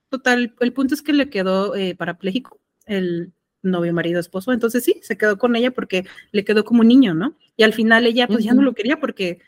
total, 0.09 0.55
el 0.59 0.73
punto 0.73 0.93
es 0.93 1.01
que 1.01 1.13
le 1.13 1.29
quedó 1.29 1.75
eh, 1.75 1.95
parapléjico 1.95 2.59
el 2.85 3.31
novio, 3.61 3.93
marido, 3.93 4.19
esposo, 4.19 4.53
entonces 4.53 4.83
sí, 4.83 4.99
se 5.01 5.17
quedó 5.17 5.37
con 5.37 5.55
ella 5.55 5.71
porque 5.71 6.05
le 6.31 6.45
quedó 6.45 6.63
como 6.63 6.83
niño, 6.83 7.13
¿no? 7.13 7.35
Y 7.55 7.63
al 7.63 7.73
final 7.73 8.05
ella 8.05 8.27
pues 8.27 8.43
ya 8.43 8.53
no 8.53 8.61
lo 8.61 8.73
quería 8.73 8.99
porque 8.99 9.39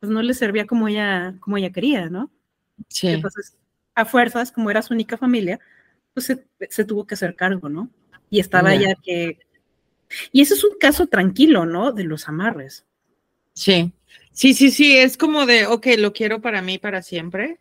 pues 0.00 0.10
no 0.12 0.22
le 0.22 0.34
servía 0.34 0.66
como 0.66 0.88
ella, 0.88 1.34
como 1.40 1.56
ella 1.56 1.72
quería, 1.72 2.08
¿no? 2.08 2.30
Sí. 2.88 3.08
Entonces, 3.08 3.56
a 3.94 4.04
fuerzas, 4.04 4.52
como 4.52 4.70
era 4.70 4.82
su 4.82 4.92
única 4.92 5.16
familia, 5.16 5.60
pues 6.12 6.26
se, 6.26 6.84
tuvo 6.84 7.06
que 7.06 7.14
hacer 7.14 7.34
cargo, 7.34 7.68
¿no? 7.68 7.90
Y 8.34 8.40
estaba 8.40 8.74
ya 8.74 8.96
que... 8.96 9.38
Y 10.32 10.42
ese 10.42 10.54
es 10.54 10.64
un 10.64 10.76
caso 10.80 11.06
tranquilo, 11.06 11.66
¿no? 11.66 11.92
De 11.92 12.02
los 12.02 12.26
amarres. 12.28 12.84
Sí, 13.52 13.92
sí, 14.32 14.54
sí, 14.54 14.72
sí, 14.72 14.96
es 14.96 15.16
como 15.16 15.46
de, 15.46 15.66
ok, 15.66 15.86
lo 15.98 16.12
quiero 16.12 16.40
para 16.40 16.60
mí 16.60 16.78
para 16.78 17.02
siempre, 17.02 17.60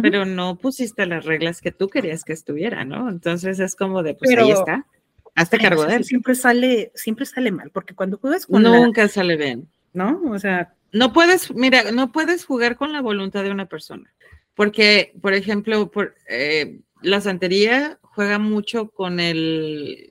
pero 0.00 0.24
no 0.24 0.56
pusiste 0.56 1.04
las 1.04 1.26
reglas 1.26 1.60
que 1.60 1.70
tú 1.70 1.88
querías 1.88 2.24
que 2.24 2.32
estuviera, 2.32 2.86
¿no? 2.86 3.10
Entonces 3.10 3.60
es 3.60 3.76
como 3.76 4.02
de, 4.02 4.14
pues 4.14 4.34
ahí 4.34 4.52
está, 4.52 4.86
hazte 5.34 5.58
cargo 5.58 5.84
de 5.84 5.96
él. 5.96 6.04
Siempre 6.04 6.34
sale, 6.34 6.92
siempre 6.94 7.26
sale 7.26 7.50
mal, 7.50 7.70
porque 7.70 7.94
cuando 7.94 8.16
juegas 8.16 8.46
con 8.46 8.62
Nunca 8.62 9.06
sale 9.06 9.36
bien. 9.36 9.68
¿No? 9.92 10.18
O 10.30 10.38
sea... 10.38 10.72
No 10.92 11.12
puedes, 11.12 11.54
mira, 11.54 11.92
no 11.92 12.10
puedes 12.10 12.46
jugar 12.46 12.76
con 12.76 12.94
la 12.94 13.02
voluntad 13.02 13.42
de 13.42 13.50
una 13.50 13.66
persona. 13.66 14.10
Porque, 14.54 15.12
por 15.20 15.34
ejemplo, 15.34 15.90
por, 15.90 16.14
eh, 16.26 16.80
la 17.02 17.20
santería 17.20 17.98
juega 18.02 18.38
mucho 18.38 18.90
con 18.90 19.20
el 19.20 20.10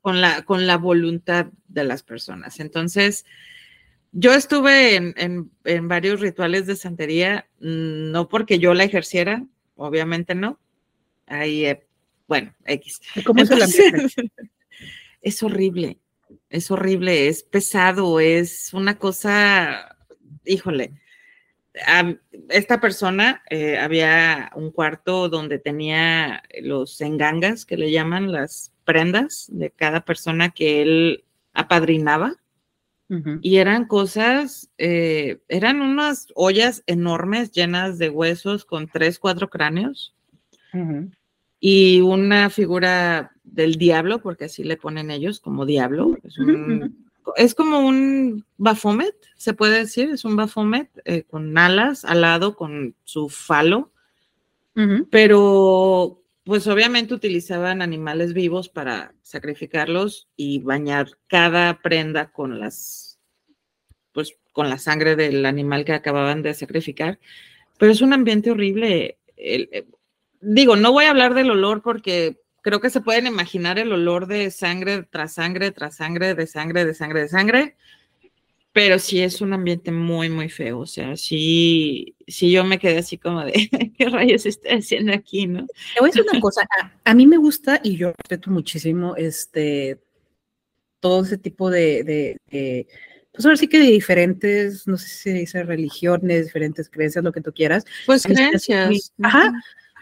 con, 0.00 0.20
la, 0.20 0.42
con 0.42 0.66
la 0.66 0.76
voluntad 0.76 1.46
de 1.68 1.84
las 1.84 2.02
personas. 2.02 2.60
Entonces, 2.60 3.24
yo 4.12 4.32
estuve 4.32 4.96
en, 4.96 5.50
varios 5.88 6.20
rituales 6.20 6.66
de 6.66 6.76
santería, 6.76 7.48
mm, 7.60 8.10
no 8.12 8.28
porque 8.28 8.58
yo 8.58 8.74
la 8.74 8.84
ejerciera, 8.84 9.44
obviamente 9.74 10.34
no. 10.34 10.58
Ahí, 11.26 11.66
eh, 11.66 11.86
bueno, 12.28 12.54
X. 12.64 13.00
¿Cómo 13.24 13.44
se 13.44 13.56
la 13.56 13.66
Es 15.22 15.42
horrible, 15.42 15.98
es 16.50 16.70
horrible, 16.70 17.26
es 17.28 17.42
pesado, 17.42 18.20
es 18.20 18.72
una 18.72 18.96
cosa, 18.98 19.96
híjole 20.44 20.92
esta 22.48 22.80
persona 22.80 23.42
eh, 23.50 23.78
había 23.78 24.50
un 24.54 24.70
cuarto 24.70 25.28
donde 25.28 25.58
tenía 25.58 26.42
los 26.62 27.00
engangas, 27.00 27.64
que 27.64 27.76
le 27.76 27.90
llaman 27.90 28.32
las 28.32 28.72
prendas 28.84 29.46
de 29.50 29.70
cada 29.70 30.04
persona 30.04 30.50
que 30.50 30.82
él 30.82 31.24
apadrinaba. 31.52 32.34
Y 33.40 33.58
eran 33.58 33.86
cosas, 33.86 34.68
eh, 34.78 35.38
eran 35.46 35.80
unas 35.80 36.26
ollas 36.34 36.82
enormes 36.88 37.52
llenas 37.52 37.98
de 37.98 38.10
huesos 38.10 38.64
con 38.64 38.88
tres, 38.88 39.20
cuatro 39.20 39.48
cráneos. 39.48 40.12
Y 41.60 42.00
una 42.00 42.50
figura 42.50 43.30
del 43.44 43.76
diablo, 43.76 44.20
porque 44.20 44.46
así 44.46 44.64
le 44.64 44.76
ponen 44.76 45.12
ellos 45.12 45.38
como 45.38 45.64
diablo. 45.66 46.18
Es 46.24 46.36
un, 46.36 47.05
es 47.34 47.54
como 47.54 47.80
un 47.80 48.44
bafomet, 48.56 49.14
se 49.36 49.54
puede 49.54 49.78
decir, 49.78 50.10
es 50.10 50.24
un 50.24 50.36
bafomet 50.36 50.90
eh, 51.04 51.24
con 51.24 51.56
alas 51.58 52.04
al 52.04 52.20
lado, 52.20 52.54
con 52.54 52.94
su 53.04 53.28
falo, 53.28 53.90
pero 55.10 56.22
pues 56.44 56.66
obviamente 56.66 57.14
utilizaban 57.14 57.80
animales 57.80 58.34
vivos 58.34 58.68
para 58.68 59.14
sacrificarlos 59.22 60.28
y 60.36 60.58
bañar 60.58 61.08
cada 61.28 61.80
prenda 61.80 62.30
con 62.30 62.60
las, 62.60 63.18
pues 64.12 64.36
con 64.52 64.68
la 64.68 64.76
sangre 64.76 65.16
del 65.16 65.46
animal 65.46 65.86
que 65.86 65.94
acababan 65.94 66.42
de 66.42 66.52
sacrificar, 66.52 67.18
pero 67.78 67.90
es 67.90 68.02
un 68.02 68.12
ambiente 68.12 68.50
horrible. 68.50 69.18
Eh, 69.36 69.86
digo, 70.40 70.76
no 70.76 70.92
voy 70.92 71.06
a 71.06 71.10
hablar 71.10 71.32
del 71.32 71.50
olor 71.50 71.82
porque 71.82 72.38
creo 72.66 72.80
que 72.80 72.90
se 72.90 73.00
pueden 73.00 73.28
imaginar 73.28 73.78
el 73.78 73.92
olor 73.92 74.26
de 74.26 74.50
sangre 74.50 75.04
tras 75.04 75.34
sangre, 75.34 75.70
tras 75.70 75.94
sangre, 75.94 76.34
de 76.34 76.48
sangre, 76.48 76.84
de 76.84 76.94
sangre, 76.94 77.20
de 77.20 77.28
sangre. 77.28 77.76
Pero 78.72 78.98
sí 78.98 79.20
es 79.22 79.40
un 79.40 79.52
ambiente 79.52 79.92
muy, 79.92 80.28
muy 80.28 80.48
feo. 80.48 80.80
O 80.80 80.86
sea, 80.86 81.16
sí, 81.16 82.16
sí 82.26 82.50
yo 82.50 82.64
me 82.64 82.80
quedé 82.80 82.98
así 82.98 83.18
como 83.18 83.44
de, 83.44 83.52
¿qué 83.96 84.08
rayos 84.08 84.46
estoy 84.46 84.72
haciendo 84.78 85.12
aquí, 85.12 85.46
no? 85.46 85.64
Te 85.64 86.00
voy 86.00 86.08
a 86.08 86.10
decir 86.10 86.24
una 86.28 86.40
cosa. 86.40 86.66
A, 87.04 87.14
mí 87.14 87.28
me 87.28 87.36
gusta 87.36 87.80
y 87.84 87.96
yo 87.96 88.08
respeto 88.08 88.50
muchísimo 88.50 89.14
este, 89.14 90.00
todo 90.98 91.22
ese 91.22 91.38
tipo 91.38 91.70
de, 91.70 92.02
de, 92.50 92.88
pues 93.30 93.46
ahora 93.46 93.56
sí 93.56 93.68
que 93.68 93.78
de 93.78 93.92
diferentes, 93.92 94.88
no 94.88 94.96
sé 94.96 95.06
si 95.06 95.16
se 95.18 95.32
dice 95.34 95.62
religiones, 95.62 96.46
diferentes 96.46 96.90
creencias, 96.90 97.22
lo 97.22 97.30
que 97.30 97.42
tú 97.42 97.52
quieras. 97.52 97.84
Pues 98.06 98.24
creencias. 98.24 99.12
Ajá 99.22 99.52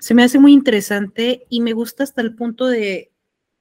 se 0.04 0.12
me 0.12 0.22
hace 0.22 0.38
muy 0.38 0.52
interesante 0.52 1.46
y 1.48 1.62
me 1.62 1.72
gusta 1.72 2.04
hasta 2.04 2.20
el 2.20 2.34
punto 2.34 2.66
de 2.66 3.10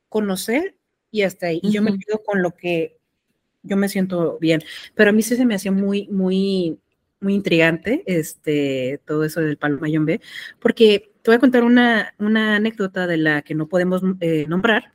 conocer 0.10 0.76
y 1.10 1.22
hasta 1.22 1.48
ahí. 1.48 1.62
Yo 1.64 1.82
me 1.82 1.98
quedo 1.98 2.22
con 2.22 2.42
lo 2.42 2.54
que 2.54 2.98
yo 3.62 3.78
me 3.78 3.88
siento 3.88 4.40
bien. 4.42 4.62
Pero 4.94 5.12
a 5.12 5.14
mí 5.14 5.22
sí 5.22 5.38
se 5.38 5.46
me 5.46 5.56
hacía 5.56 5.72
muy, 5.72 6.10
muy, 6.10 6.78
muy 7.22 7.36
intrigante 7.36 8.04
este, 8.08 9.00
todo 9.06 9.24
eso 9.24 9.40
del 9.40 9.56
Palo 9.56 9.80
Mayón 9.80 10.06
B, 10.06 10.20
porque 10.60 11.14
te 11.22 11.32
voy 11.32 11.38
a 11.38 11.40
contar 11.40 11.64
una, 11.64 12.14
una 12.20 12.58
anécdota 12.58 13.08
de 13.08 13.16
la 13.16 13.42
que 13.42 13.56
no 13.56 13.70
podemos 13.70 14.02
eh, 14.20 14.44
nombrar, 14.50 14.92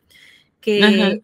que 0.60 1.22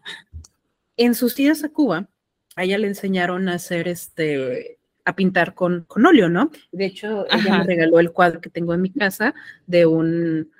en 0.97 1.13
sus 1.13 1.35
días 1.35 1.63
a 1.63 1.69
Cuba, 1.69 2.09
a 2.55 2.63
ella 2.63 2.79
le 2.79 2.87
enseñaron 2.87 3.47
a 3.47 3.53
hacer 3.53 3.87
este 3.87 4.79
a 5.05 5.15
pintar 5.15 5.53
con, 5.53 5.85
con 5.87 6.05
óleo, 6.05 6.27
¿no? 6.27 6.51
De 6.71 6.85
hecho, 6.85 7.25
ella 7.31 7.59
me 7.59 7.63
regaló 7.63 7.99
el 7.99 8.11
cuadro 8.11 8.41
que 8.41 8.49
tengo 8.49 8.73
en 8.73 8.81
mi 8.81 8.91
casa 8.91 9.33
de 9.67 9.85
un 9.85 10.51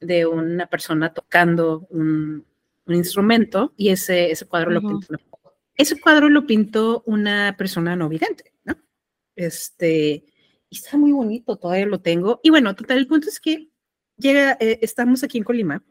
de 0.00 0.24
una 0.24 0.66
persona 0.66 1.12
tocando 1.12 1.86
un, 1.90 2.46
un 2.86 2.94
instrumento 2.94 3.74
y 3.76 3.90
ese, 3.90 4.30
ese 4.30 4.46
cuadro 4.46 4.70
lo 4.70 4.80
pintó. 4.80 5.14
Ese 5.74 6.00
cuadro 6.00 6.28
lo 6.28 6.46
pintó 6.46 7.02
una 7.06 7.54
persona 7.58 7.96
no 7.96 8.08
vidente, 8.08 8.52
¿no? 8.64 8.76
Este, 9.36 10.24
y 10.70 10.76
está 10.76 10.96
muy 10.96 11.12
bonito, 11.12 11.56
todavía 11.56 11.86
lo 11.86 12.00
tengo. 12.00 12.40
Y 12.42 12.50
bueno, 12.50 12.74
total, 12.74 12.98
el 12.98 13.06
punto 13.06 13.28
es 13.28 13.40
que 13.40 13.68
llega, 14.16 14.56
eh, 14.60 14.78
estamos 14.82 15.22
aquí 15.22 15.38
en 15.38 15.44
Colima, 15.44 15.82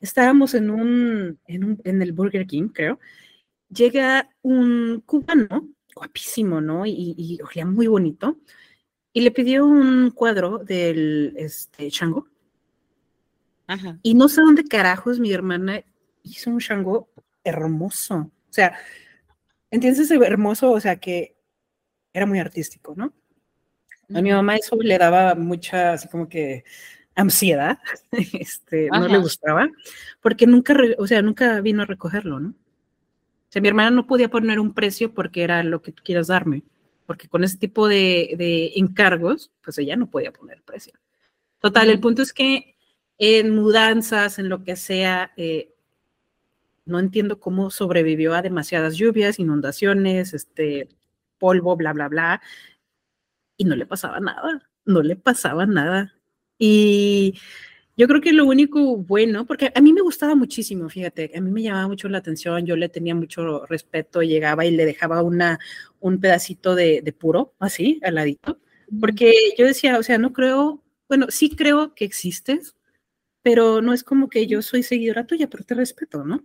estábamos 0.00 0.54
en 0.54 0.70
un, 0.70 1.38
en 1.46 1.64
un, 1.64 1.80
en 1.84 2.02
el 2.02 2.12
Burger 2.12 2.46
King, 2.46 2.68
creo, 2.68 2.98
llega 3.68 4.28
un 4.42 5.02
cubano 5.06 5.68
guapísimo, 6.00 6.60
¿no? 6.60 6.86
Y, 6.86 7.14
y, 7.16 7.38
olía 7.42 7.66
muy 7.66 7.86
bonito. 7.86 8.38
Y 9.12 9.20
le 9.20 9.30
pidió 9.30 9.66
un 9.66 10.10
cuadro 10.10 10.58
del 10.58 11.34
este, 11.36 11.90
Shango. 11.90 12.26
Ajá. 13.66 13.98
Y 14.02 14.14
no 14.14 14.28
sé 14.28 14.40
dónde 14.40 14.64
carajos 14.64 15.20
mi 15.20 15.30
hermana 15.32 15.84
hizo 16.22 16.50
un 16.50 16.58
Shango 16.58 17.10
hermoso. 17.44 18.16
O 18.16 18.52
sea, 18.52 18.76
¿entiendes 19.70 20.10
hermoso? 20.10 20.72
O 20.72 20.80
sea, 20.80 20.96
que 20.96 21.36
era 22.12 22.24
muy 22.24 22.38
artístico, 22.38 22.94
¿no? 22.96 23.12
A 24.12 24.22
mi 24.22 24.32
mamá 24.32 24.56
eso 24.56 24.76
le 24.76 24.98
daba 24.98 25.34
mucha, 25.36 25.92
así 25.92 26.08
como 26.08 26.28
que 26.28 26.64
ansiedad, 27.14 27.78
este, 28.40 28.88
no 28.90 29.06
le 29.06 29.18
gustaba, 29.18 29.68
porque 30.20 30.46
nunca, 30.46 30.74
o 30.98 31.06
sea, 31.06 31.22
nunca 31.22 31.60
vino 31.60 31.82
a 31.82 31.86
recogerlo, 31.86 32.40
¿no? 32.40 32.54
O 33.50 33.52
sea, 33.52 33.60
mi 33.60 33.66
hermana 33.66 33.90
no 33.90 34.06
podía 34.06 34.30
poner 34.30 34.60
un 34.60 34.72
precio 34.72 35.12
porque 35.12 35.42
era 35.42 35.64
lo 35.64 35.82
que 35.82 35.90
tú 35.90 36.04
quieras 36.04 36.28
darme, 36.28 36.62
porque 37.04 37.28
con 37.28 37.42
ese 37.42 37.58
tipo 37.58 37.88
de, 37.88 38.72
encargos, 38.76 39.50
pues 39.60 39.76
ella 39.78 39.96
no 39.96 40.08
podía 40.08 40.32
poner 40.32 40.62
precio. 40.62 40.92
Total, 41.58 41.90
el 41.90 41.98
punto 41.98 42.22
es 42.22 42.32
que 42.32 42.76
en 43.18 43.52
mudanzas, 43.52 44.38
en 44.38 44.48
lo 44.48 44.62
que 44.62 44.76
sea, 44.76 45.32
eh, 45.36 45.74
no 46.84 47.00
entiendo 47.00 47.40
cómo 47.40 47.70
sobrevivió 47.70 48.34
a 48.34 48.42
demasiadas 48.42 48.94
lluvias, 48.96 49.40
inundaciones, 49.40 50.32
este, 50.32 50.88
polvo, 51.36 51.74
bla, 51.74 51.92
bla, 51.92 52.06
bla, 52.06 52.40
y 53.56 53.64
no 53.64 53.74
le 53.74 53.84
pasaba 53.84 54.20
nada, 54.20 54.70
no 54.84 55.02
le 55.02 55.16
pasaba 55.16 55.66
nada. 55.66 56.14
Y 56.56 57.36
yo 58.00 58.08
creo 58.08 58.22
que 58.22 58.32
lo 58.32 58.46
único 58.46 58.96
bueno, 58.96 59.44
porque 59.44 59.70
a 59.74 59.80
mí 59.82 59.92
me 59.92 60.00
gustaba 60.00 60.34
muchísimo, 60.34 60.88
fíjate, 60.88 61.32
a 61.36 61.40
mí 61.42 61.50
me 61.50 61.60
llamaba 61.60 61.86
mucho 61.86 62.08
la 62.08 62.16
atención, 62.16 62.64
yo 62.64 62.74
le 62.74 62.88
tenía 62.88 63.14
mucho 63.14 63.66
respeto, 63.66 64.22
llegaba 64.22 64.64
y 64.64 64.70
le 64.70 64.86
dejaba 64.86 65.22
una, 65.22 65.58
un 65.98 66.18
pedacito 66.18 66.74
de, 66.74 67.14
puro, 67.18 67.52
así, 67.58 68.00
al 68.02 68.14
ladito, 68.14 68.58
porque 68.98 69.34
yo 69.58 69.66
decía, 69.66 69.98
o 69.98 70.02
sea, 70.02 70.16
no 70.16 70.32
creo, 70.32 70.82
bueno, 71.10 71.26
sí 71.28 71.50
creo 71.54 71.94
que 71.94 72.06
existes, 72.06 72.74
pero 73.42 73.82
no 73.82 73.92
es 73.92 74.02
como 74.02 74.30
que 74.30 74.46
yo 74.46 74.62
soy 74.62 74.82
seguidora 74.82 75.26
tuya, 75.26 75.50
pero 75.50 75.64
te 75.64 75.74
respeto, 75.74 76.24
¿no? 76.24 76.42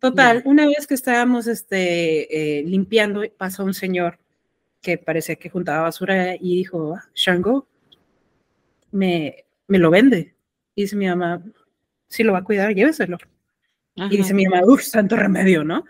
Total, 0.00 0.42
una 0.46 0.66
vez 0.66 0.88
que 0.88 0.94
estábamos 0.94 1.46
este, 1.46 2.58
eh, 2.58 2.64
limpiando, 2.64 3.22
pasó 3.36 3.64
un 3.64 3.74
señor 3.74 4.18
que 4.80 4.98
parecía 4.98 5.36
que 5.36 5.48
juntaba 5.48 5.82
basura 5.82 6.34
y 6.34 6.56
dijo, 6.56 6.96
ah, 6.96 7.04
Shango, 7.14 7.68
me, 8.90 9.44
me 9.68 9.78
lo 9.78 9.88
vende. 9.88 10.34
Y 10.74 10.82
dice 10.82 10.96
mi 10.96 11.06
mamá, 11.06 11.42
si 12.08 12.22
lo 12.22 12.32
va 12.32 12.38
a 12.38 12.44
cuidar, 12.44 12.74
lléveselo. 12.74 13.18
Y 13.94 14.16
dice 14.16 14.34
mi 14.34 14.46
mamá, 14.46 14.64
uff, 14.66 14.82
santo 14.82 15.16
remedio, 15.16 15.64
¿no? 15.64 15.84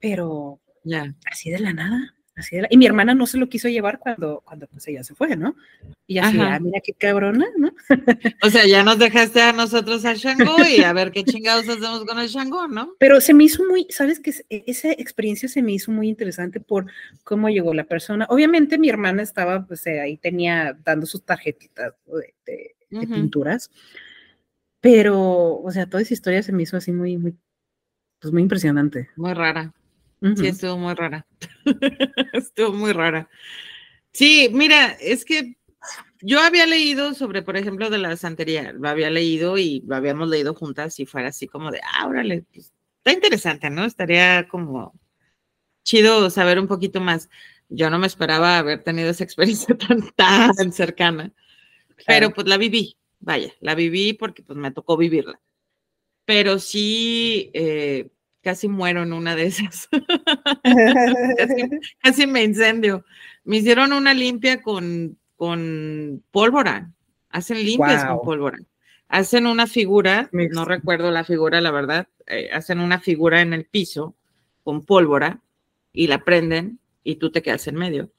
Pero 0.00 0.60
ya 0.84 1.14
así 1.30 1.50
de 1.50 1.58
la 1.58 1.72
nada. 1.72 2.14
Así 2.34 2.56
y 2.70 2.78
mi 2.78 2.86
hermana 2.86 3.14
no 3.14 3.26
se 3.26 3.36
lo 3.36 3.46
quiso 3.50 3.68
llevar 3.68 3.98
cuando, 3.98 4.42
cuando 4.46 4.66
pues 4.66 4.88
ella 4.88 5.04
se 5.04 5.14
fue, 5.14 5.36
¿no? 5.36 5.54
Y 6.06 6.16
así, 6.16 6.38
ah, 6.40 6.58
mira 6.60 6.80
qué 6.82 6.94
cabrona, 6.94 7.46
¿no? 7.58 7.74
O 8.42 8.48
sea, 8.48 8.66
ya 8.66 8.82
nos 8.82 8.98
dejaste 8.98 9.42
a 9.42 9.52
nosotros 9.52 10.02
al 10.06 10.16
Shango 10.16 10.56
y 10.66 10.82
a 10.82 10.94
ver 10.94 11.12
qué 11.12 11.24
chingados 11.24 11.68
hacemos 11.68 12.06
con 12.06 12.18
el 12.18 12.28
Shango, 12.28 12.68
¿no? 12.68 12.94
Pero 12.98 13.20
se 13.20 13.34
me 13.34 13.44
hizo 13.44 13.62
muy, 13.68 13.86
¿sabes 13.90 14.18
qué? 14.18 14.32
E, 14.48 14.64
esa 14.66 14.92
experiencia 14.92 15.46
se 15.46 15.62
me 15.62 15.72
hizo 15.72 15.92
muy 15.92 16.08
interesante 16.08 16.58
por 16.58 16.86
cómo 17.22 17.50
llegó 17.50 17.74
la 17.74 17.84
persona. 17.84 18.26
Obviamente 18.30 18.78
mi 18.78 18.88
hermana 18.88 19.22
estaba, 19.22 19.66
pues 19.66 19.86
eh, 19.86 20.00
ahí 20.00 20.16
tenía 20.16 20.74
dando 20.84 21.04
sus 21.04 21.22
tarjetitas 21.24 21.92
de, 22.46 22.74
pinturas, 22.88 23.70
pero, 24.82 25.60
o 25.60 25.70
sea, 25.70 25.86
toda 25.86 26.02
esa 26.02 26.12
historia 26.12 26.42
se 26.42 26.52
me 26.52 26.64
hizo 26.64 26.76
así 26.76 26.90
muy, 26.90 27.16
muy, 27.16 27.38
pues 28.20 28.32
muy 28.32 28.42
impresionante. 28.42 29.08
Muy 29.16 29.32
rara. 29.32 29.72
Sí, 30.36 30.48
estuvo 30.48 30.76
muy 30.76 30.94
rara. 30.94 31.24
estuvo 32.32 32.72
muy 32.72 32.92
rara. 32.92 33.30
Sí, 34.12 34.50
mira, 34.52 34.88
es 35.00 35.24
que 35.24 35.56
yo 36.20 36.40
había 36.40 36.66
leído 36.66 37.14
sobre, 37.14 37.42
por 37.42 37.56
ejemplo, 37.56 37.90
de 37.90 37.98
la 37.98 38.16
santería, 38.16 38.72
lo 38.72 38.88
había 38.88 39.08
leído 39.08 39.56
y 39.56 39.82
lo 39.86 39.94
habíamos 39.94 40.28
leído 40.28 40.52
juntas 40.52 40.98
y 40.98 41.06
fuera 41.06 41.28
así 41.28 41.46
como 41.46 41.70
de, 41.70 41.80
ah, 41.94 42.08
órale, 42.08 42.44
pues, 42.52 42.72
está 42.98 43.12
interesante, 43.12 43.70
¿no? 43.70 43.84
Estaría 43.84 44.48
como 44.48 44.98
chido 45.84 46.28
saber 46.28 46.58
un 46.58 46.66
poquito 46.66 47.00
más. 47.00 47.28
Yo 47.68 47.88
no 47.88 48.00
me 48.00 48.08
esperaba 48.08 48.58
haber 48.58 48.82
tenido 48.82 49.10
esa 49.10 49.22
experiencia 49.24 49.76
tan, 49.76 50.10
tan 50.16 50.72
cercana, 50.72 51.32
pero 52.04 52.30
pues 52.30 52.48
la 52.48 52.58
viví, 52.58 52.96
vaya, 53.22 53.52
la 53.60 53.74
viví 53.74 54.12
porque 54.12 54.42
pues 54.42 54.58
me 54.58 54.70
tocó 54.70 54.96
vivirla. 54.96 55.40
Pero 56.24 56.58
sí, 56.58 57.50
eh, 57.54 58.10
casi 58.42 58.68
muero 58.68 59.02
en 59.02 59.12
una 59.12 59.34
de 59.34 59.46
esas. 59.46 59.88
casi, 62.02 62.26
me 62.26 62.44
incendio. 62.44 63.04
Me 63.44 63.58
hicieron 63.58 63.92
una 63.92 64.12
limpia 64.12 64.60
con, 64.60 65.18
con 65.36 66.22
pólvora. 66.30 66.92
Hacen 67.30 67.64
limpias 67.64 68.04
con 68.04 68.20
pólvora. 68.22 68.58
Hacen 69.08 69.46
una 69.46 69.66
figura, 69.66 70.30
no 70.32 70.64
recuerdo 70.64 71.10
la 71.10 71.24
figura, 71.24 71.60
la 71.60 71.70
verdad. 71.70 72.08
Eh, 72.26 72.50
hacen 72.52 72.80
una 72.80 73.00
figura 73.00 73.40
en 73.40 73.52
el 73.52 73.66
piso 73.66 74.14
con 74.62 74.84
pólvora 74.84 75.40
y 75.92 76.06
la 76.06 76.24
prenden 76.24 76.78
y 77.04 77.16
tú 77.16 77.30
te 77.30 77.42
quedas 77.42 77.66
en 77.66 77.74
medio. 77.74 78.10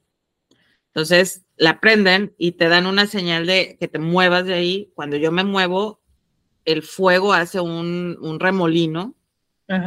Entonces 0.87 1.42
la 1.55 1.79
prenden 1.79 2.33
y 2.37 2.53
te 2.53 2.67
dan 2.67 2.85
una 2.85 3.07
señal 3.07 3.45
de 3.45 3.77
que 3.79 3.87
te 3.87 3.99
muevas 3.99 4.45
de 4.45 4.53
ahí. 4.53 4.91
Cuando 4.95 5.17
yo 5.17 5.31
me 5.31 5.43
muevo, 5.43 6.01
el 6.65 6.83
fuego 6.83 7.33
hace 7.33 7.59
un, 7.59 8.17
un 8.21 8.39
remolino 8.39 9.15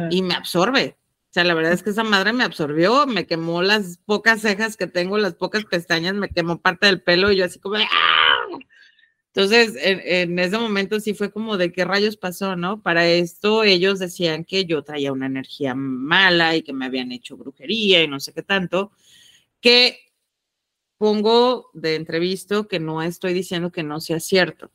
y 0.09 0.21
me 0.21 0.33
absorbe. 0.33 0.97
O 1.29 1.33
sea, 1.37 1.43
la 1.43 1.53
verdad 1.53 1.73
es 1.73 1.83
que 1.83 1.91
esa 1.91 2.03
madre 2.03 2.33
me 2.33 2.43
absorbió, 2.43 3.05
me 3.05 3.27
quemó 3.27 3.61
las 3.61 3.99
pocas 4.05 4.41
cejas 4.41 4.75
que 4.75 4.87
tengo, 4.87 5.17
las 5.17 5.35
pocas 5.35 5.65
pestañas, 5.65 6.15
me 6.15 6.29
quemó 6.29 6.59
parte 6.61 6.87
del 6.87 7.01
pelo 7.01 7.31
y 7.31 7.37
yo 7.37 7.45
así 7.45 7.59
como, 7.59 7.75
¡ah! 7.75 8.27
Entonces, 9.37 9.77
en, 9.79 10.39
ese 10.39 10.57
momento 10.57 10.99
sí 10.99 11.13
fue 11.13 11.31
como 11.31 11.57
de 11.57 11.71
qué 11.71 11.85
rayos 11.85 12.17
pasó, 12.17 12.55
¿no? 12.55 12.81
Para 12.81 13.07
esto 13.07 13.63
ellos 13.63 13.99
decían 13.99 14.43
que 14.45 14.65
yo 14.65 14.81
traía 14.83 15.11
una 15.13 15.27
energía 15.27 15.75
mala 15.75 16.55
y 16.55 16.63
que 16.63 16.73
me 16.73 16.87
habían 16.87 17.11
hecho 17.11 17.37
brujería 17.37 18.01
y 18.01 18.07
no 18.07 18.19
sé 18.19 18.33
qué 18.33 18.41
tanto, 18.41 18.91
que 19.61 20.06
pongo 20.97 21.69
de 21.73 21.95
entrevisto 21.95 22.67
que 22.67 22.79
no 22.79 23.01
estoy 23.01 23.33
diciendo 23.33 23.71
que 23.71 23.83
no 23.83 23.99
sea 23.99 24.19
cierto, 24.19 24.71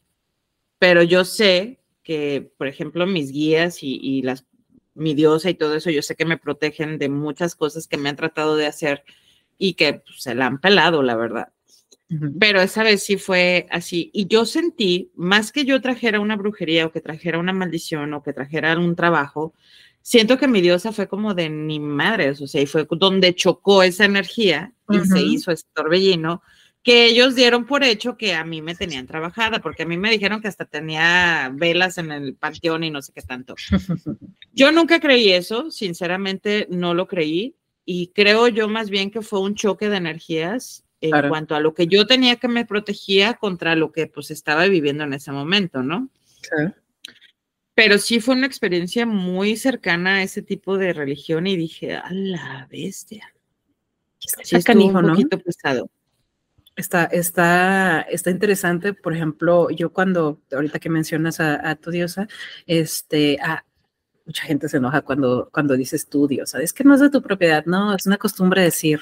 pero 0.79 1.03
yo 1.03 1.25
sé 1.25 1.81
que, 2.03 2.53
por 2.59 2.66
ejemplo, 2.66 3.07
mis 3.07 3.33
guías 3.33 3.83
y, 3.83 3.99
y 4.03 4.23
las 4.23 4.47
mi 4.95 5.14
diosa 5.14 5.51
y 5.51 5.55
todo 5.55 5.75
eso, 5.75 5.91
yo 5.91 6.03
sé 6.03 6.16
que 6.16 6.25
me 6.25 6.39
protegen 6.39 6.99
de 6.99 7.09
muchas 7.09 7.55
cosas 7.55 7.87
que 7.87 7.97
me 7.97 8.09
han 8.09 8.16
tratado 8.16 8.57
de 8.57 8.66
hacer 8.66 9.05
y 9.59 9.75
que 9.75 9.95
pues, 9.95 10.23
se 10.23 10.35
la 10.35 10.47
han 10.47 10.61
pelado, 10.61 11.03
la 11.03 11.16
verdad. 11.16 11.49
Pero 12.39 12.61
esa 12.61 12.83
vez 12.83 13.03
sí 13.03 13.16
fue 13.16 13.66
así. 13.70 14.11
Y 14.12 14.27
yo 14.27 14.45
sentí, 14.45 15.11
más 15.14 15.51
que 15.51 15.64
yo 15.64 15.81
trajera 15.81 16.20
una 16.20 16.37
brujería 16.37 16.85
o 16.85 16.93
que 16.93 17.01
trajera 17.01 17.39
una 17.39 17.55
maldición 17.55 18.12
o 18.12 18.23
que 18.23 18.35
trajera 18.35 18.79
un 18.79 18.95
trabajo, 18.95 19.55
siento 20.03 20.37
que 20.37 20.47
mi 20.47 20.61
diosa 20.61 20.93
fue 20.93 21.09
como 21.09 21.33
de 21.33 21.49
ni 21.49 21.81
madres, 21.81 22.43
o 22.43 22.47
sea, 22.47 22.61
y 22.61 22.66
fue 22.66 22.87
donde 22.91 23.35
chocó 23.35 23.83
esa 23.83 24.05
energía 24.05 24.75
y 24.95 25.07
se 25.07 25.20
hizo 25.20 25.51
ese 25.51 25.64
torbellino 25.72 26.43
que 26.82 27.07
ellos 27.07 27.36
dieron 27.36 27.64
por 27.64 27.84
hecho 27.84 28.16
que 28.16 28.34
a 28.34 28.45
mí 28.45 28.61
me 28.61 28.74
tenían 28.74 29.07
trabajada, 29.07 29.61
porque 29.61 29.84
a 29.84 29.86
mí 29.86 29.97
me 29.97 30.11
dijeron 30.11 30.40
que 30.40 30.49
hasta 30.49 30.64
tenía 30.64 31.51
velas 31.55 31.97
en 31.99 32.11
el 32.11 32.34
panteón 32.34 32.82
y 32.82 32.90
no 32.90 33.01
sé 33.03 33.12
qué 33.12 33.22
tanto. 33.22 33.55
Yo 34.53 34.72
nunca 34.72 34.99
creí 34.99 35.32
eso, 35.32 35.70
sinceramente 35.70 36.66
no 36.70 36.93
lo 36.95 37.07
creí, 37.07 37.55
y 37.84 38.09
creo 38.09 38.49
yo 38.49 38.68
más 38.68 38.90
bien 38.90 39.11
que 39.11 39.22
fue 39.22 39.40
un 39.40 39.55
choque 39.55 39.88
de 39.88 39.97
energías 39.97 40.84
en 41.01 41.28
cuanto 41.28 41.57
a 41.57 41.61
lo 41.61 41.74
que 41.74 41.88
yo 41.88 42.07
tenía 42.07 42.36
que 42.36 42.47
me 42.47 42.64
protegía 42.64 43.34
contra 43.34 43.74
lo 43.74 43.90
que 43.90 44.07
pues 44.07 44.30
estaba 44.30 44.66
viviendo 44.66 45.03
en 45.03 45.14
ese 45.14 45.32
momento, 45.32 45.82
¿no? 45.82 46.09
Pero 47.74 47.99
sí 47.99 48.20
fue 48.20 48.36
una 48.36 48.47
experiencia 48.47 49.05
muy 49.05 49.57
cercana 49.57 50.16
a 50.16 50.22
ese 50.22 50.43
tipo 50.43 50.78
de 50.78 50.93
religión 50.93 51.47
y 51.47 51.57
dije, 51.57 51.97
a 51.97 52.12
la 52.12 52.68
bestia. 52.70 53.34
Sí, 54.43 54.57
estuvo 54.57 54.85
un 54.85 55.09
poquito 55.09 55.39
pesado. 55.39 55.91
Está, 56.75 57.05
está, 57.05 58.01
está 58.03 58.31
interesante, 58.31 58.95
por 58.95 59.14
ejemplo, 59.14 59.68
yo 59.70 59.93
cuando, 59.93 60.41
ahorita 60.51 60.79
que 60.79 60.89
mencionas 60.89 61.39
a, 61.39 61.75
tu 61.77 61.91
diosa, 61.91 62.29
este, 62.66 63.39
mucha 64.25 64.45
gente 64.45 64.68
se 64.68 64.79
enoja 64.79 65.03
cuando, 65.03 65.51
cuando 65.53 65.77
dices 65.77 66.09
tu 66.09 66.27
diosa, 66.27 66.62
es 66.62 66.73
que 66.73 66.85
no 66.85 66.95
es 66.95 67.01
de 67.01 67.11
tu 67.11 67.20
propiedad, 67.20 67.66
no, 67.66 67.95
es 67.95 68.07
una 68.07 68.16
costumbre 68.16 68.62
decir. 68.62 69.01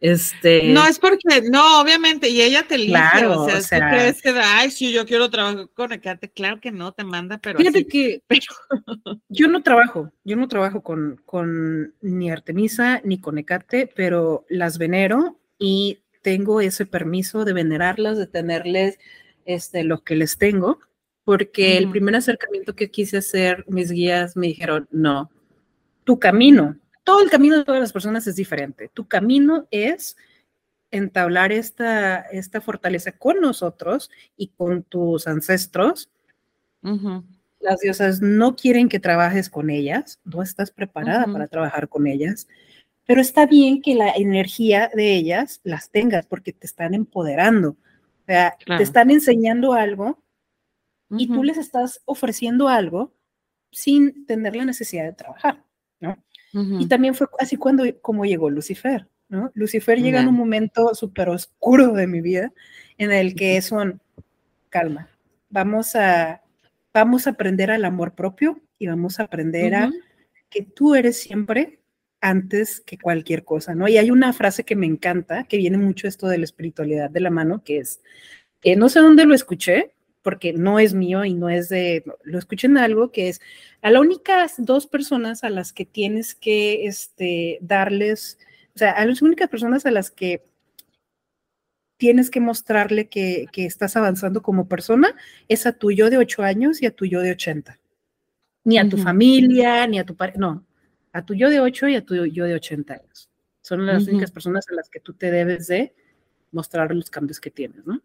Este, 0.00 0.72
no 0.72 0.86
es 0.86 0.98
porque, 0.98 1.42
no, 1.50 1.80
obviamente, 1.80 2.28
y 2.28 2.40
ella 2.40 2.66
te 2.66 2.76
elige, 2.76 2.90
claro, 2.90 3.42
o 3.42 3.60
sea, 3.60 3.90
crees 3.90 4.22
que, 4.22 4.30
ay, 4.30 4.70
sí, 4.70 4.92
yo 4.92 5.04
quiero 5.06 5.30
trabajar 5.30 5.68
con 5.74 5.92
Ecate, 5.92 6.30
claro 6.30 6.60
que 6.60 6.70
no, 6.70 6.92
te 6.92 7.04
manda, 7.04 7.38
pero 7.38 7.58
Fíjate 7.58 7.86
que 7.86 8.22
yo 9.28 9.48
no 9.48 9.62
trabajo, 9.62 10.10
yo 10.24 10.36
no 10.36 10.48
trabajo 10.48 10.82
con, 10.82 11.20
con 11.24 11.94
ni 12.00 12.30
Artemisa 12.30 13.00
ni 13.04 13.20
con 13.20 13.38
Ecate, 13.38 13.90
pero 13.94 14.44
las 14.48 14.78
venero 14.78 15.38
y 15.58 15.98
tengo 16.22 16.60
ese 16.60 16.86
permiso 16.86 17.44
de 17.44 17.52
venerarlas, 17.52 18.18
de 18.18 18.26
tenerles 18.26 18.98
este, 19.44 19.84
lo 19.84 20.02
que 20.02 20.16
les 20.16 20.38
tengo, 20.38 20.78
porque 21.24 21.78
el 21.78 21.90
primer 21.90 22.16
acercamiento 22.16 22.74
que 22.74 22.90
quise 22.90 23.18
hacer, 23.18 23.64
mis 23.68 23.90
guías 23.90 24.36
me 24.36 24.48
dijeron, 24.48 24.88
no, 24.90 25.30
tu 26.04 26.18
camino, 26.18 26.76
todo 27.10 27.22
el 27.22 27.30
camino 27.30 27.58
de 27.58 27.64
todas 27.64 27.80
las 27.80 27.92
personas 27.92 28.26
es 28.26 28.36
diferente. 28.36 28.88
Tu 28.94 29.08
camino 29.08 29.66
es 29.70 30.16
entablar 30.90 31.50
esta, 31.50 32.20
esta 32.20 32.60
fortaleza 32.60 33.12
con 33.12 33.40
nosotros 33.40 34.10
y 34.36 34.48
con 34.48 34.84
tus 34.84 35.26
ancestros. 35.26 36.10
Las 37.60 37.80
diosas 37.80 38.20
no 38.20 38.54
quieren 38.54 38.88
que 38.88 39.00
trabajes 39.00 39.50
con 39.50 39.70
ellas, 39.70 40.20
no 40.24 40.42
estás 40.42 40.70
preparada 40.70 41.26
para 41.26 41.48
trabajar 41.48 41.88
con 41.88 42.06
ellas 42.06 42.46
pero 43.10 43.22
está 43.22 43.44
bien 43.44 43.82
que 43.82 43.96
la 43.96 44.12
energía 44.12 44.88
de 44.94 45.16
ellas 45.16 45.60
las 45.64 45.90
tengas 45.90 46.26
porque 46.26 46.52
te 46.52 46.64
están 46.64 46.94
empoderando. 46.94 47.70
O 47.70 48.24
sea, 48.24 48.56
te 48.64 48.84
están 48.84 49.10
enseñando 49.10 49.72
algo 49.72 50.22
y 51.10 51.26
tú 51.26 51.42
les 51.42 51.56
estás 51.56 52.02
ofreciendo 52.04 52.68
algo 52.68 53.12
sin 53.72 54.26
tener 54.26 54.54
la 54.54 54.64
necesidad 54.64 55.02
de 55.02 55.12
trabajar, 55.12 55.64
¿no? 55.98 56.22
Y 56.52 56.86
también 56.88 57.14
fue 57.14 57.28
así 57.38 57.56
cuando, 57.56 57.84
como 58.00 58.24
llegó 58.24 58.50
Lucifer, 58.50 59.06
¿no? 59.28 59.52
Lucifer 59.54 60.00
llega 60.00 60.20
en 60.20 60.28
un 60.28 60.34
momento 60.34 60.94
súper 60.94 61.28
oscuro 61.28 61.92
de 61.92 62.08
mi 62.08 62.20
vida 62.20 62.52
en 62.98 63.12
el 63.12 63.34
que 63.34 63.56
es 63.56 63.70
un, 63.70 64.00
calma, 64.68 65.08
vamos 65.48 65.94
a, 65.96 66.42
vamos 66.94 67.26
a 67.26 67.30
aprender 67.30 67.70
al 67.70 67.84
amor 67.84 68.14
propio 68.14 68.60
y 68.78 68.86
vamos 68.86 69.20
a 69.20 69.24
aprender 69.24 69.74
a 69.74 69.90
que 70.48 70.62
tú 70.62 70.94
eres 70.94 71.20
siempre 71.20 71.80
antes 72.20 72.80
que 72.80 72.98
cualquier 72.98 73.44
cosa, 73.44 73.74
¿no? 73.74 73.88
Y 73.88 73.96
hay 73.96 74.10
una 74.10 74.32
frase 74.32 74.64
que 74.64 74.76
me 74.76 74.86
encanta, 74.86 75.44
que 75.44 75.56
viene 75.56 75.78
mucho 75.78 76.06
esto 76.06 76.28
de 76.28 76.38
la 76.38 76.44
espiritualidad 76.44 77.10
de 77.10 77.20
la 77.20 77.30
mano, 77.30 77.62
que 77.64 77.78
es, 77.78 78.00
eh, 78.62 78.76
no 78.76 78.88
sé 78.88 79.00
dónde 79.00 79.24
lo 79.24 79.34
escuché, 79.34 79.92
porque 80.22 80.52
no 80.52 80.78
es 80.78 80.94
mío 80.94 81.24
y 81.24 81.34
no 81.34 81.48
es 81.48 81.68
de, 81.68 82.04
lo 82.24 82.38
escuché 82.38 82.66
en 82.66 82.78
algo 82.78 83.10
que 83.10 83.28
es, 83.28 83.40
a 83.82 83.90
las 83.90 84.00
únicas 84.00 84.54
dos 84.58 84.86
personas 84.86 85.44
a 85.44 85.50
las 85.50 85.72
que 85.72 85.84
tienes 85.84 86.34
que 86.34 86.86
este, 86.86 87.58
darles, 87.62 88.38
o 88.74 88.78
sea, 88.78 88.92
a 88.92 89.04
las 89.06 89.22
únicas 89.22 89.48
personas 89.48 89.86
a 89.86 89.90
las 89.90 90.10
que 90.10 90.44
tienes 91.96 92.30
que 92.30 92.40
mostrarle 92.40 93.08
que, 93.08 93.46
que 93.52 93.66
estás 93.66 93.96
avanzando 93.96 94.42
como 94.42 94.68
persona 94.68 95.14
es 95.48 95.66
a 95.66 95.72
tu 95.72 95.90
yo 95.90 96.08
de 96.08 96.16
ocho 96.16 96.42
años 96.42 96.80
y 96.82 96.86
a 96.86 96.94
tu 96.94 97.04
yo 97.04 97.20
de 97.20 97.32
80. 97.32 97.78
Ni 98.64 98.78
a 98.78 98.88
tu 98.88 98.98
familia, 98.98 99.86
ni 99.86 99.98
a 99.98 100.04
tu 100.04 100.14
pareja, 100.14 100.38
no, 100.38 100.66
a 101.12 101.24
tu 101.24 101.34
yo 101.34 101.50
de 101.50 101.60
8 101.60 101.88
y 101.88 101.96
a 101.96 102.04
tu 102.04 102.26
yo 102.26 102.44
de 102.44 102.54
80 102.54 102.94
años. 102.94 103.30
Son 103.62 103.84
las 103.86 104.06
únicas 104.06 104.30
personas 104.30 104.66
a 104.70 104.74
las 104.74 104.88
que 104.88 105.00
tú 105.00 105.14
te 105.14 105.30
debes 105.30 105.66
de 105.66 105.94
mostrar 106.52 106.94
los 106.94 107.10
cambios 107.10 107.40
que 107.40 107.50
tienes, 107.50 107.86
¿no? 107.86 108.02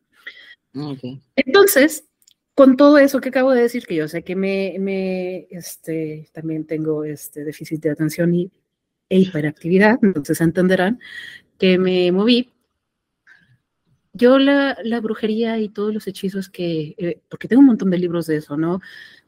Entonces, 1.36 2.06
con 2.54 2.78
todo 2.78 2.98
eso 2.98 3.22
que 3.22 3.30
acabo 3.30 3.52
de 3.52 3.64
decir, 3.64 3.86
que 3.86 3.96
yo 3.96 4.08
sé 4.08 4.24
que 4.24 4.36
me, 4.36 4.76
me 4.80 5.48
este, 5.50 6.30
también 6.34 6.66
tengo 6.66 7.04
este 7.04 7.44
déficit 7.44 7.82
de 7.82 7.92
atención 7.92 8.34
y, 8.34 8.52
e 9.10 9.20
hiperactividad, 9.20 10.00
entonces 10.02 10.42
entenderán 10.42 11.00
que 11.58 11.78
me 11.78 12.12
moví. 12.12 12.52
Yo 14.14 14.40
la, 14.40 14.78
la 14.84 15.02
brujería 15.02 15.60
y 15.60 15.70
todos 15.70 15.94
los 15.94 16.08
hechizos 16.08 16.50
que, 16.50 16.96
eh, 16.98 17.22
porque 17.30 17.48
tengo 17.48 17.60
un 17.60 17.68
montón 17.68 17.90
de 17.90 17.98
libros 17.98 18.28
de 18.28 18.38
eso, 18.38 18.56
¿no? 18.56 18.80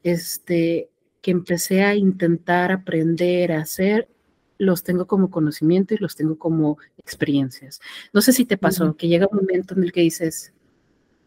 Este, 0.02 0.90
que 1.20 1.30
empecé 1.30 1.82
a 1.82 1.94
intentar 1.94 2.72
aprender 2.72 3.52
a 3.52 3.60
hacer, 3.60 4.08
los 4.56 4.82
tengo 4.82 5.06
como 5.06 5.30
conocimiento 5.30 5.94
y 5.94 5.98
los 5.98 6.16
tengo 6.16 6.38
como 6.38 6.78
experiencias. 6.96 7.80
No 8.12 8.22
sé 8.22 8.32
si 8.32 8.44
te 8.44 8.56
pasó 8.56 8.96
que 8.96 9.08
llega 9.08 9.28
un 9.30 9.38
momento 9.38 9.74
en 9.74 9.84
el 9.84 9.92
que 9.92 10.00
dices, 10.00 10.52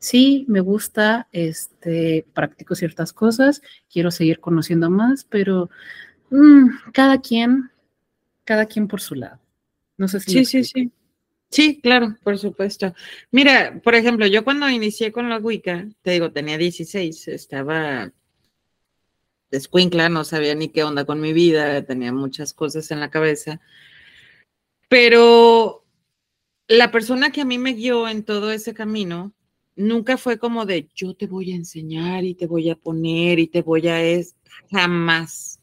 sí, 0.01 0.45
me 0.49 0.59
gusta, 0.59 1.29
este, 1.31 2.25
practico 2.33 2.75
ciertas 2.75 3.13
cosas, 3.13 3.61
quiero 3.89 4.11
seguir 4.11 4.39
conociendo 4.39 4.89
más, 4.89 5.23
pero 5.23 5.69
mm, 6.31 6.91
cada 6.91 7.21
quien, 7.21 7.69
cada 8.43 8.65
quien 8.65 8.87
por 8.87 8.99
su 8.99 9.15
lado. 9.15 9.39
No 9.97 10.07
sé 10.07 10.19
si. 10.19 10.31
Sí, 10.31 10.45
sí, 10.45 10.63
sí. 10.63 10.91
Sí, 11.49 11.79
claro, 11.81 12.17
por 12.23 12.37
supuesto. 12.37 12.95
Mira, 13.29 13.79
por 13.83 13.93
ejemplo, 13.93 14.25
yo 14.25 14.43
cuando 14.43 14.69
inicié 14.69 15.11
con 15.11 15.29
la 15.29 15.37
Wicca, 15.37 15.87
te 16.01 16.11
digo, 16.11 16.31
tenía 16.31 16.57
16, 16.57 17.27
estaba 17.27 18.11
descuincla, 19.51 20.07
no 20.09 20.23
sabía 20.23 20.55
ni 20.55 20.69
qué 20.69 20.83
onda 20.83 21.05
con 21.05 21.19
mi 21.19 21.33
vida, 21.33 21.83
tenía 21.83 22.13
muchas 22.13 22.53
cosas 22.53 22.89
en 22.89 23.01
la 23.01 23.11
cabeza. 23.11 23.59
Pero 24.87 25.85
la 26.67 26.89
persona 26.89 27.31
que 27.31 27.41
a 27.41 27.45
mí 27.45 27.57
me 27.57 27.73
guió 27.73 28.07
en 28.07 28.23
todo 28.23 28.51
ese 28.51 28.73
camino 28.73 29.33
nunca 29.75 30.17
fue 30.17 30.37
como 30.37 30.65
de 30.65 30.89
yo 30.95 31.13
te 31.15 31.27
voy 31.27 31.51
a 31.51 31.55
enseñar 31.55 32.23
y 32.23 32.35
te 32.35 32.47
voy 32.47 32.69
a 32.69 32.75
poner 32.75 33.39
y 33.39 33.47
te 33.47 33.61
voy 33.61 33.87
a 33.87 34.01
es 34.03 34.35
jamás. 34.71 35.59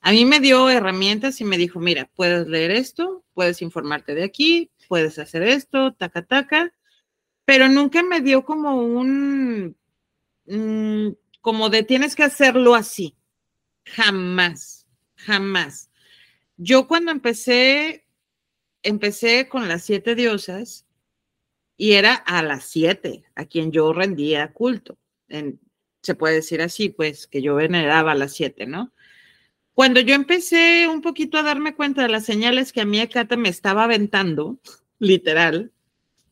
A 0.00 0.12
mí 0.12 0.24
me 0.24 0.40
dio 0.40 0.68
herramientas 0.70 1.40
y 1.40 1.44
me 1.44 1.58
dijo, 1.58 1.80
mira, 1.80 2.08
puedes 2.14 2.46
leer 2.46 2.70
esto, 2.70 3.24
puedes 3.34 3.60
informarte 3.62 4.14
de 4.14 4.24
aquí, 4.24 4.70
puedes 4.88 5.18
hacer 5.18 5.42
esto, 5.42 5.94
taca, 5.94 6.22
taca, 6.24 6.72
pero 7.44 7.68
nunca 7.68 8.02
me 8.02 8.20
dio 8.20 8.44
como 8.44 8.76
un, 8.76 9.76
mm, 10.46 11.08
como 11.40 11.70
de 11.70 11.82
tienes 11.82 12.14
que 12.14 12.22
hacerlo 12.24 12.74
así. 12.74 13.16
Jamás, 13.84 14.86
jamás. 15.16 15.90
Yo 16.56 16.88
cuando 16.88 17.10
empecé, 17.12 18.06
empecé 18.82 19.48
con 19.48 19.68
las 19.68 19.84
siete 19.84 20.14
diosas 20.14 20.85
y 21.76 21.92
era 21.92 22.14
a 22.14 22.42
las 22.42 22.64
siete 22.64 23.24
a 23.34 23.44
quien 23.44 23.72
yo 23.72 23.92
rendía 23.92 24.52
culto. 24.52 24.98
En, 25.28 25.60
se 26.02 26.14
puede 26.14 26.36
decir 26.36 26.62
así, 26.62 26.88
pues 26.88 27.26
que 27.26 27.42
yo 27.42 27.56
veneraba 27.56 28.12
a 28.12 28.14
las 28.14 28.32
siete, 28.32 28.66
¿no? 28.66 28.92
Cuando 29.74 30.00
yo 30.00 30.14
empecé 30.14 30.86
un 30.88 31.02
poquito 31.02 31.36
a 31.36 31.42
darme 31.42 31.74
cuenta 31.74 32.02
de 32.02 32.08
las 32.08 32.24
señales 32.24 32.72
que 32.72 32.80
a 32.80 32.86
mí 32.86 33.00
Akata 33.00 33.36
me 33.36 33.50
estaba 33.50 33.84
aventando, 33.84 34.58
literal, 34.98 35.72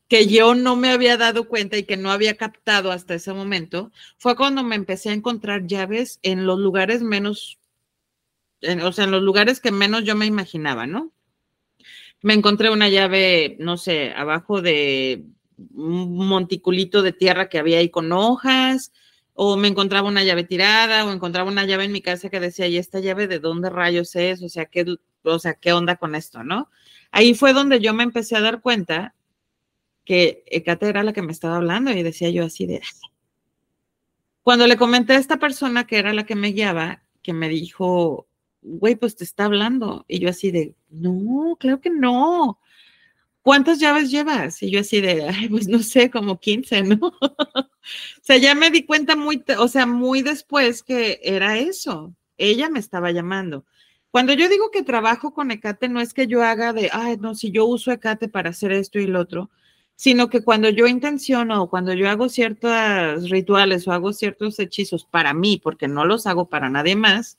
que 0.07 0.27
yo 0.27 0.55
no 0.55 0.75
me 0.75 0.89
había 0.89 1.17
dado 1.17 1.47
cuenta 1.47 1.77
y 1.77 1.83
que 1.83 1.97
no 1.97 2.11
había 2.11 2.37
captado 2.37 2.91
hasta 2.91 3.15
ese 3.15 3.33
momento, 3.33 3.91
fue 4.17 4.35
cuando 4.35 4.63
me 4.63 4.75
empecé 4.75 5.09
a 5.09 5.13
encontrar 5.13 5.67
llaves 5.67 6.19
en 6.23 6.45
los 6.45 6.59
lugares 6.59 7.01
menos, 7.01 7.59
o 8.83 8.91
sea, 8.91 9.05
en 9.05 9.11
los 9.11 9.21
lugares 9.21 9.59
que 9.59 9.71
menos 9.71 10.03
yo 10.05 10.15
me 10.15 10.25
imaginaba, 10.25 10.87
¿no? 10.87 11.11
Me 12.21 12.33
encontré 12.33 12.71
una 12.71 12.89
llave, 12.89 13.57
no 13.59 13.77
sé, 13.77 14.13
abajo 14.13 14.61
de 14.61 15.25
un 15.73 16.27
monticulito 16.27 17.01
de 17.01 17.13
tierra 17.13 17.49
que 17.49 17.59
había 17.59 17.79
ahí 17.79 17.89
con 17.89 18.11
hojas, 18.11 18.91
o 19.33 19.57
me 19.57 19.67
encontraba 19.67 20.07
una 20.07 20.23
llave 20.23 20.43
tirada, 20.43 21.05
o 21.05 21.11
encontraba 21.11 21.49
una 21.51 21.65
llave 21.65 21.85
en 21.85 21.91
mi 21.91 22.01
casa 22.01 22.29
que 22.29 22.39
decía, 22.39 22.67
¿y 22.67 22.77
esta 22.77 22.99
llave 22.99 23.27
de 23.27 23.39
dónde 23.39 23.69
rayos 23.69 24.15
es? 24.15 24.41
O 24.43 24.49
sea, 24.49 24.65
¿qué, 24.65 24.85
o 25.23 25.39
sea, 25.39 25.55
¿qué 25.55 25.73
onda 25.73 25.97
con 25.97 26.15
esto, 26.15 26.43
no? 26.43 26.69
Ahí 27.11 27.33
fue 27.33 27.53
donde 27.53 27.79
yo 27.79 27.93
me 27.93 28.03
empecé 28.03 28.35
a 28.35 28.41
dar 28.41 28.61
cuenta 28.61 29.13
que 30.05 30.43
Ecate 30.47 30.87
era 30.87 31.03
la 31.03 31.13
que 31.13 31.21
me 31.21 31.31
estaba 31.31 31.57
hablando 31.57 31.91
y 31.91 32.03
decía 32.03 32.29
yo 32.29 32.45
así 32.45 32.65
de... 32.65 32.81
Cuando 34.43 34.67
le 34.67 34.77
comenté 34.77 35.13
a 35.13 35.17
esta 35.17 35.37
persona 35.37 35.87
que 35.87 35.97
era 35.97 36.13
la 36.13 36.25
que 36.25 36.35
me 36.35 36.49
guiaba, 36.49 37.01
que 37.23 37.33
me 37.33 37.49
dijo, 37.49 38.27
güey, 38.61 38.95
pues 38.95 39.15
te 39.15 39.23
está 39.23 39.45
hablando. 39.45 40.05
Y 40.07 40.19
yo 40.19 40.29
así 40.29 40.51
de, 40.51 40.75
no, 40.89 41.57
claro 41.59 41.81
que 41.81 41.89
no. 41.89 42.59
¿Cuántas 43.45 43.79
llaves 43.79 44.09
llevas? 44.09 44.61
Y 44.63 44.71
yo 44.71 44.79
así 44.79 45.01
de, 45.01 45.29
ay, 45.29 45.47
pues 45.49 45.67
no 45.67 45.79
sé, 45.79 46.09
como 46.09 46.39
15, 46.39 46.81
¿no? 46.81 46.97
o 47.21 47.69
sea, 48.23 48.37
ya 48.37 48.55
me 48.55 48.71
di 48.71 48.85
cuenta 48.85 49.15
muy, 49.15 49.43
o 49.59 49.67
sea, 49.67 49.85
muy 49.85 50.23
después 50.23 50.81
que 50.81 51.19
era 51.23 51.59
eso. 51.59 52.15
Ella 52.37 52.69
me 52.71 52.79
estaba 52.79 53.11
llamando. 53.11 53.65
Cuando 54.09 54.33
yo 54.33 54.49
digo 54.49 54.71
que 54.71 54.81
trabajo 54.83 55.33
con 55.33 55.51
Ecate, 55.51 55.89
no 55.89 56.01
es 56.01 56.13
que 56.13 56.25
yo 56.25 56.43
haga 56.43 56.73
de, 56.73 56.89
ay, 56.91 57.17
no, 57.17 57.35
si 57.35 57.51
yo 57.51 57.65
uso 57.65 57.91
Ecate 57.91 58.29
para 58.29 58.49
hacer 58.49 58.71
esto 58.71 58.97
y 58.99 59.05
lo 59.05 59.19
otro, 59.19 59.51
sino 59.95 60.27
que 60.29 60.43
cuando 60.43 60.69
yo 60.69 60.87
intenciono 60.87 61.69
cuando 61.69 61.93
yo 61.93 62.09
hago 62.09 62.29
ciertos 62.29 63.29
rituales 63.29 63.87
o 63.87 63.91
hago 63.91 64.11
ciertos 64.13 64.59
hechizos 64.59 65.05
para 65.05 65.33
mí, 65.35 65.59
porque 65.63 65.87
no 65.87 66.05
los 66.05 66.25
hago 66.27 66.49
para 66.49 66.69
nadie 66.71 66.95
más, 66.95 67.37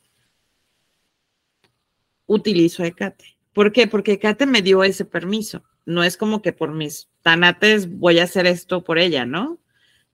utilizo 2.26 2.84
Ecate. 2.84 3.36
¿Por 3.52 3.72
qué? 3.72 3.88
Porque 3.88 4.12
Ecate 4.12 4.46
me 4.46 4.62
dio 4.62 4.84
ese 4.84 5.04
permiso 5.04 5.64
no 5.86 6.02
es 6.04 6.16
como 6.16 6.42
que 6.42 6.52
por 6.52 6.72
mis 6.72 7.08
tanates 7.22 7.98
voy 7.98 8.18
a 8.18 8.24
hacer 8.24 8.46
esto 8.46 8.84
por 8.84 8.98
ella, 8.98 9.24
¿no? 9.24 9.58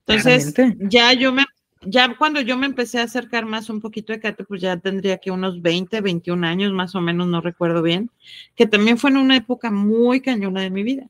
Entonces, 0.05 0.53
ya 0.79 1.13
yo 1.13 1.33
me, 1.33 1.45
ya 1.81 2.15
cuando 2.17 2.41
yo 2.41 2.57
me 2.57 2.65
empecé 2.65 2.99
a 2.99 3.03
acercar 3.03 3.45
más 3.45 3.69
un 3.69 3.81
poquito 3.81 4.13
de 4.13 4.19
Kate, 4.19 4.43
pues 4.43 4.61
ya 4.61 4.77
tendría 4.77 5.17
que 5.17 5.31
unos 5.31 5.61
20, 5.61 6.01
21 6.01 6.45
años 6.45 6.71
más 6.73 6.95
o 6.95 7.01
menos, 7.01 7.27
no 7.27 7.41
recuerdo 7.41 7.81
bien, 7.81 8.09
que 8.55 8.67
también 8.67 8.97
fue 8.97 9.09
en 9.09 9.17
una 9.17 9.35
época 9.35 9.71
muy 9.71 10.21
cañona 10.21 10.61
de 10.61 10.69
mi 10.69 10.83
vida. 10.83 11.09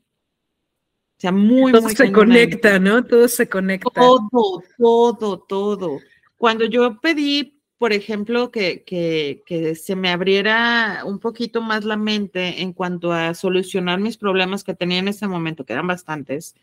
O 1.16 1.20
sea, 1.20 1.32
muy, 1.32 1.72
todo 1.72 1.88
se 1.88 2.10
conecta, 2.10 2.78
¿no? 2.78 3.04
Todo 3.04 3.28
se 3.28 3.48
conecta. 3.48 3.88
Todo, 3.94 4.62
todo, 4.76 5.38
todo. 5.38 6.00
Cuando 6.36 6.64
yo 6.64 7.00
pedí 7.00 7.53
por 7.78 7.92
ejemplo, 7.92 8.50
que, 8.50 8.84
que, 8.84 9.74
se 9.74 9.96
me 9.96 10.10
abriera 10.10 11.02
un 11.04 11.18
poquito 11.18 11.60
más 11.60 11.84
la 11.84 11.96
mente 11.96 12.62
en 12.62 12.72
cuanto 12.72 13.12
a 13.12 13.34
solucionar 13.34 14.00
mis 14.00 14.16
problemas 14.16 14.64
que 14.64 14.74
tenía 14.74 14.98
en 14.98 15.08
ese 15.08 15.26
momento, 15.26 15.64
que 15.64 15.72
eran 15.72 15.86
bastantes, 15.86 16.54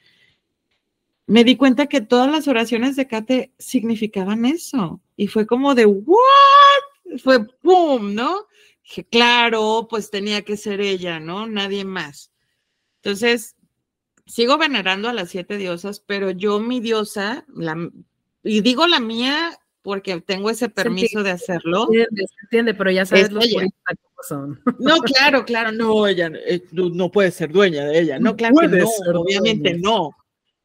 me 1.28 1.44
di 1.44 1.56
cuenta 1.56 1.88
que 1.88 2.02
todas 2.02 2.32
las 2.32 2.48
oraciones 2.48 2.96
de 2.96 3.08
Kate 3.08 3.54
significaban 3.58 4.46
eso. 4.46 5.02
Y 5.16 5.28
fue 5.28 5.46
como 5.46 5.76
de, 5.76 5.86
¿what? 5.86 7.20
Fue 7.24 7.46
¡pum! 7.46 8.14
¿no? 8.16 8.48
Claro, 9.10 9.88
pues 9.90 10.10
tenía 10.10 10.42
que 10.42 10.58
ser 10.58 10.82
ella, 10.82 11.20
¿no? 11.20 11.48
Nadie 11.48 11.86
más. 11.86 12.32
Entonces, 12.98 13.56
sigo 14.26 14.58
venerando 14.58 15.08
a 15.08 15.14
las 15.14 15.30
siete 15.30 15.58
diosas, 15.58 16.00
pero 16.00 16.32
yo 16.32 16.60
mi 16.60 16.80
diosa, 16.80 17.46
la, 17.54 17.90
y 18.44 18.62
digo 18.62 18.88
la 18.88 19.00
mía 19.00 19.61
porque 19.82 20.22
tengo 20.22 20.50
ese 20.50 20.70
permiso 20.70 21.24
de 21.24 21.32
hacerlo. 21.32 21.88
Se 21.92 22.06
entiende, 22.44 22.74
pero 22.74 22.92
ya 22.92 23.06
sabes 23.06 23.32
los 23.32 23.46
son. 24.28 24.60
No, 24.80 25.00
claro, 25.00 25.46
claro, 25.46 25.72
no, 25.72 26.08
ella 26.08 26.32
eh, 26.46 26.64
no 26.72 27.12
puede 27.12 27.32
ser 27.32 27.52
dueña 27.52 27.86
de 27.86 28.00
ella. 28.00 28.20
No, 28.20 28.36
claro 28.36 28.56
que 28.60 28.68
no, 28.68 28.88
obviamente 29.16 29.78
no. 29.78 30.12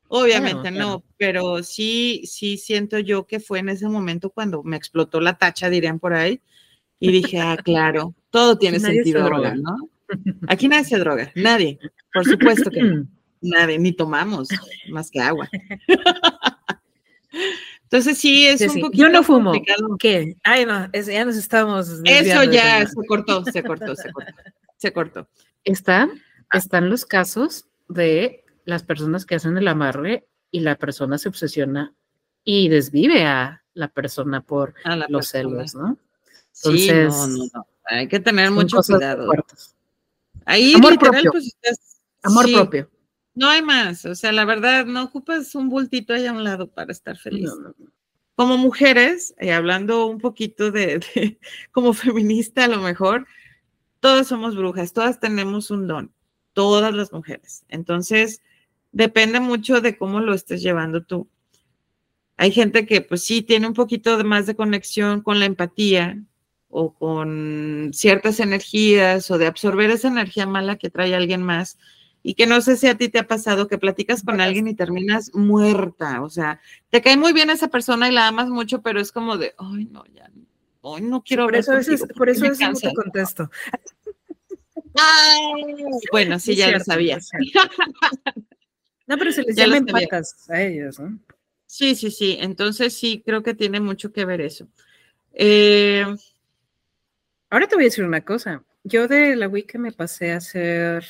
Obviamente 0.09 0.71
no, 0.71 1.03
pero 1.17 1.63
sí, 1.63 2.23
sí 2.27 2.59
siento 2.59 2.99
yo 2.99 3.27
que 3.27 3.41
fue 3.41 3.59
en 3.59 3.71
ese 3.71 3.89
momento 3.89 4.31
cuando 4.31 4.63
me 4.63 4.77
explotó 4.77 5.21
la 5.21 5.37
tacha, 5.37 5.69
dirían 5.69 5.99
por 5.99 6.15
ahí, 6.15 6.41
y 7.01 7.11
dije, 7.11 7.41
ah, 7.41 7.57
claro, 7.63 8.15
todo 8.31 8.57
tiene 8.57 8.79
sentido, 8.79 9.25
droga, 9.25 9.55
¿no? 9.57 9.77
Aquí 10.47 10.69
nadie 10.69 10.85
se 10.85 10.99
droga, 10.99 11.33
nadie, 11.35 11.79
por 12.13 12.25
supuesto 12.25 12.71
que 12.71 12.83
no. 12.83 13.09
nadie, 13.41 13.79
ni 13.79 13.93
tomamos 13.93 14.49
más 14.89 15.11
que 15.11 15.21
agua. 15.21 15.49
Entonces 17.87 18.19
sí, 18.19 18.47
es 18.47 18.61
un 18.63 18.81
poquito 18.81 19.05
Yo 19.05 19.09
no 19.09 19.23
fumo. 19.23 19.53
¿Qué? 19.99 20.37
Ay, 20.43 20.67
no, 20.67 20.91
ya 20.93 21.25
nos 21.25 21.37
estamos... 21.37 22.01
Eso 22.05 22.43
ya 22.45 22.85
se 22.85 22.95
cortó, 23.07 23.45
se 23.45 23.63
cortó, 23.63 23.95
se 23.95 24.13
cortó, 24.13 24.33
se 24.77 24.93
cortó. 24.93 25.29
Están, 25.63 26.21
están 26.53 26.91
los 26.91 27.07
casos 27.07 27.67
de 27.89 28.45
las 28.65 28.83
personas 28.83 29.25
que 29.25 29.37
hacen 29.37 29.57
el 29.57 29.69
amarre 29.69 30.27
y 30.51 30.61
la 30.61 30.77
persona 30.77 31.19
se 31.19 31.29
obsesiona 31.29 31.95
y 32.43 32.69
desvive 32.69 33.25
a 33.25 33.63
la 33.75 33.89
persona 33.89 34.41
por 34.41 34.75
los 35.09 35.29
celos, 35.29 35.75
¿no? 35.75 35.97
Entonces, 36.57 37.15
sí, 37.15 37.21
no, 37.21 37.27
no, 37.29 37.45
no. 37.55 37.67
Hay 37.85 38.09
que 38.09 38.19
tener 38.19 38.51
mucho 38.51 38.79
cuidado. 38.83 39.31
Ahí 40.45 40.75
Amor 40.75 40.99
propio. 40.99 41.31
Pues, 41.31 41.57
Amor 42.23 42.51
propio. 42.53 42.91
No 43.37 43.51
hay 43.51 43.61
más, 43.61 44.07
o 44.07 44.15
sea, 44.15 44.33
la 44.33 44.47
verdad, 44.47 44.87
no 44.87 45.05
ocupas 45.05 45.55
un 45.55 45.69
bultito 45.69 46.15
ahí 46.15 46.25
a 46.25 46.33
un 46.33 46.43
lado 46.43 46.69
para 46.69 46.91
estar 46.91 47.19
feliz. 47.19 47.51
Como 48.35 48.57
mujeres, 48.57 49.35
y 49.39 49.51
hablando 49.51 50.07
un 50.07 50.19
poquito 50.19 50.71
de, 50.73 51.39
como 51.71 51.93
feminista 51.93 52.65
a 52.65 52.69
lo 52.69 52.81
mejor, 52.81 53.27
todas 54.01 54.27
somos 54.27 54.57
brujas, 54.57 54.95
todas 54.95 55.21
tenemos 55.21 55.71
un 55.71 55.87
don, 55.87 56.13
todas 56.55 56.95
las 56.95 57.13
mujeres. 57.13 57.67
Entonces, 57.69 58.41
depende 58.91 59.39
mucho 59.39 59.83
de 59.83 59.99
cómo 59.99 60.21
lo 60.21 60.33
estés 60.33 60.63
llevando 60.63 61.05
tú. 61.05 61.29
Hay 62.39 62.53
gente 62.53 62.87
que 62.87 63.03
pues 63.03 63.23
sí 63.23 63.43
tiene 63.43 63.67
un 63.67 63.75
poquito 63.75 64.23
más 64.25 64.47
de 64.47 64.57
conexión 64.57 65.21
con 65.21 65.41
la 65.41 65.45
empatía 65.45 66.23
o 66.71 66.95
con 66.95 67.91
ciertas 67.93 68.41
energías 68.41 69.31
o 69.31 69.37
de 69.37 69.47
absorber 69.47 69.91
esa 69.91 70.09
energía 70.09 70.47
mala 70.47 70.77
que 70.77 70.89
trae 70.89 71.15
alguien 71.15 71.43
más 71.43 71.77
y 72.29 72.35
que 72.35 72.49
no 72.49 72.61
sé 72.61 72.77
si 72.77 72.89
a 72.89 72.97
ti 72.97 73.09
te 73.09 73.21
ha 73.21 73.29
pasado 73.29 73.69
que 73.69 73.79
platicas 73.79 74.25
con 74.25 74.41
alguien 74.41 74.67
y 74.67 74.75
terminas 74.75 75.33
muerta, 75.33 76.23
o 76.23 76.29
sea, 76.29 76.61
te 76.91 77.01
cae 77.01 77.17
muy 77.17 77.33
bien 77.33 77.51
esa 77.51 77.69
persona 77.69 78.09
y 78.09 78.13
la 78.13 78.27
amas 78.27 78.49
mucho, 78.49 78.83
pero 78.83 79.01
es 79.01 79.13
como 79.13 79.39
de, 79.39 79.55
ay, 79.57 79.85
no, 79.85 80.05
ya, 80.07 80.29
hoy 80.81 81.03
no 81.03 81.23
quiero 81.23 81.45
Por 81.45 81.55
eso, 81.55 81.75
es, 81.75 82.05
por 82.17 82.29
eso 82.29 82.47
es 82.47 82.59
te 82.59 82.93
contesto. 82.95 83.49
bueno, 86.11 86.41
sí, 86.41 86.57
ya 86.57 86.73
lo 86.73 86.81
sabía. 86.81 87.21
no, 89.07 89.17
pero 89.19 89.31
se 89.31 89.43
les 89.43 89.55
llama 89.55 89.77
empatas 89.77 90.51
a 90.51 90.61
ellos, 90.63 90.99
¿no? 90.99 91.17
Sí, 91.67 91.95
sí, 91.95 92.11
sí. 92.11 92.39
Entonces 92.41 92.93
sí, 92.93 93.23
creo 93.25 93.45
que 93.45 93.55
tiene 93.55 93.79
mucho 93.79 94.13
que 94.13 94.25
ver 94.25 94.41
eso. 94.41 94.67
Eh, 95.33 96.05
Ahora 97.51 97.69
te 97.69 97.77
voy 97.77 97.85
a 97.85 97.87
decir 97.87 98.05
una 98.05 98.23
cosa. 98.23 98.65
Yo 98.83 99.07
de 99.07 99.37
la 99.37 99.47
Wicca 99.47 99.79
me 99.79 99.93
pasé 99.93 100.33
a 100.33 100.41
ser 100.41 101.05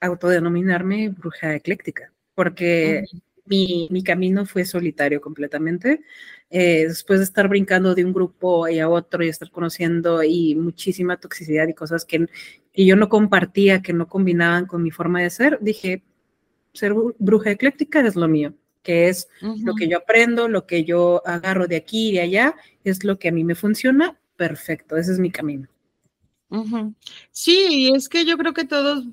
autodenominarme 0.00 1.08
bruja 1.08 1.54
ecléctica, 1.54 2.12
porque 2.34 3.04
mi, 3.48 4.02
camino 4.04 4.46
fue 4.46 4.64
solitario 4.64 5.20
completamente. 5.20 6.02
Eh, 6.50 6.86
después 6.88 7.18
de 7.20 7.24
estar 7.24 7.48
brincando 7.48 7.94
de 7.94 8.04
un 8.04 8.12
grupo 8.12 8.68
y 8.68 8.78
a 8.78 8.88
otro 8.88 9.22
y 9.22 9.28
estar 9.28 9.50
conociendo 9.50 10.22
y 10.22 10.54
muchísima 10.54 11.18
toxicidad 11.18 11.68
y 11.68 11.74
cosas 11.74 12.04
que, 12.04 12.26
yo 12.74 12.96
no 12.96 13.08
compartía, 13.08 13.82
que 13.82 13.92
no 13.92 14.06
combinaban 14.06 14.66
con 14.66 14.82
mi 14.82 14.90
forma 14.90 15.20
de 15.20 15.30
ser, 15.30 15.58
dije, 15.60 16.04
ser 16.72 16.94
bruja 17.18 17.50
ecléctica 17.50 18.00
es 18.00 18.14
lo 18.14 18.28
mío, 18.28 18.54
que 18.82 19.08
es 19.08 19.28
lo 19.40 19.74
que 19.74 19.88
yo 19.88 19.98
aprendo, 19.98 20.48
lo 20.48 20.64
que 20.64 20.84
yo 20.84 21.20
agarro 21.26 21.66
de 21.66 21.76
aquí 21.76 22.10
y 22.10 22.12
de 22.12 22.20
allá, 22.20 22.54
es 22.84 23.02
lo 23.02 23.18
que 23.18 23.28
a 23.28 23.32
mí 23.32 23.42
me 23.42 23.56
funciona, 23.56 24.16
perfecto, 24.36 24.96
ese 24.96 25.12
es 25.12 25.18
mi 25.18 25.30
camino. 25.30 25.68
Sí, 27.32 27.92
es 27.94 28.08
que 28.08 28.24
yo 28.24 28.38
creo 28.38 28.54
que 28.54 28.64
todos 28.64 29.04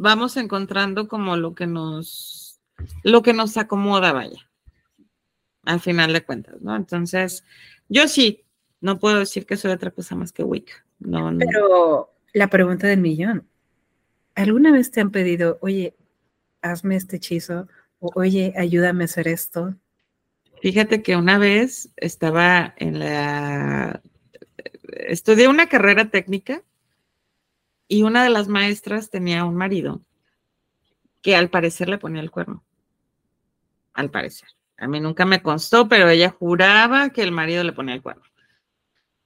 vamos 0.00 0.38
encontrando 0.38 1.08
como 1.08 1.36
lo 1.36 1.54
que 1.54 1.66
nos, 1.66 2.58
lo 3.04 3.22
que 3.22 3.34
nos 3.34 3.58
acomoda, 3.58 4.12
vaya, 4.12 4.50
al 5.64 5.80
final 5.80 6.14
de 6.14 6.24
cuentas, 6.24 6.60
¿no? 6.62 6.74
Entonces, 6.74 7.44
yo 7.88 8.08
sí, 8.08 8.46
no 8.80 8.98
puedo 8.98 9.18
decir 9.18 9.44
que 9.44 9.58
soy 9.58 9.72
otra 9.72 9.90
cosa 9.90 10.16
más 10.16 10.32
que 10.32 10.42
Wicca. 10.42 10.72
No, 11.00 11.30
Pero 11.38 12.14
la 12.32 12.48
pregunta 12.48 12.86
del 12.86 13.00
millón, 13.00 13.46
¿alguna 14.34 14.72
vez 14.72 14.90
te 14.90 15.02
han 15.02 15.10
pedido, 15.10 15.58
oye, 15.60 15.94
hazme 16.62 16.96
este 16.96 17.16
hechizo, 17.16 17.68
o 17.98 18.10
oye, 18.14 18.54
ayúdame 18.56 19.04
a 19.04 19.06
hacer 19.06 19.28
esto? 19.28 19.74
Fíjate 20.62 21.02
que 21.02 21.16
una 21.16 21.36
vez 21.36 21.90
estaba 21.96 22.74
en 22.78 22.98
la, 22.98 24.00
estudié 25.06 25.48
una 25.48 25.68
carrera 25.68 26.10
técnica 26.10 26.62
y 27.90 28.04
una 28.04 28.22
de 28.22 28.30
las 28.30 28.46
maestras 28.46 29.10
tenía 29.10 29.44
un 29.44 29.56
marido 29.56 30.00
que 31.22 31.34
al 31.34 31.50
parecer 31.50 31.88
le 31.88 31.98
ponía 31.98 32.22
el 32.22 32.30
cuerno. 32.30 32.64
Al 33.94 34.12
parecer. 34.12 34.48
A 34.78 34.86
mí 34.86 35.00
nunca 35.00 35.26
me 35.26 35.42
constó, 35.42 35.88
pero 35.88 36.08
ella 36.08 36.30
juraba 36.30 37.10
que 37.10 37.22
el 37.22 37.32
marido 37.32 37.64
le 37.64 37.72
ponía 37.72 37.96
el 37.96 38.00
cuerno. 38.00 38.22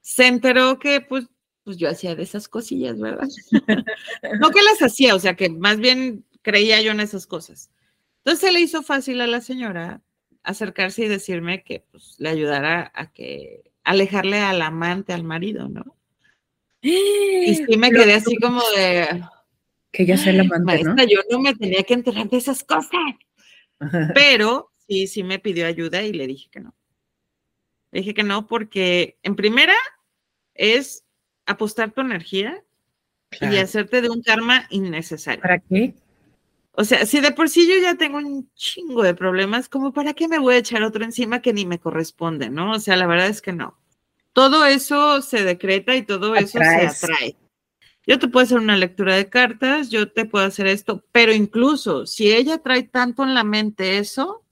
Se 0.01 0.25
enteró 0.25 0.79
que 0.79 0.99
pues, 0.99 1.27
pues 1.63 1.77
yo 1.77 1.87
hacía 1.87 2.15
de 2.15 2.23
esas 2.23 2.49
cosillas, 2.49 2.99
¿verdad? 2.99 3.27
no 4.39 4.49
que 4.49 4.63
las 4.63 4.81
hacía, 4.81 5.13
o 5.13 5.19
sea 5.19 5.35
que 5.35 5.51
más 5.51 5.77
bien 5.77 6.25
creía 6.41 6.81
yo 6.81 6.89
en 6.89 7.01
esas 7.01 7.27
cosas. 7.27 7.69
Entonces 8.23 8.49
se 8.49 8.51
le 8.51 8.61
hizo 8.61 8.81
fácil 8.81 9.21
a 9.21 9.27
la 9.27 9.41
señora 9.41 10.01
acercarse 10.41 11.05
y 11.05 11.07
decirme 11.07 11.63
que 11.63 11.85
pues, 11.91 12.15
le 12.17 12.29
ayudara 12.29 12.91
a 12.95 13.11
que 13.11 13.71
alejarle 13.83 14.39
al 14.39 14.63
amante, 14.63 15.13
al 15.13 15.23
marido, 15.23 15.69
¿no? 15.69 15.95
Y 16.85 17.55
sí 17.67 17.77
me 17.77 17.89
quedé 17.89 18.13
así 18.13 18.35
como 18.37 18.61
de... 18.75 19.23
Que 19.91 20.05
ya 20.05 20.17
sé 20.17 20.33
la 20.33 20.43
maestra, 20.43 21.05
Yo 21.05 21.21
no 21.31 21.39
me 21.39 21.55
tenía 21.55 21.81
que 21.83 21.95
enterar 21.95 22.29
de 22.29 22.37
esas 22.37 22.63
cosas. 22.63 22.91
Pero 24.13 24.71
sí, 24.87 25.07
sí 25.07 25.23
me 25.23 25.39
pidió 25.39 25.65
ayuda 25.65 26.03
y 26.03 26.13
le 26.13 26.27
dije 26.27 26.49
que 26.51 26.59
no. 26.59 26.75
Le 27.91 28.01
dije 28.01 28.13
que 28.13 28.23
no 28.23 28.45
porque 28.45 29.17
en 29.23 29.35
primera 29.35 29.73
es 30.53 31.05
apostar 31.45 31.91
tu 31.91 32.01
energía 32.01 32.61
y 33.41 33.57
hacerte 33.57 34.01
de 34.01 34.09
un 34.09 34.21
karma 34.21 34.67
innecesario. 34.69 35.41
¿Para 35.41 35.59
qué? 35.59 35.95
O 36.73 36.83
sea, 36.83 37.05
si 37.05 37.21
de 37.21 37.31
por 37.31 37.49
sí 37.49 37.67
yo 37.67 37.81
ya 37.81 37.95
tengo 37.95 38.17
un 38.17 38.51
chingo 38.53 39.01
de 39.01 39.15
problemas, 39.15 39.69
como 39.69 39.93
para 39.93 40.13
qué 40.13 40.27
me 40.27 40.39
voy 40.39 40.55
a 40.55 40.59
echar 40.59 40.83
otro 40.83 41.05
encima 41.05 41.41
que 41.41 41.53
ni 41.53 41.65
me 41.65 41.79
corresponde, 41.79 42.49
¿no? 42.49 42.73
O 42.73 42.79
sea, 42.79 42.97
la 42.97 43.07
verdad 43.07 43.27
es 43.27 43.41
que 43.41 43.53
no 43.53 43.77
todo 44.35 44.65
eso 44.65 45.21
se 45.21 45.45
decreta 45.45 45.95
y 45.95 46.01
todo 46.01 46.35
eso 46.35 46.59
se 46.59 46.65
atrae. 46.65 47.37
Yo 48.05 48.19
te 48.19 48.27
puedo 48.27 48.43
hacer 48.43 48.57
una 48.59 48.75
lectura 48.75 49.15
de 49.15 49.29
cartas, 49.29 49.89
yo 49.89 50.11
te 50.11 50.25
puedo 50.25 50.45
hacer 50.45 50.67
esto, 50.67 51.05
pero 51.13 51.33
incluso 51.33 52.05
si 52.05 52.33
ella 52.33 52.57
trae 52.57 52.83
tanto 52.83 53.23
en 53.23 53.33
la 53.33 53.45
mente 53.45 53.97
eso, 53.97 54.43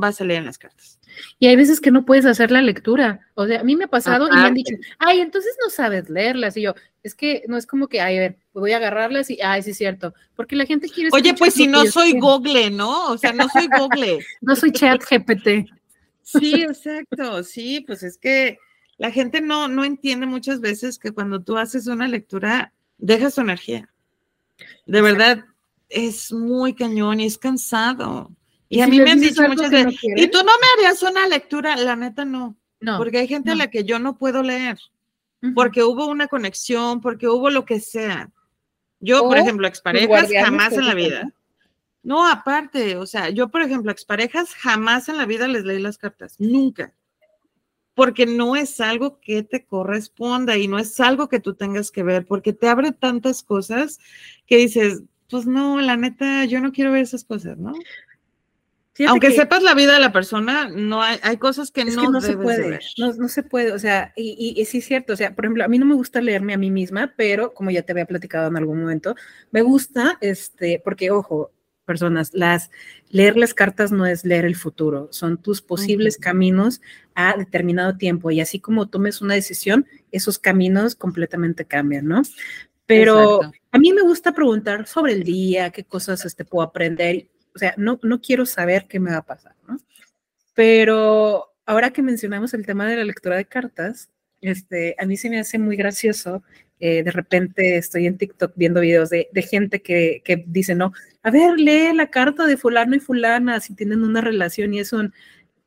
va 0.00 0.08
a 0.08 0.12
salir 0.12 0.38
en 0.38 0.46
las 0.46 0.58
cartas. 0.58 0.98
Y 1.38 1.46
hay 1.46 1.54
veces 1.54 1.80
que 1.80 1.92
no 1.92 2.04
puedes 2.04 2.26
hacer 2.26 2.50
la 2.50 2.62
lectura. 2.62 3.20
O 3.34 3.46
sea, 3.46 3.60
a 3.60 3.62
mí 3.62 3.76
me 3.76 3.84
ha 3.84 3.88
pasado 3.88 4.26
y 4.26 4.34
me 4.34 4.42
han 4.42 4.54
dicho, 4.54 4.74
ay, 4.98 5.20
entonces 5.20 5.56
no 5.62 5.70
sabes 5.70 6.10
leerlas. 6.10 6.56
Y 6.56 6.62
yo, 6.62 6.74
es 7.04 7.14
que 7.14 7.44
no 7.46 7.56
es 7.56 7.64
como 7.64 7.86
que, 7.86 8.00
ay, 8.00 8.16
a 8.16 8.20
ver, 8.20 8.38
voy 8.52 8.72
a 8.72 8.78
agarrarlas 8.78 9.30
y, 9.30 9.40
ay, 9.40 9.62
sí 9.62 9.70
es 9.70 9.78
cierto. 9.78 10.14
Porque 10.34 10.56
la 10.56 10.66
gente 10.66 10.88
quiere. 10.88 11.10
Oye, 11.12 11.32
pues 11.34 11.54
si 11.54 11.68
no 11.68 11.84
soy 11.84 12.18
Google, 12.18 12.70
¿no? 12.72 13.12
O 13.12 13.18
sea, 13.18 13.32
no 13.32 13.48
soy 13.48 13.68
Google. 13.68 14.18
no 14.40 14.56
soy 14.56 14.72
chat 14.72 15.00
GPT. 15.00 15.70
sí, 16.22 16.64
exacto. 16.64 17.44
Sí, 17.44 17.84
pues 17.86 18.02
es 18.02 18.18
que 18.18 18.58
la 19.02 19.10
gente 19.10 19.40
no, 19.40 19.66
no 19.66 19.82
entiende 19.82 20.26
muchas 20.26 20.60
veces 20.60 20.96
que 20.96 21.10
cuando 21.10 21.42
tú 21.42 21.58
haces 21.58 21.88
una 21.88 22.06
lectura, 22.06 22.72
dejas 22.98 23.34
tu 23.34 23.40
energía. 23.40 23.88
De 24.86 25.02
verdad, 25.02 25.44
es 25.88 26.30
muy 26.30 26.72
cañón 26.72 27.18
y 27.18 27.26
es 27.26 27.36
cansado. 27.36 28.30
Y, 28.68 28.80
a 28.80 28.86
mí 28.86 29.00
me 29.00 29.10
han 29.10 29.18
dicho 29.18 29.42
muchas 29.48 29.72
veces, 29.72 29.98
y 30.04 30.28
tú 30.28 30.38
no 30.38 30.52
me 30.52 30.66
harías 30.76 31.02
una 31.02 31.26
lectura, 31.26 31.74
la 31.74 31.96
neta 31.96 32.24
no. 32.24 32.56
No. 32.78 32.96
Porque 32.96 33.18
hay 33.18 33.26
gente 33.26 33.50
a 33.50 33.56
la 33.56 33.70
que 33.70 33.82
yo 33.82 33.98
no 33.98 34.18
puedo 34.18 34.40
leer. 34.44 34.78
Porque 35.52 35.82
hubo 35.82 36.06
una 36.06 36.28
conexión, 36.28 37.00
porque 37.00 37.26
hubo 37.26 37.50
lo 37.50 37.64
que 37.64 37.80
sea. 37.80 38.30
Yo, 39.00 39.24
por 39.24 39.36
ejemplo, 39.36 39.66
exparejas 39.66 40.30
jamás 40.32 40.74
en 40.74 40.86
la 40.86 40.94
vida. 40.94 41.32
No, 42.04 42.24
aparte, 42.24 42.96
o 42.96 43.06
sea, 43.06 43.30
yo, 43.30 43.48
por 43.48 43.62
ejemplo, 43.62 43.90
exparejas 43.90 44.54
jamás 44.54 45.08
en 45.08 45.16
la 45.16 45.26
vida 45.26 45.48
les 45.48 45.64
leí 45.64 45.80
las 45.80 45.98
cartas. 45.98 46.36
Nunca 46.38 46.94
porque 47.94 48.26
no 48.26 48.56
es 48.56 48.80
algo 48.80 49.20
que 49.20 49.42
te 49.42 49.64
corresponda 49.64 50.56
y 50.56 50.68
no 50.68 50.78
es 50.78 50.98
algo 51.00 51.28
que 51.28 51.40
tú 51.40 51.54
tengas 51.54 51.90
que 51.90 52.02
ver, 52.02 52.24
porque 52.26 52.52
te 52.52 52.68
abre 52.68 52.92
tantas 52.92 53.42
cosas 53.42 53.98
que 54.46 54.56
dices, 54.56 55.02
pues 55.28 55.46
no, 55.46 55.80
la 55.80 55.96
neta, 55.96 56.44
yo 56.44 56.60
no 56.60 56.72
quiero 56.72 56.92
ver 56.92 57.02
esas 57.02 57.24
cosas, 57.24 57.58
¿no? 57.58 57.72
Aunque 59.08 59.30
sepas 59.30 59.62
la 59.62 59.74
vida 59.74 59.94
de 59.94 60.00
la 60.00 60.12
persona, 60.12 60.68
no 60.68 61.02
hay, 61.02 61.18
hay 61.22 61.38
cosas 61.38 61.70
que 61.70 61.84
no, 61.84 62.20
se 62.20 62.36
puede, 62.36 62.78
No, 62.98 63.12
no, 63.14 63.28
se 63.28 63.42
puede, 63.42 63.72
o 63.72 63.78
sea, 63.78 64.12
y, 64.16 64.54
y, 64.54 64.64
sí 64.66 64.78
es 64.78 64.84
cierto, 64.84 65.14
o 65.14 65.16
sea, 65.16 65.34
por 65.34 65.46
ejemplo, 65.46 65.64
a 65.64 65.68
mí 65.68 65.78
no 65.78 65.86
me 65.86 65.94
gusta 65.94 66.20
leerme 66.20 66.52
a 66.52 66.58
mí 66.58 66.70
misma, 66.70 67.14
pero 67.16 67.54
como 67.54 67.70
ya 67.70 67.82
te 67.82 67.92
había 67.92 68.04
platicado 68.04 68.48
en 68.48 68.56
algún 68.58 68.80
momento, 68.80 69.14
me 69.50 69.62
gusta, 69.62 70.18
este, 70.20 70.80
porque 70.84 71.10
ojo, 71.10 71.50
personas. 71.82 72.30
Las, 72.32 72.70
leer 73.10 73.36
las 73.36 73.54
cartas 73.54 73.92
no 73.92 74.06
es 74.06 74.24
leer 74.24 74.44
el 74.44 74.56
futuro, 74.56 75.08
son 75.10 75.36
tus 75.36 75.62
posibles 75.62 76.16
caminos 76.16 76.80
a 77.14 77.36
determinado 77.36 77.96
tiempo 77.96 78.30
y 78.30 78.40
así 78.40 78.60
como 78.60 78.88
tomes 78.88 79.20
una 79.20 79.34
decisión, 79.34 79.86
esos 80.10 80.38
caminos 80.38 80.94
completamente 80.94 81.64
cambian, 81.64 82.06
¿no? 82.06 82.22
Pero 82.86 83.40
a 83.70 83.78
mí 83.78 83.92
me 83.92 84.02
gusta 84.02 84.32
preguntar 84.32 84.86
sobre 84.86 85.12
el 85.12 85.24
día, 85.24 85.70
qué 85.70 85.84
cosas 85.84 86.24
este, 86.24 86.44
puedo 86.44 86.66
aprender, 86.66 87.28
o 87.54 87.58
sea, 87.58 87.74
no, 87.76 87.98
no 88.02 88.20
quiero 88.20 88.46
saber 88.46 88.86
qué 88.88 89.00
me 89.00 89.10
va 89.10 89.18
a 89.18 89.26
pasar, 89.26 89.54
¿no? 89.66 89.78
Pero 90.54 91.54
ahora 91.64 91.90
que 91.90 92.02
mencionamos 92.02 92.54
el 92.54 92.66
tema 92.66 92.86
de 92.86 92.96
la 92.96 93.04
lectura 93.04 93.36
de 93.36 93.46
cartas, 93.46 94.10
este, 94.42 94.96
a 94.98 95.06
mí 95.06 95.16
se 95.16 95.30
me 95.30 95.38
hace 95.38 95.58
muy 95.58 95.76
gracioso. 95.76 96.42
Eh, 96.84 97.04
de 97.04 97.12
repente 97.12 97.76
estoy 97.76 98.08
en 98.08 98.18
TikTok 98.18 98.54
viendo 98.56 98.80
videos 98.80 99.08
de, 99.08 99.28
gente 99.48 99.82
que, 99.82 100.20
que, 100.24 100.42
dice, 100.48 100.74
no, 100.74 100.92
a 101.22 101.30
ver, 101.30 101.56
lee 101.56 101.94
la 101.94 102.10
carta 102.10 102.44
de 102.44 102.56
fulano 102.56 102.96
y 102.96 102.98
fulana 102.98 103.60
si 103.60 103.72
tienen 103.72 104.02
una 104.02 104.20
relación 104.20 104.74
y 104.74 104.80
eso. 104.80 105.00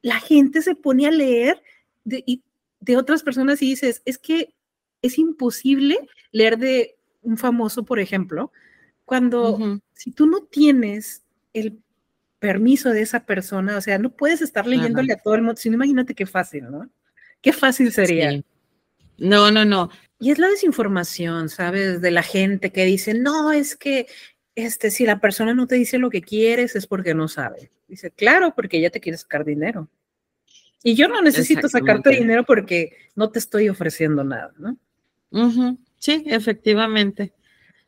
La 0.02 0.20
gente 0.20 0.62
se 0.62 0.76
pone 0.76 1.08
a 1.08 1.12
leer 1.12 1.64
de, 2.04 2.42
de 2.82 2.98
otras 2.98 3.24
personas 3.24 3.62
y 3.62 3.70
dices, 3.70 4.02
es 4.04 4.18
que 4.18 4.54
es 5.02 5.18
imposible 5.18 6.00
leer 6.34 6.58
de 6.58 6.98
un 7.22 7.38
famoso, 7.38 7.86
por 7.86 8.02
ejemplo, 8.02 8.52
cuando 9.06 9.80
si 9.94 10.12
tú 10.12 10.28
no 10.28 10.42
tienes 10.42 11.24
el 11.54 11.80
permiso 12.40 12.90
de 12.90 13.04
esa 13.04 13.26
persona, 13.26 13.78
o 13.78 13.82
sea, 13.82 14.00
no 14.00 14.10
puedes 14.10 14.42
estar 14.42 14.68
leyéndole 14.68 15.14
a 15.14 15.18
todo 15.18 15.36
el 15.36 15.44
mundo, 15.44 15.56
sino 15.62 15.76
imagínate 15.76 16.14
qué 16.14 16.26
fácil, 16.26 16.70
¿no? 16.70 16.90
Qué 17.40 17.54
fácil 17.54 17.94
sería. 17.94 18.44
No, 19.18 19.50
no, 19.50 19.64
no. 19.64 19.90
Y 20.20 20.32
es 20.32 20.40
la 20.40 20.48
desinformación, 20.48 21.50
¿sabes? 21.50 22.02
De 22.02 22.12
la 22.12 22.24
gente 22.24 22.72
que 22.72 22.86
dice, 22.86 23.14
no, 23.14 23.52
es 23.52 23.76
que 23.76 24.08
este, 24.56 24.90
si 24.90 25.06
la 25.06 25.20
persona 25.20 25.54
no 25.54 25.68
te 25.68 25.76
dice 25.76 25.98
lo 25.98 26.10
que 26.10 26.22
quieres 26.22 26.76
es 26.76 26.88
porque 26.88 27.14
no 27.14 27.28
sabe. 27.28 27.72
Dice, 27.88 28.12
claro, 28.12 28.54
porque 28.56 28.78
ella 28.78 28.90
te 28.90 29.02
quiere 29.02 29.18
sacar 29.18 29.46
dinero. 29.46 29.90
Y 30.84 30.96
yo 30.96 31.08
no 31.08 31.22
necesito 31.22 31.68
sacarte 31.68 32.12
dinero 32.12 32.44
porque 32.46 32.96
no 33.16 33.30
te 33.32 33.40
estoy 33.40 33.70
ofreciendo 33.70 34.24
nada, 34.24 34.54
¿no? 34.58 34.78
Sí, 35.98 36.24
efectivamente. 36.28 37.34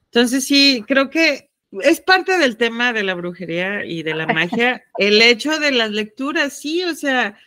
Entonces 0.06 0.46
sí, 0.46 0.84
creo 0.88 1.10
que 1.10 1.50
es 1.72 2.02
parte 2.02 2.38
del 2.38 2.58
tema 2.58 2.94
de 2.94 3.04
la 3.04 3.14
brujería 3.14 3.86
y 3.86 4.04
de 4.04 4.16
la 4.16 4.26
magia, 4.26 4.84
el 4.98 5.22
hecho 5.22 5.60
de 5.60 5.72
las 5.72 5.92
lecturas, 5.92 6.54
sí, 6.54 6.84
o 6.84 6.96
sea, 6.96 7.38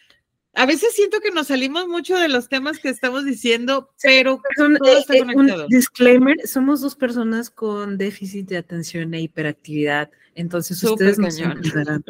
a 0.55 0.67
veces 0.67 0.95
siento 0.95 1.21
que 1.21 1.31
nos 1.31 1.47
salimos 1.47 1.87
mucho 1.87 2.19
de 2.19 2.29
los 2.29 2.49
temas 2.49 2.79
que 2.79 2.89
estamos 2.89 3.25
diciendo, 3.25 3.91
pero 4.03 4.43
todo 4.57 4.99
está 4.99 5.15
eh, 5.15 5.19
eh, 5.19 5.37
Un 5.37 5.67
disclaimer, 5.69 6.37
somos 6.47 6.81
dos 6.81 6.97
personas 6.97 7.51
con 7.51 7.99
déficit 7.99 8.49
de 8.49 8.57
atención 8.57 9.15
e 9.15 9.21
hiperactividad, 9.21 10.11
entonces 10.35 10.83
ustedes 10.83 11.19
nos 11.19 11.39
entenderán. 11.39 12.05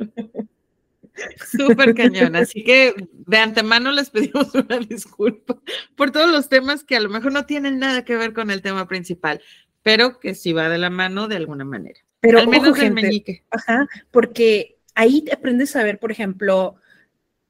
Súper 1.50 1.94
cañón, 1.94 2.34
así 2.36 2.64
que 2.64 2.94
de 3.12 3.38
antemano 3.38 3.92
les 3.92 4.10
pedimos 4.10 4.54
una 4.54 4.78
disculpa 4.78 5.58
por 5.94 6.10
todos 6.10 6.30
los 6.30 6.48
temas 6.48 6.84
que 6.84 6.96
a 6.96 7.00
lo 7.00 7.10
mejor 7.10 7.32
no 7.32 7.46
tienen 7.46 7.78
nada 7.78 8.04
que 8.04 8.16
ver 8.16 8.32
con 8.32 8.50
el 8.50 8.62
tema 8.62 8.88
principal, 8.88 9.40
pero 9.82 10.18
que 10.18 10.34
sí 10.34 10.52
va 10.52 10.68
de 10.68 10.78
la 10.78 10.90
mano 10.90 11.28
de 11.28 11.36
alguna 11.36 11.64
manera. 11.64 12.00
Pero 12.20 12.38
al 12.38 12.48
menos 12.48 12.78
el 12.78 12.92
meñique. 12.92 13.44
Ajá, 13.50 13.86
porque 14.10 14.78
ahí 14.94 15.24
aprendes 15.32 15.74
a 15.76 15.82
ver, 15.82 15.98
por 15.98 16.10
ejemplo, 16.10 16.76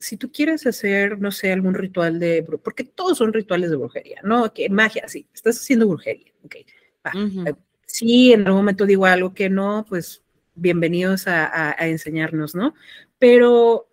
si 0.00 0.16
tú 0.16 0.32
quieres 0.32 0.66
hacer, 0.66 1.20
no 1.20 1.30
sé, 1.30 1.52
algún 1.52 1.74
ritual 1.74 2.18
de, 2.18 2.42
porque 2.64 2.84
todos 2.84 3.18
son 3.18 3.34
rituales 3.34 3.70
de 3.70 3.76
brujería, 3.76 4.20
¿no? 4.24 4.52
Que 4.52 4.70
magia, 4.70 5.06
sí, 5.06 5.28
estás 5.32 5.58
haciendo 5.58 5.86
brujería, 5.86 6.32
ok. 6.42 6.56
Eh, 6.56 7.54
si 7.86 8.32
en 8.32 8.46
algún 8.46 8.62
momento 8.62 8.86
digo 8.86 9.04
algo 9.04 9.34
que 9.34 9.50
no, 9.50 9.84
pues 9.86 10.22
bienvenidos 10.54 11.24
a, 11.26 11.76
enseñarnos, 11.80 12.54
¿no? 12.54 12.74
Pero 13.18 13.88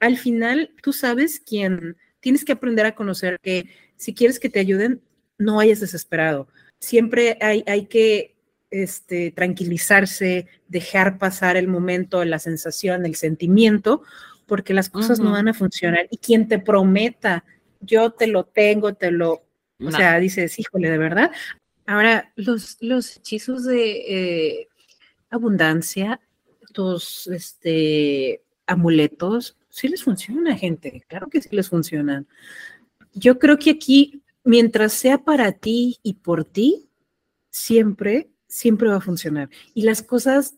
al 0.00 0.18
final 0.18 0.74
tú 0.82 0.92
sabes 0.92 1.38
quién, 1.38 1.96
tienes 2.18 2.44
que 2.44 2.52
aprender 2.52 2.84
a 2.84 2.96
conocer 2.96 3.38
que 3.40 3.68
si 3.96 4.14
quieres 4.14 4.40
que 4.40 4.50
te 4.50 4.58
ayuden, 4.58 5.00
no 5.38 5.60
hayas 5.60 5.78
desesperado. 5.78 6.48
Siempre 6.80 7.38
hay, 7.40 7.62
hay 7.68 7.86
que 7.86 8.34
este, 8.72 9.30
tranquilizarse, 9.30 10.48
dejar 10.66 11.18
pasar 11.18 11.56
el 11.56 11.68
momento, 11.68 12.24
la 12.24 12.40
sensación, 12.40 13.06
el 13.06 13.14
sentimiento, 13.14 14.02
porque 14.52 14.74
las 14.74 14.90
cosas 14.90 15.18
no 15.18 15.30
van 15.30 15.48
a 15.48 15.54
funcionar. 15.54 16.08
Y 16.10 16.18
quien 16.18 16.46
te 16.46 16.58
prometa, 16.58 17.42
yo 17.80 18.10
te 18.10 18.26
lo 18.26 18.44
tengo, 18.44 18.92
te 18.92 19.10
lo, 19.10 19.46
o 19.80 19.90
sea, 19.90 20.20
dices, 20.20 20.58
híjole, 20.58 20.90
de 20.90 20.98
verdad. 20.98 21.30
Ahora, 21.86 22.30
los, 22.36 22.76
los 22.82 23.16
hechizos 23.16 23.64
de 23.64 23.92
eh, 24.06 24.68
abundancia, 25.30 26.20
tus 26.74 27.28
este, 27.28 28.42
amuletos, 28.66 29.56
sí 29.70 29.88
les 29.88 30.04
funciona, 30.04 30.54
gente, 30.54 31.02
claro 31.08 31.30
que 31.30 31.40
sí 31.40 31.48
les 31.52 31.70
funcionan. 31.70 32.26
Yo 33.14 33.38
creo 33.38 33.58
que 33.58 33.70
aquí, 33.70 34.22
mientras 34.44 34.92
sea 34.92 35.24
para 35.24 35.52
ti 35.52 35.98
y 36.02 36.12
por 36.12 36.44
ti, 36.44 36.90
siempre, 37.48 38.28
siempre 38.48 38.90
va 38.90 38.96
a 38.96 39.00
funcionar. 39.00 39.48
Y 39.72 39.84
las 39.84 40.02
cosas 40.02 40.56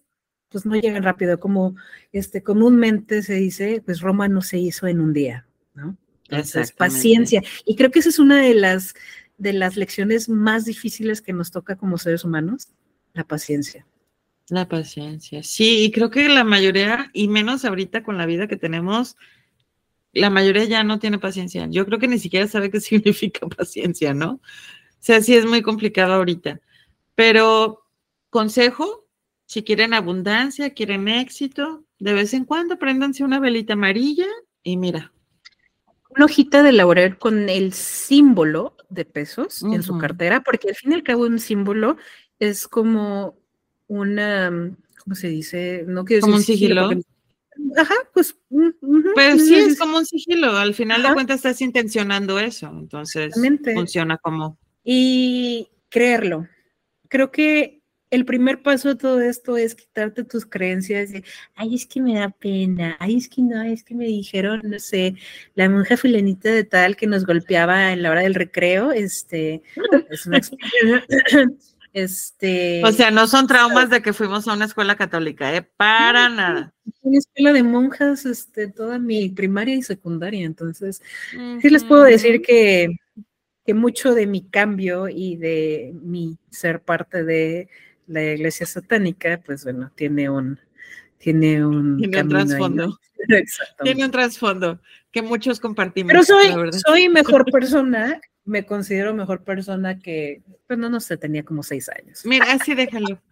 pues 0.54 0.66
no 0.66 0.76
llegan 0.76 1.02
rápido, 1.02 1.40
como 1.40 1.74
este, 2.12 2.44
comúnmente 2.44 3.24
se 3.24 3.34
dice, 3.34 3.82
pues 3.84 4.00
Roma 4.00 4.28
no 4.28 4.40
se 4.40 4.56
hizo 4.56 4.86
en 4.86 5.00
un 5.00 5.12
día, 5.12 5.48
¿no? 5.74 5.96
Entonces, 6.28 6.70
paciencia. 6.70 7.42
Y 7.64 7.74
creo 7.74 7.90
que 7.90 7.98
esa 7.98 8.10
es 8.10 8.20
una 8.20 8.40
de 8.40 8.54
las, 8.54 8.94
de 9.36 9.52
las 9.52 9.76
lecciones 9.76 10.28
más 10.28 10.64
difíciles 10.64 11.20
que 11.20 11.32
nos 11.32 11.50
toca 11.50 11.74
como 11.74 11.98
seres 11.98 12.22
humanos, 12.22 12.68
la 13.14 13.24
paciencia. 13.24 13.84
La 14.48 14.68
paciencia, 14.68 15.42
sí, 15.42 15.86
y 15.86 15.90
creo 15.90 16.08
que 16.08 16.28
la 16.28 16.44
mayoría, 16.44 17.10
y 17.12 17.26
menos 17.26 17.64
ahorita 17.64 18.04
con 18.04 18.16
la 18.16 18.26
vida 18.26 18.46
que 18.46 18.56
tenemos, 18.56 19.16
la 20.12 20.30
mayoría 20.30 20.66
ya 20.66 20.84
no 20.84 21.00
tiene 21.00 21.18
paciencia. 21.18 21.66
Yo 21.68 21.84
creo 21.84 21.98
que 21.98 22.06
ni 22.06 22.20
siquiera 22.20 22.46
sabe 22.46 22.70
qué 22.70 22.78
significa 22.80 23.48
paciencia, 23.48 24.14
¿no? 24.14 24.34
O 24.34 24.40
sea, 25.00 25.20
sí 25.20 25.34
es 25.34 25.46
muy 25.46 25.62
complicado 25.62 26.12
ahorita. 26.12 26.60
Pero 27.16 27.88
consejo, 28.30 29.03
si 29.54 29.62
quieren 29.62 29.94
abundancia, 29.94 30.70
quieren 30.70 31.06
éxito, 31.06 31.84
de 32.00 32.12
vez 32.12 32.34
en 32.34 32.44
cuando 32.44 32.76
préndanse 32.76 33.22
una 33.22 33.38
velita 33.38 33.74
amarilla 33.74 34.26
y 34.64 34.76
mira. 34.76 35.12
Una 36.10 36.24
hojita 36.24 36.64
de 36.64 36.72
laurel 36.72 37.18
con 37.18 37.48
el 37.48 37.72
símbolo 37.72 38.76
de 38.88 39.04
pesos 39.04 39.62
en 39.62 39.84
su 39.84 39.96
cartera, 39.96 40.42
porque 40.42 40.70
al 40.70 40.74
fin 40.74 40.90
y 40.90 40.94
al 40.96 41.04
cabo 41.04 41.22
un 41.22 41.38
símbolo 41.38 41.98
es 42.40 42.66
como 42.66 43.38
una, 43.86 44.76
¿cómo 44.98 45.14
se 45.14 45.28
dice? 45.28 45.84
No 45.86 46.04
quiero 46.04 46.22
como 46.22 46.34
un 46.34 46.42
sigilo. 46.42 46.90
Ajá, 47.76 47.94
pues. 48.12 48.36
Pero 49.14 49.38
sí 49.38 49.54
es 49.54 49.78
como 49.78 49.98
un 49.98 50.06
sigilo. 50.06 50.56
Al 50.56 50.74
final 50.74 51.00
de 51.00 51.14
cuentas 51.14 51.36
estás 51.36 51.60
intencionando 51.60 52.40
eso. 52.40 52.66
Entonces 52.76 53.32
funciona 53.72 54.18
como. 54.18 54.58
Y 54.82 55.68
creerlo. 55.90 56.48
Creo 57.08 57.30
que 57.30 57.83
el 58.14 58.24
primer 58.24 58.62
paso 58.62 58.88
de 58.88 58.96
todo 58.96 59.20
esto 59.20 59.56
es 59.56 59.74
quitarte 59.74 60.24
tus 60.24 60.46
creencias 60.46 61.10
de, 61.10 61.24
ay, 61.54 61.74
es 61.74 61.86
que 61.86 62.00
me 62.00 62.14
da 62.14 62.30
pena, 62.30 62.96
ay, 63.00 63.16
es 63.16 63.28
que 63.28 63.42
no, 63.42 63.62
es 63.62 63.82
que 63.84 63.94
me 63.94 64.06
dijeron, 64.06 64.60
no 64.64 64.78
sé, 64.78 65.14
la 65.54 65.68
monja 65.68 65.96
filenita 65.96 66.50
de 66.50 66.64
tal 66.64 66.96
que 66.96 67.06
nos 67.06 67.26
golpeaba 67.26 67.92
en 67.92 68.02
la 68.02 68.10
hora 68.10 68.22
del 68.22 68.34
recreo, 68.34 68.92
este, 68.92 69.62
es 70.10 70.26
una 70.26 70.40
Este, 71.94 72.82
o 72.84 72.90
sea, 72.90 73.12
no 73.12 73.28
son 73.28 73.46
traumas 73.46 73.88
de 73.88 74.02
que 74.02 74.12
fuimos 74.12 74.48
a 74.48 74.52
una 74.52 74.64
escuela 74.64 74.96
católica, 74.96 75.54
¿eh? 75.54 75.62
Para 75.62 76.28
nada. 76.28 76.74
Una 77.02 77.18
escuela 77.18 77.52
de 77.52 77.62
monjas, 77.62 78.26
este, 78.26 78.66
toda 78.66 78.98
mi 78.98 79.28
primaria 79.28 79.76
y 79.76 79.82
secundaria, 79.82 80.44
entonces, 80.44 81.00
sí 81.30 81.70
les 81.70 81.84
puedo 81.84 82.02
decir 82.02 82.42
que, 82.42 82.96
que 83.64 83.74
mucho 83.74 84.12
de 84.12 84.26
mi 84.26 84.42
cambio 84.42 85.08
y 85.08 85.36
de 85.36 85.94
mi 86.02 86.36
ser 86.50 86.82
parte 86.82 87.22
de 87.22 87.68
la 88.06 88.22
iglesia 88.22 88.66
satánica, 88.66 89.40
pues 89.44 89.64
bueno, 89.64 89.90
tiene 89.94 90.28
un, 90.30 90.58
tiene 91.18 91.64
un, 91.64 92.00
trasfondo. 92.28 92.98
Tiene 93.82 94.04
un 94.04 94.10
trasfondo 94.10 94.80
que 95.10 95.22
muchos 95.22 95.58
compartimos. 95.58 96.12
Pero 96.12 96.24
soy, 96.24 96.48
soy 96.86 97.08
mejor 97.08 97.44
persona, 97.52 98.20
me 98.44 98.66
considero 98.66 99.14
mejor 99.14 99.42
persona 99.42 99.98
que, 99.98 100.42
pues 100.66 100.78
no, 100.78 100.90
no 100.90 101.00
sé, 101.00 101.16
tenía 101.16 101.42
como 101.42 101.62
seis 101.62 101.88
años. 101.88 102.26
Mira, 102.26 102.52
así 102.52 102.74
déjalo. 102.74 103.22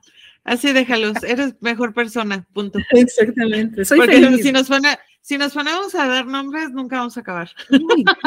Así 0.44 0.72
déjalo, 0.72 1.12
eres 1.26 1.54
mejor 1.60 1.92
persona, 1.92 2.46
punto. 2.52 2.78
Exactamente. 2.90 3.84
Soy 3.84 3.98
Porque 3.98 4.42
si 4.42 4.52
nos 4.52 4.68
si 5.20 5.38
nos 5.38 5.52
ponemos 5.52 5.94
a 5.94 6.08
dar 6.08 6.26
nombres, 6.26 6.70
nunca 6.70 6.96
vamos 6.98 7.16
a 7.16 7.20
acabar. 7.20 7.50
no, 7.70 7.80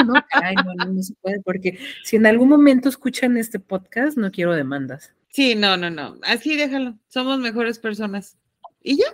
no, 0.05 0.85
no 0.93 1.03
se 1.03 1.13
puede, 1.15 1.41
porque 1.41 1.77
si 2.03 2.15
en 2.15 2.25
algún 2.25 2.47
momento 2.47 2.87
escuchan 2.87 3.35
este 3.37 3.59
podcast, 3.59 4.17
no 4.17 4.31
quiero 4.31 4.53
demandas. 4.53 5.13
Sí, 5.35 5.53
no, 5.53 5.75
no, 5.75 5.89
no. 5.89 6.17
Así 6.21 6.55
déjalo. 6.55 6.97
Somos 7.09 7.39
mejores 7.39 7.77
personas. 7.77 8.37
Y 8.81 8.95
ya, 8.95 9.13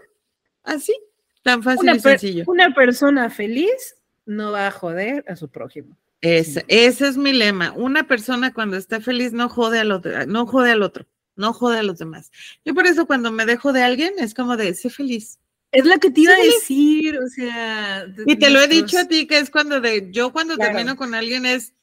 así, 0.61 0.93
tan 1.41 1.63
fácil 1.63 1.95
y 1.95 1.99
sencillo. 1.99 2.43
Una 2.45 2.75
persona 2.75 3.31
feliz 3.31 3.95
no 4.27 4.51
va 4.51 4.67
a 4.67 4.71
joder 4.71 5.25
a 5.27 5.35
su 5.35 5.49
prójimo. 5.49 5.97
Ese, 6.21 6.63
ese 6.67 7.07
es 7.07 7.17
mi 7.17 7.33
lema. 7.33 7.73
Una 7.75 8.07
persona 8.07 8.53
cuando 8.53 8.77
está 8.77 9.01
feliz 9.01 9.33
no 9.33 9.49
jode 9.49 9.79
al 9.79 9.91
otro, 9.91 10.27
no 10.27 10.45
jode 10.45 10.69
al 10.69 10.83
otro, 10.83 11.07
no 11.35 11.53
jode 11.53 11.79
a 11.79 11.83
los 11.83 11.97
demás. 11.97 12.31
Yo 12.63 12.75
por 12.75 12.85
eso 12.85 13.07
cuando 13.07 13.31
me 13.31 13.47
dejo 13.47 13.73
de 13.73 13.81
alguien 13.81 14.13
es 14.19 14.35
como 14.35 14.57
de, 14.57 14.75
sé 14.75 14.91
feliz. 14.91 15.39
Es 15.71 15.85
la 15.85 15.97
que 15.97 16.11
te 16.11 16.21
iba 16.21 16.33
a 16.33 16.37
decir, 16.37 17.17
o 17.17 17.27
sea. 17.29 18.05
Y 18.27 18.35
te 18.35 18.51
lo 18.51 18.61
he 18.61 18.67
dicho 18.67 18.99
a 18.99 19.07
ti, 19.07 19.25
que 19.25 19.39
es 19.39 19.49
cuando 19.49 19.81
de, 19.81 20.09
yo 20.11 20.31
cuando 20.31 20.55
termino 20.55 20.95
con 20.95 21.15
alguien 21.15 21.47
es, 21.47 21.73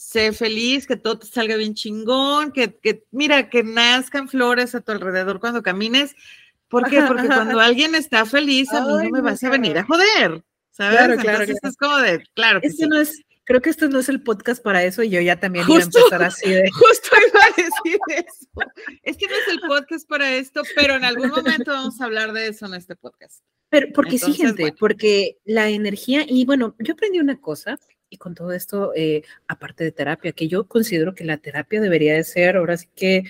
sé 0.00 0.32
feliz, 0.32 0.86
que 0.86 0.96
todo 0.96 1.18
te 1.18 1.26
salga 1.26 1.56
bien 1.56 1.74
chingón, 1.74 2.52
que, 2.52 2.74
que, 2.78 3.04
mira, 3.10 3.50
que 3.50 3.62
nazcan 3.62 4.28
flores 4.28 4.74
a 4.74 4.80
tu 4.80 4.92
alrededor 4.92 5.40
cuando 5.40 5.62
camines. 5.62 6.16
¿Por 6.68 6.88
qué? 6.88 7.02
Porque 7.02 7.26
cuando 7.26 7.60
alguien 7.60 7.94
está 7.94 8.24
feliz, 8.24 8.72
a 8.72 8.80
mí 8.80 8.94
no 9.04 9.10
me 9.10 9.20
vas 9.20 9.44
a 9.44 9.50
venir 9.50 9.76
a 9.76 9.84
joder, 9.84 10.42
¿sabes? 10.70 10.96
Claro, 10.96 11.16
claro, 11.16 11.42
Entonces 11.42 11.58
es 11.62 11.76
como 11.76 11.98
de, 11.98 12.24
claro 12.34 12.62
que 12.62 12.70
no 12.86 12.98
es, 12.98 13.22
creo 13.44 13.60
que 13.60 13.68
este 13.68 13.88
no 13.88 13.98
es 13.98 14.08
el 14.08 14.22
podcast 14.22 14.62
para 14.62 14.82
eso 14.82 15.02
y 15.02 15.10
yo 15.10 15.20
ya 15.20 15.38
también 15.38 15.66
iba 15.68 15.78
a 15.78 15.82
empezar 15.82 16.22
así 16.22 16.48
de. 16.48 16.70
Justo 16.72 17.10
iba 17.28 17.40
a 17.44 17.62
decir 17.62 18.00
eso. 18.08 18.48
Es 19.02 19.16
que 19.18 19.26
no 19.26 19.34
es 19.34 19.48
el 19.48 19.60
podcast 19.60 20.08
para 20.08 20.32
esto, 20.34 20.62
pero 20.74 20.94
en 20.94 21.04
algún 21.04 21.28
momento 21.28 21.72
vamos 21.72 22.00
a 22.00 22.04
hablar 22.04 22.32
de 22.32 22.48
eso 22.48 22.64
en 22.64 22.74
este 22.74 22.96
podcast. 22.96 23.42
Pero 23.70 23.88
porque 23.94 24.18
sí, 24.18 24.32
gente, 24.32 24.74
porque 24.78 25.38
la 25.44 25.70
energía, 25.70 26.24
y 26.28 26.44
bueno, 26.44 26.74
yo 26.80 26.94
aprendí 26.94 27.20
una 27.20 27.40
cosa, 27.40 27.78
y 28.10 28.16
con 28.16 28.34
todo 28.34 28.52
esto, 28.52 28.92
eh, 28.96 29.22
aparte 29.46 29.84
de 29.84 29.92
terapia, 29.92 30.32
que 30.32 30.48
yo 30.48 30.66
considero 30.66 31.14
que 31.14 31.24
la 31.24 31.38
terapia 31.38 31.80
debería 31.80 32.14
de 32.14 32.24
ser, 32.24 32.56
ahora 32.56 32.76
sí 32.76 32.88
que 32.94 33.24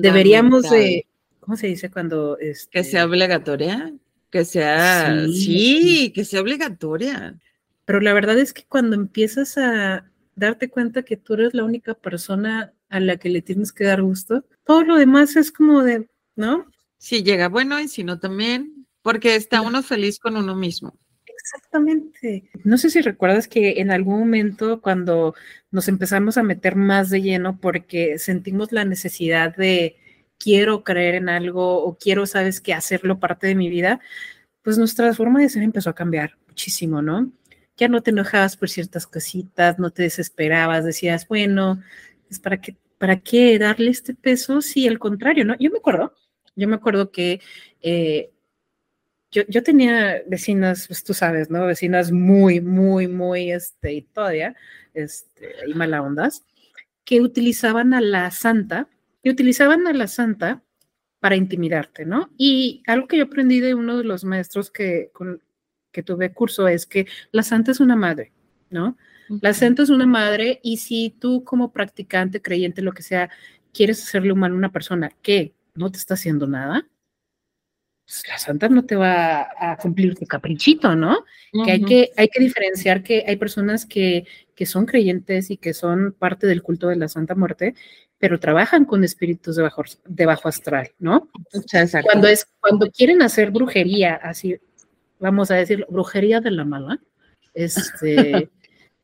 deberíamos 0.00 0.68
de, 0.70 1.06
¿cómo 1.40 1.56
se 1.56 1.68
dice 1.68 1.90
cuando? 1.90 2.38
Este... 2.38 2.70
Que 2.70 2.84
sea 2.84 3.06
obligatoria, 3.06 3.94
que 4.30 4.44
sea, 4.44 5.26
sí. 5.32 6.12
que 6.14 6.24
sea 6.26 6.42
obligatoria. 6.42 7.38
Pero 7.86 8.00
la 8.00 8.12
verdad 8.12 8.38
es 8.38 8.52
que 8.52 8.64
cuando 8.68 8.96
empiezas 8.96 9.56
a 9.56 10.10
darte 10.34 10.68
cuenta 10.68 11.02
que 11.02 11.16
tú 11.16 11.34
eres 11.34 11.54
la 11.54 11.64
única 11.64 11.94
persona 11.94 12.74
a 12.88 13.00
la 13.00 13.16
que 13.16 13.30
le 13.30 13.42
tienes 13.42 13.72
que 13.72 13.84
dar 13.84 14.02
gusto. 14.02 14.44
Todo 14.64 14.84
lo 14.84 14.96
demás 14.96 15.34
es 15.36 15.50
como 15.50 15.82
de, 15.82 16.06
¿no? 16.36 16.66
Si 16.98 17.22
llega 17.22 17.48
bueno 17.48 17.80
y 17.80 17.88
si 17.88 18.04
no 18.04 18.18
también, 18.18 18.75
porque 19.06 19.36
está 19.36 19.60
uno 19.60 19.84
feliz 19.84 20.18
con 20.18 20.36
uno 20.36 20.56
mismo. 20.56 20.98
Exactamente. 21.24 22.50
No 22.64 22.76
sé 22.76 22.90
si 22.90 23.00
recuerdas 23.02 23.46
que 23.46 23.80
en 23.80 23.92
algún 23.92 24.18
momento 24.18 24.80
cuando 24.80 25.36
nos 25.70 25.86
empezamos 25.86 26.36
a 26.38 26.42
meter 26.42 26.74
más 26.74 27.08
de 27.10 27.22
lleno 27.22 27.60
porque 27.60 28.18
sentimos 28.18 28.72
la 28.72 28.84
necesidad 28.84 29.54
de 29.54 29.94
quiero 30.40 30.82
creer 30.82 31.14
en 31.14 31.28
algo 31.28 31.84
o 31.84 31.96
quiero, 31.96 32.26
sabes, 32.26 32.60
que 32.60 32.74
hacerlo 32.74 33.20
parte 33.20 33.46
de 33.46 33.54
mi 33.54 33.70
vida, 33.70 34.00
pues 34.62 34.76
nuestra 34.76 35.14
forma 35.14 35.40
de 35.40 35.50
ser 35.50 35.62
empezó 35.62 35.90
a 35.90 35.94
cambiar 35.94 36.36
muchísimo, 36.48 37.00
¿no? 37.00 37.30
Ya 37.76 37.86
no 37.86 38.02
te 38.02 38.10
enojabas 38.10 38.56
por 38.56 38.68
ciertas 38.68 39.06
cositas, 39.06 39.78
no 39.78 39.90
te 39.90 40.02
desesperabas, 40.02 40.84
decías, 40.84 41.28
bueno, 41.28 41.80
es 42.28 42.40
para 42.40 42.60
qué, 42.60 42.76
para 42.98 43.20
qué 43.20 43.56
darle 43.60 43.92
este 43.92 44.14
peso 44.14 44.60
si 44.62 44.88
al 44.88 44.98
contrario, 44.98 45.44
¿no? 45.44 45.56
Yo 45.60 45.70
me 45.70 45.78
acuerdo, 45.78 46.12
yo 46.56 46.66
me 46.66 46.74
acuerdo 46.74 47.12
que 47.12 47.40
eh, 47.82 48.32
yo, 49.48 49.62
tenía 49.62 50.22
vecinas, 50.26 50.86
pues 50.86 51.04
tú 51.04 51.14
sabes, 51.14 51.50
¿no? 51.50 51.66
Vecinas 51.66 52.12
muy, 52.12 52.60
muy, 52.60 53.08
muy, 53.08 53.52
este, 53.52 53.94
y 53.94 54.02
todavía, 54.02 54.54
este, 54.94 55.54
y 55.66 55.74
mala 55.74 56.02
ondas, 56.02 56.44
que 57.04 57.20
utilizaban 57.20 57.94
a 57.94 58.00
la 58.00 58.30
santa, 58.30 58.88
que 59.22 59.30
utilizaban 59.30 59.86
a 59.86 59.92
la 59.92 60.06
santa 60.06 60.62
para 61.20 61.36
intimidarte, 61.36 62.04
¿no? 62.04 62.30
Y 62.36 62.82
algo 62.86 63.08
que 63.08 63.18
yo 63.18 63.24
aprendí 63.24 63.60
de 63.60 63.74
uno 63.74 63.98
de 63.98 64.04
los 64.04 64.24
maestros 64.24 64.70
que, 64.70 65.10
con, 65.12 65.42
que 65.92 66.02
tuve 66.02 66.32
curso 66.32 66.68
es 66.68 66.86
que 66.86 67.06
la 67.32 67.42
santa 67.42 67.72
es 67.72 67.80
una 67.80 67.96
madre, 67.96 68.32
¿no? 68.70 68.96
La 69.40 69.54
santa 69.54 69.82
es 69.82 69.90
una 69.90 70.06
madre 70.06 70.60
y 70.62 70.76
si 70.76 71.10
tú 71.18 71.42
como 71.42 71.72
practicante, 71.72 72.40
creyente, 72.40 72.82
lo 72.82 72.92
que 72.92 73.02
sea, 73.02 73.30
quieres 73.72 74.02
hacerle 74.02 74.32
humano 74.32 74.54
a 74.54 74.58
una 74.58 74.72
persona 74.72 75.10
que 75.22 75.54
no 75.74 75.90
te 75.90 75.98
está 75.98 76.14
haciendo 76.14 76.46
nada, 76.46 76.86
pues, 78.06 78.22
la 78.28 78.38
santa 78.38 78.68
no 78.68 78.84
te 78.84 78.94
va 78.94 79.48
a 79.58 79.76
cumplir 79.76 80.14
tu 80.14 80.26
caprichito, 80.26 80.94
¿no? 80.94 81.24
Que, 81.64 81.72
hay 81.72 81.82
que 81.82 82.10
hay 82.16 82.28
que 82.28 82.40
diferenciar 82.40 83.02
que 83.02 83.24
hay 83.26 83.36
personas 83.36 83.84
que, 83.84 84.26
que 84.54 84.64
son 84.64 84.86
creyentes 84.86 85.50
y 85.50 85.56
que 85.56 85.74
son 85.74 86.14
parte 86.16 86.46
del 86.46 86.62
culto 86.62 86.86
de 86.86 86.96
la 86.96 87.08
Santa 87.08 87.34
Muerte, 87.34 87.74
pero 88.18 88.38
trabajan 88.38 88.84
con 88.84 89.02
espíritus 89.02 89.56
de 89.56 89.62
bajo, 89.62 89.82
de 90.04 90.26
bajo 90.26 90.48
astral, 90.48 90.92
¿no? 91.00 91.28
Cuando, 92.04 92.28
es, 92.28 92.46
cuando 92.60 92.90
quieren 92.92 93.22
hacer 93.22 93.50
brujería, 93.50 94.14
así, 94.14 94.56
vamos 95.18 95.50
a 95.50 95.56
decir, 95.56 95.84
brujería 95.88 96.40
de 96.40 96.52
la 96.52 96.64
mala, 96.64 97.00
este, 97.54 98.50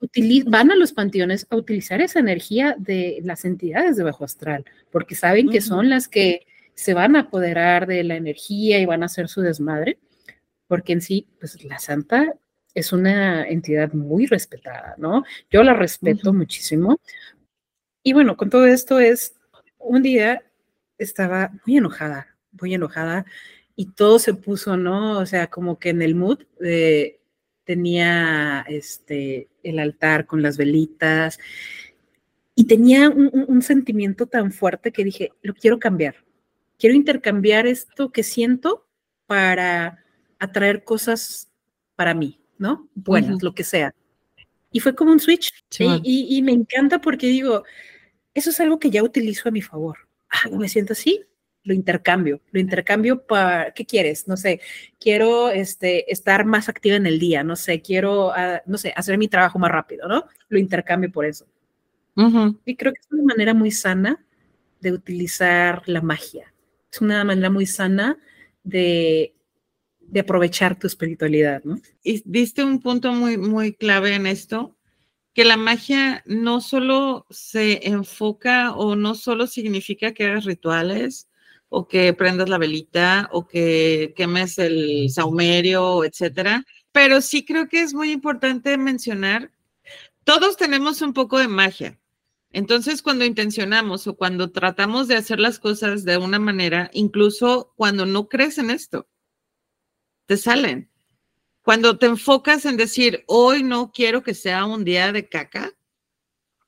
van 0.46 0.70
a 0.70 0.76
los 0.76 0.92
panteones 0.92 1.46
a 1.50 1.56
utilizar 1.56 2.00
esa 2.00 2.20
energía 2.20 2.76
de 2.78 3.20
las 3.24 3.44
entidades 3.44 3.96
de 3.96 4.04
bajo 4.04 4.24
astral, 4.24 4.64
porque 4.92 5.16
saben 5.16 5.48
que 5.48 5.60
son 5.60 5.90
las 5.90 6.06
que 6.06 6.46
se 6.74 6.94
van 6.94 7.16
a 7.16 7.20
apoderar 7.20 7.86
de 7.86 8.02
la 8.04 8.16
energía 8.16 8.78
y 8.78 8.86
van 8.86 9.02
a 9.02 9.06
hacer 9.06 9.28
su 9.28 9.40
desmadre, 9.40 9.98
porque 10.66 10.92
en 10.92 11.00
sí, 11.00 11.26
pues 11.38 11.62
la 11.64 11.78
santa 11.78 12.34
es 12.74 12.92
una 12.92 13.46
entidad 13.46 13.92
muy 13.92 14.26
respetada, 14.26 14.94
¿no? 14.96 15.24
Yo 15.50 15.62
la 15.62 15.74
respeto 15.74 16.32
muchísimo. 16.32 16.98
Y 18.02 18.14
bueno, 18.14 18.36
con 18.36 18.48
todo 18.48 18.66
esto 18.66 18.98
es, 18.98 19.34
un 19.78 20.02
día 20.02 20.42
estaba 20.98 21.52
muy 21.66 21.76
enojada, 21.76 22.36
muy 22.52 22.74
enojada, 22.74 23.26
y 23.76 23.86
todo 23.86 24.18
se 24.18 24.34
puso, 24.34 24.76
¿no? 24.76 25.18
O 25.18 25.26
sea, 25.26 25.48
como 25.48 25.78
que 25.78 25.90
en 25.90 26.02
el 26.02 26.14
mood 26.14 26.40
tenía 27.64 28.64
este, 28.68 29.48
el 29.62 29.78
altar 29.78 30.26
con 30.26 30.42
las 30.42 30.56
velitas, 30.56 31.38
y 32.54 32.64
tenía 32.64 33.08
un 33.08 33.62
sentimiento 33.62 34.26
tan 34.26 34.52
fuerte 34.52 34.92
que 34.92 35.04
dije, 35.04 35.32
lo 35.42 35.54
quiero 35.54 35.78
cambiar, 35.78 36.16
quiero 36.82 36.96
intercambiar 36.96 37.68
esto 37.68 38.10
que 38.10 38.24
siento 38.24 38.88
para 39.26 40.04
atraer 40.40 40.82
cosas 40.82 41.48
para 41.94 42.12
mí, 42.12 42.40
¿no? 42.58 42.88
Buenas, 42.96 43.40
lo 43.40 43.54
que 43.54 43.62
sea. 43.62 43.94
Y 44.72 44.80
fue 44.80 44.96
como 44.96 45.12
un 45.12 45.20
switch. 45.20 45.52
Y, 45.78 46.42
me 46.42 46.50
encanta 46.50 47.00
porque 47.00 47.28
digo, 47.28 47.62
eso 48.34 48.50
es 48.50 48.58
algo 48.58 48.80
que 48.80 48.90
ya 48.90 49.04
utilizo 49.04 49.48
a 49.48 49.52
mi 49.52 49.62
favor. 49.62 50.08
Ah, 50.28 50.48
me 50.50 50.68
siento 50.68 50.94
así, 50.94 51.24
lo 51.62 51.72
intercambio, 51.72 52.40
lo 52.50 52.58
intercambio 52.58 53.24
para, 53.26 53.72
¿qué 53.74 53.86
quieres? 53.86 54.26
No 54.26 54.36
sé, 54.36 54.60
quiero 54.98 55.50
este, 55.50 56.10
estar 56.10 56.44
más 56.44 56.68
activa 56.68 56.96
en 56.96 57.06
el 57.06 57.20
día, 57.20 57.44
no 57.44 57.54
sé, 57.54 57.80
quiero, 57.80 58.32
ah, 58.32 58.60
no 58.66 58.76
sé, 58.76 58.92
hacer 58.96 59.18
mi 59.18 59.28
trabajo 59.28 59.56
más 59.60 59.70
rápido, 59.70 60.08
¿no? 60.08 60.24
Lo 60.48 60.58
intercambio 60.58 61.12
por 61.12 61.26
eso. 61.26 61.46
Y 62.64 62.74
creo 62.74 62.92
que 62.92 63.00
es 63.00 63.12
una 63.12 63.22
manera 63.22 63.54
muy 63.54 63.70
sana 63.70 64.26
de 64.80 64.90
utilizar 64.90 65.84
la 65.86 66.00
magia 66.00 66.51
es 66.92 67.00
una 67.00 67.24
manera 67.24 67.50
muy 67.50 67.66
sana 67.66 68.18
de, 68.62 69.34
aprovechar 70.20 70.78
tu 70.78 70.86
espiritualidad, 70.86 71.62
¿no? 71.64 71.80
Y 72.04 72.22
diste 72.26 72.62
un 72.62 72.80
punto 72.80 73.12
muy, 73.12 73.38
muy 73.38 73.72
clave 73.72 74.14
en 74.14 74.26
esto, 74.26 74.76
que 75.32 75.44
la 75.44 75.56
magia 75.56 76.22
no 76.26 76.60
solo 76.60 77.26
se 77.30 77.88
enfoca 77.88 78.72
o 78.72 78.94
no 78.94 79.14
solo 79.14 79.46
significa 79.46 80.12
que 80.12 80.26
hagas 80.26 80.44
rituales 80.44 81.28
o 81.70 81.88
que 81.88 82.12
prendas 82.12 82.50
la 82.50 82.58
velita 82.58 83.30
o 83.32 83.46
que 83.48 84.12
quemes 84.14 84.58
el 84.58 85.08
saumerio, 85.08 86.04
etcétera, 86.04 86.66
pero 86.92 87.22
sí 87.22 87.46
creo 87.46 87.68
que 87.68 87.80
es 87.80 87.94
muy 87.94 88.12
importante 88.12 88.76
mencionar, 88.76 89.50
todos 90.24 90.58
tenemos 90.58 91.00
un 91.00 91.14
poco 91.14 91.38
de 91.38 91.48
magia, 91.48 91.98
entonces, 92.52 93.00
cuando 93.00 93.24
intencionamos 93.24 94.06
o 94.06 94.16
cuando 94.16 94.50
tratamos 94.50 95.08
de 95.08 95.16
hacer 95.16 95.40
las 95.40 95.58
cosas 95.58 96.04
de 96.04 96.18
una 96.18 96.38
manera, 96.38 96.90
incluso 96.92 97.72
cuando 97.76 98.04
no 98.04 98.28
crees 98.28 98.58
en 98.58 98.70
esto, 98.70 99.08
te 100.26 100.36
salen. 100.36 100.90
Cuando 101.62 101.98
te 101.98 102.06
enfocas 102.06 102.66
en 102.66 102.76
decir, 102.76 103.24
hoy 103.26 103.62
no 103.62 103.90
quiero 103.92 104.22
que 104.22 104.34
sea 104.34 104.66
un 104.66 104.84
día 104.84 105.12
de 105.12 105.28
caca, 105.28 105.72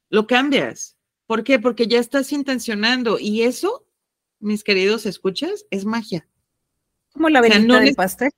lo 0.08 0.26
cambias. 0.26 0.96
¿Por 1.26 1.44
qué? 1.44 1.58
Porque 1.58 1.86
ya 1.86 1.98
estás 1.98 2.32
intencionando 2.32 3.18
y 3.18 3.42
eso, 3.42 3.86
mis 4.38 4.64
queridos 4.64 5.04
escuchas, 5.04 5.66
es 5.70 5.84
magia. 5.84 6.26
Como 7.12 7.28
la 7.28 7.42
velita 7.42 7.80
de 7.80 7.94
pastel. 7.94 8.30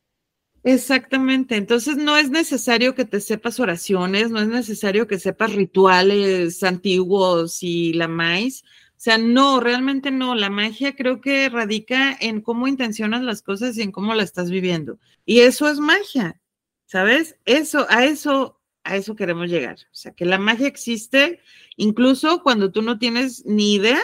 Exactamente. 0.66 1.54
Entonces 1.54 1.96
no 1.96 2.16
es 2.16 2.28
necesario 2.30 2.96
que 2.96 3.04
te 3.04 3.20
sepas 3.20 3.60
oraciones, 3.60 4.32
no 4.32 4.40
es 4.40 4.48
necesario 4.48 5.06
que 5.06 5.20
sepas 5.20 5.52
rituales 5.54 6.60
antiguos 6.64 7.62
y 7.62 7.92
la 7.92 8.08
maíz. 8.08 8.64
O 8.64 8.98
sea, 8.98 9.16
no, 9.16 9.60
realmente 9.60 10.10
no. 10.10 10.34
La 10.34 10.50
magia 10.50 10.96
creo 10.96 11.20
que 11.20 11.48
radica 11.50 12.16
en 12.20 12.40
cómo 12.40 12.66
intencionas 12.66 13.22
las 13.22 13.42
cosas 13.42 13.78
y 13.78 13.82
en 13.82 13.92
cómo 13.92 14.12
la 14.14 14.24
estás 14.24 14.50
viviendo. 14.50 14.98
Y 15.24 15.38
eso 15.40 15.68
es 15.68 15.78
magia, 15.78 16.40
¿sabes? 16.86 17.36
Eso, 17.44 17.86
a 17.88 18.04
eso, 18.04 18.60
a 18.82 18.96
eso 18.96 19.14
queremos 19.14 19.48
llegar. 19.48 19.76
O 19.92 19.94
sea, 19.94 20.14
que 20.14 20.24
la 20.24 20.38
magia 20.38 20.66
existe 20.66 21.38
incluso 21.76 22.42
cuando 22.42 22.72
tú 22.72 22.82
no 22.82 22.98
tienes 22.98 23.46
ni 23.46 23.74
idea 23.74 24.02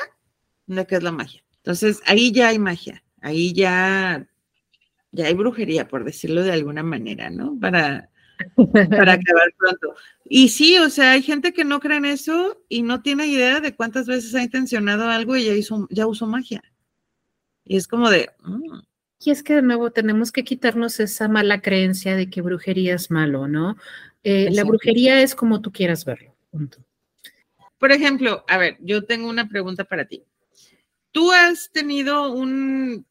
de 0.67 0.87
qué 0.87 0.95
es 0.95 1.03
la 1.03 1.11
magia. 1.11 1.43
Entonces, 1.57 2.01
ahí 2.07 2.31
ya 2.31 2.49
hay 2.49 2.61
magia. 2.61 3.03
Ahí 3.21 3.53
ya 3.53 4.29
ya 5.13 5.27
hay 5.27 5.35
brujería, 5.35 5.87
por 5.87 6.05
decirlo 6.05 6.43
de 6.43 6.53
alguna 6.53 6.83
manera, 6.83 7.31
¿no? 7.31 7.59
Para, 7.61 8.11
para 8.57 8.57
acabar 9.13 9.55
pronto. 9.57 9.95
Y 10.25 10.49
sí, 10.49 10.79
o 10.79 10.91
sea, 10.91 11.13
hay 11.13 11.23
gente 11.23 11.53
que 11.53 11.65
no 11.65 11.81
cree 11.81 11.99
en 11.99 12.07
eso 12.07 12.63
y 12.69 12.83
no 12.83 13.03
tiene 13.03 13.27
idea 13.27 13.61
de 13.61 13.77
cuántas 13.77 14.07
veces 14.07 14.35
ha 14.35 14.43
intencionado 14.43 15.09
algo 15.09 15.37
y 15.37 15.45
ya, 15.45 15.53
hizo, 15.53 15.87
ya 15.91 16.07
usó 16.07 16.27
magia. 16.27 16.63
Y 17.65 17.77
es 17.77 17.87
como 17.87 18.11
de... 18.11 18.31
Mm". 18.41 18.81
Y 19.25 19.31
es 19.31 19.45
que 19.45 19.55
de 19.55 19.63
nuevo 19.63 19.93
tenemos 19.93 20.33
que 20.33 20.43
quitarnos 20.43 20.99
esa 20.99 21.29
mala 21.29 21.61
creencia 21.61 22.17
de 22.17 22.29
que 22.29 22.43
brujería 22.43 22.97
es 22.97 23.09
malo, 23.09 23.47
¿no? 23.47 23.77
Eh, 24.25 24.49
la 24.51 24.65
brujería 24.65 25.23
es 25.23 25.37
como 25.37 25.61
tú 25.61 25.71
quieras 25.71 26.05
verlo. 26.05 26.35
Por 27.79 27.93
ejemplo, 27.93 28.45
a 28.49 28.59
ver, 28.59 28.79
yo 28.81 29.05
tengo 29.05 29.29
una 29.29 29.49
pregunta 29.49 29.85
para 29.85 30.07
ti. 30.07 30.25
¿Tú 31.13 31.31
has 31.31 31.71
tenido 31.71 32.33
un 32.33 33.07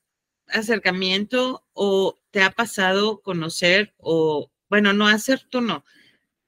acercamiento 0.52 1.66
o 1.74 2.20
te 2.32 2.42
ha 2.44 2.52
pasado 2.52 3.22
conocer 3.22 3.94
o, 3.98 4.52
bueno, 4.70 4.94
no 4.94 5.08
hacer 5.08 5.42
tú 5.50 5.62
no, 5.62 5.84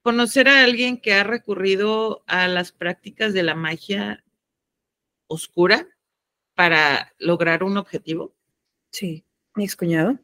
conocer 0.02 0.48
a 0.48 0.62
alguien 0.64 0.98
que 0.98 1.14
ha 1.14 1.24
recurrido 1.24 2.22
a 2.26 2.46
las 2.48 2.72
prácticas 2.72 3.32
de 3.32 3.42
la 3.42 3.54
magia 3.54 4.24
oscura 5.26 5.88
para 6.54 7.12
lograr 7.18 7.64
un 7.64 7.76
objetivo? 7.76 8.34
Sí, 8.90 9.24
mi 9.54 9.64
excuñado. 9.64 10.18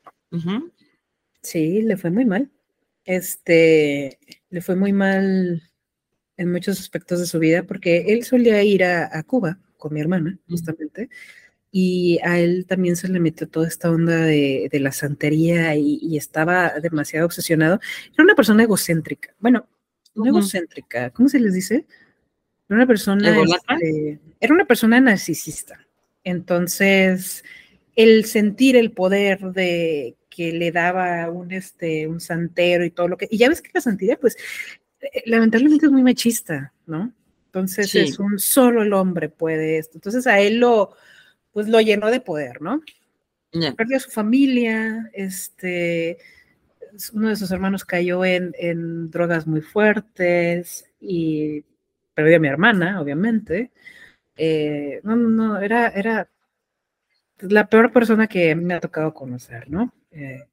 Sí, 1.42 1.82
le 1.82 1.96
fue 1.96 2.10
muy 2.10 2.24
mal. 2.24 2.50
Este, 3.04 4.18
le 4.50 4.60
fue 4.60 4.76
muy 4.76 4.92
mal 4.92 5.62
en 6.36 6.52
muchos 6.52 6.78
aspectos 6.78 7.18
de 7.18 7.26
su 7.26 7.38
vida 7.38 7.64
porque 7.64 8.12
él 8.12 8.24
solía 8.24 8.62
ir 8.62 8.84
a, 8.84 9.22
Cuba 9.24 9.58
con 9.76 9.94
mi 9.94 10.00
hermana, 10.00 10.38
justamente, 10.48 11.08
y 11.72 12.18
a 12.24 12.38
él 12.38 12.66
también 12.66 12.96
se 12.96 13.08
le 13.08 13.20
metió 13.20 13.48
toda 13.48 13.68
esta 13.68 13.90
onda 13.90 14.16
de, 14.16 14.68
la 14.72 14.92
santería 14.92 15.76
y, 15.76 16.16
estaba 16.16 16.70
demasiado 16.80 17.26
obsesionado. 17.26 17.80
Era 18.12 18.24
una 18.24 18.34
persona 18.34 18.64
egocéntrica. 18.64 19.34
Bueno, 19.38 19.68
no 20.14 20.26
egocéntrica, 20.26 21.10
¿cómo 21.10 21.28
se 21.28 21.38
les 21.38 21.54
dice? 21.54 21.86
Era 22.68 22.76
una 22.76 22.86
persona, 22.86 23.36
este, 23.42 24.20
era 24.40 24.54
una 24.54 24.64
persona 24.64 25.00
narcisista. 25.00 25.86
Entonces, 26.24 27.44
el 27.96 28.24
sentir 28.24 28.76
el 28.76 28.92
poder 28.92 29.40
de 29.52 30.16
que 30.28 30.52
le 30.52 30.72
daba 30.72 31.28
un, 31.30 31.52
este, 31.52 32.06
un 32.06 32.20
santero 32.20 32.84
y 32.84 32.90
todo 32.90 33.08
lo 33.08 33.16
que, 33.16 33.28
y 33.30 33.38
ya 33.38 33.48
ves 33.48 33.62
que 33.62 33.70
la 33.74 33.80
santidad, 33.80 34.18
pues, 34.18 34.36
eh, 35.00 35.22
lamentablemente 35.26 35.86
es 35.86 35.92
muy 35.92 36.02
machista, 36.02 36.72
¿no? 36.86 37.12
Entonces 37.46 37.92
es 37.96 38.20
un 38.20 38.38
solo 38.38 38.82
el 38.82 38.92
hombre 38.92 39.28
puede 39.28 39.78
esto. 39.78 39.96
Entonces 39.96 40.28
a 40.28 40.38
él 40.38 40.60
lo, 40.60 40.92
pues 41.52 41.68
lo 41.68 41.80
llenó 41.80 42.10
de 42.10 42.20
poder, 42.20 42.62
¿no? 42.62 42.82
Perdió 43.76 43.96
a 43.96 44.00
su 44.00 44.10
familia, 44.10 45.10
este, 45.12 46.18
uno 47.12 47.28
de 47.30 47.36
sus 47.36 47.50
hermanos 47.50 47.84
cayó 47.84 48.24
en, 48.24 48.54
en 48.58 49.10
drogas 49.10 49.46
muy 49.46 49.60
fuertes 49.60 50.88
y 51.00 51.64
perdió 52.14 52.36
a 52.36 52.40
mi 52.40 52.48
hermana, 52.48 53.00
obviamente. 53.00 53.72
Eh, 54.36 55.00
no, 55.02 55.16
no, 55.16 55.58
era, 55.58 55.88
era 55.88 56.30
la 57.40 57.68
peor 57.68 57.92
persona 57.92 58.26
que 58.26 58.54
me 58.54 58.74
ha 58.74 58.80
tocado 58.80 59.14
conocer, 59.14 59.70
¿no? 59.70 59.92
Eh, 60.10 60.44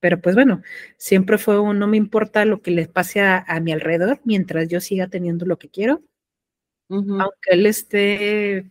pero 0.00 0.20
pues 0.20 0.34
bueno, 0.34 0.62
siempre 0.96 1.38
fue 1.38 1.58
un 1.58 1.78
no 1.78 1.86
me 1.86 1.96
importa 1.96 2.44
lo 2.44 2.60
que 2.62 2.70
les 2.70 2.88
pase 2.88 3.20
a, 3.22 3.44
mi 3.60 3.72
alrededor 3.72 4.20
mientras 4.24 4.68
yo 4.68 4.80
siga 4.80 5.08
teniendo 5.08 5.46
lo 5.46 5.58
que 5.58 5.70
quiero, 5.70 6.02
aunque 6.88 7.50
él 7.50 7.66
esté 7.66 8.70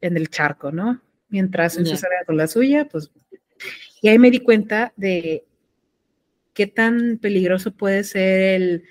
en 0.00 0.16
el 0.16 0.28
charco, 0.28 0.72
¿no? 0.72 1.00
Mientras 1.28 1.74
se 1.74 1.84
salga 1.84 2.24
con 2.26 2.36
la 2.36 2.46
suya, 2.46 2.86
pues. 2.88 3.10
Y 4.02 4.08
ahí 4.08 4.18
me 4.18 4.30
di 4.30 4.40
cuenta 4.40 4.92
de 4.96 5.44
qué 6.54 6.66
tan 6.66 7.18
peligroso 7.18 7.72
puede 7.72 8.04
ser 8.04 8.60
el, 8.60 8.84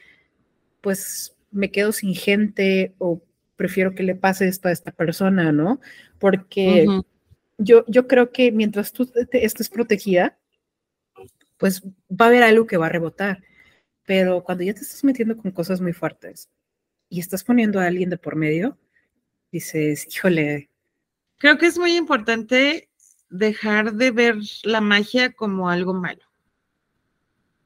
pues 0.82 1.36
me 1.51 1.72
quedo 1.72 1.91
sin 1.91 2.14
gente 2.14 2.93
o 2.97 3.22
prefiero 3.56 3.95
que 3.95 4.03
le 4.03 4.16
pase 4.16 4.47
esto 4.47 4.68
a 4.68 4.72
esta 4.72 4.91
persona, 4.91 5.51
¿no? 5.51 5.80
Porque 6.20 6.86
yo, 7.58 7.86
yo 7.88 8.08
creo 8.08 8.32
que 8.32 8.51
mientras 8.51 8.91
tú 8.91 9.10
estés 9.32 9.70
protegida, 9.70 10.38
pues 11.58 11.82
va 12.10 12.26
a 12.26 12.28
haber 12.28 12.43
algo 12.43 12.68
que 12.68 12.78
va 12.78 12.88
a 12.88 12.89
rebotar. 12.89 13.41
Pero 14.06 14.43
cuando 14.43 14.64
ya 14.64 14.74
te 14.74 14.82
estás 14.82 15.03
metiendo 15.03 15.38
con 15.38 15.51
cosas 15.51 15.82
muy 15.82 15.93
fuertes 15.93 16.49
y 17.10 17.20
estás 17.20 17.43
poniendo 17.43 17.80
a 17.80 17.88
alguien 17.88 18.10
de 18.10 18.18
por 18.18 18.36
medio, 18.36 18.78
dices, 19.51 20.08
híjole. 20.14 20.70
Creo 21.38 21.58
que 21.58 21.66
es 21.66 21.78
muy 21.78 21.96
importante 21.96 22.90
dejar 23.30 23.94
de 23.94 24.12
ver 24.12 24.38
la 24.64 24.82
magia 24.82 25.34
como 25.34 25.70
algo 25.70 25.94
malo. 25.94 26.22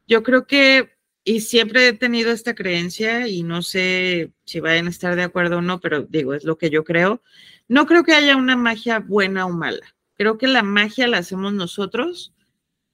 Yo 0.07 0.23
creo 0.23 0.47
que, 0.47 0.97
y 1.23 1.41
siempre 1.41 1.87
he 1.87 1.93
tenido 1.93 2.31
esta 2.31 2.55
creencia, 2.55 3.27
y 3.27 3.43
no 3.43 3.61
sé 3.61 4.31
si 4.45 4.59
vayan 4.59 4.87
a 4.87 4.89
estar 4.89 5.15
de 5.15 5.23
acuerdo 5.23 5.57
o 5.57 5.61
no, 5.61 5.79
pero 5.79 6.01
digo, 6.01 6.33
es 6.33 6.43
lo 6.43 6.57
que 6.57 6.69
yo 6.69 6.83
creo. 6.83 7.21
No 7.67 7.85
creo 7.85 8.03
que 8.03 8.13
haya 8.13 8.35
una 8.35 8.55
magia 8.55 8.99
buena 8.99 9.45
o 9.45 9.51
mala. 9.51 9.95
Creo 10.15 10.37
que 10.37 10.47
la 10.47 10.63
magia 10.63 11.07
la 11.07 11.19
hacemos 11.19 11.53
nosotros 11.53 12.33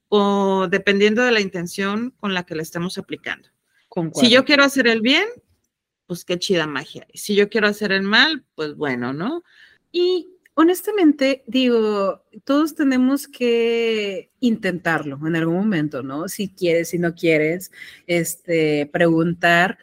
o 0.10 0.68
dependiendo 0.70 1.24
de 1.24 1.32
la 1.32 1.42
intención 1.42 2.12
con 2.20 2.34
la 2.34 2.44
que 2.44 2.56
la 2.56 2.62
estemos 2.62 2.98
aplicando. 2.98 3.50
Si 4.14 4.30
yo 4.30 4.44
quiero 4.44 4.64
hacer 4.64 4.88
el 4.88 5.02
bien, 5.02 5.26
pues 6.06 6.26
qué 6.26 6.38
chida 6.38 6.68
magia. 6.68 7.08
Si 7.14 7.34
yo 7.34 7.50
quiero 7.50 7.68
hacer 7.68 7.94
el 7.94 8.04
mal, 8.04 8.44
pues 8.56 8.76
bueno, 8.76 9.14
¿no? 9.14 9.44
Y 9.92 10.35
honestamente, 10.56 11.44
digo, 11.48 12.24
todos 12.44 12.76
tenemos 12.76 13.28
que 13.28 14.32
intentarlo 14.40 15.20
en 15.28 15.36
algún 15.36 15.56
momento, 15.56 16.02
¿no? 16.02 16.28
Si 16.28 16.50
quieres, 16.50 16.90
si 16.90 16.98
no 16.98 17.14
quieres, 17.14 17.72
este, 18.08 18.90
preguntar. 18.92 19.78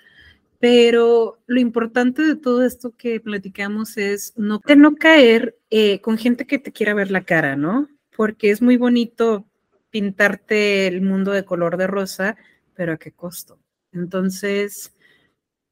Pero 0.58 1.40
lo 1.46 1.60
importante 1.60 2.22
de 2.22 2.36
todo 2.36 2.64
esto 2.64 2.96
que 2.96 3.20
platicamos 3.20 3.96
es 3.96 4.32
no, 4.36 4.60
no 4.76 4.94
caer 4.94 5.58
eh, 5.70 6.00
con 6.00 6.18
gente 6.18 6.46
que 6.46 6.58
te 6.58 6.72
quiera 6.72 6.94
ver 6.94 7.10
la 7.10 7.24
cara, 7.24 7.56
¿no? 7.56 7.88
Porque 8.16 8.50
es 8.50 8.62
muy 8.62 8.76
bonito 8.76 9.46
pintarte 9.90 10.86
el 10.86 11.02
mundo 11.02 11.32
de 11.32 11.44
color 11.44 11.76
de 11.76 11.86
rosa, 11.86 12.36
pero 12.74 12.92
a 12.92 12.96
qué 12.96 13.12
costo. 13.12 13.58
Entonces, 13.92 14.94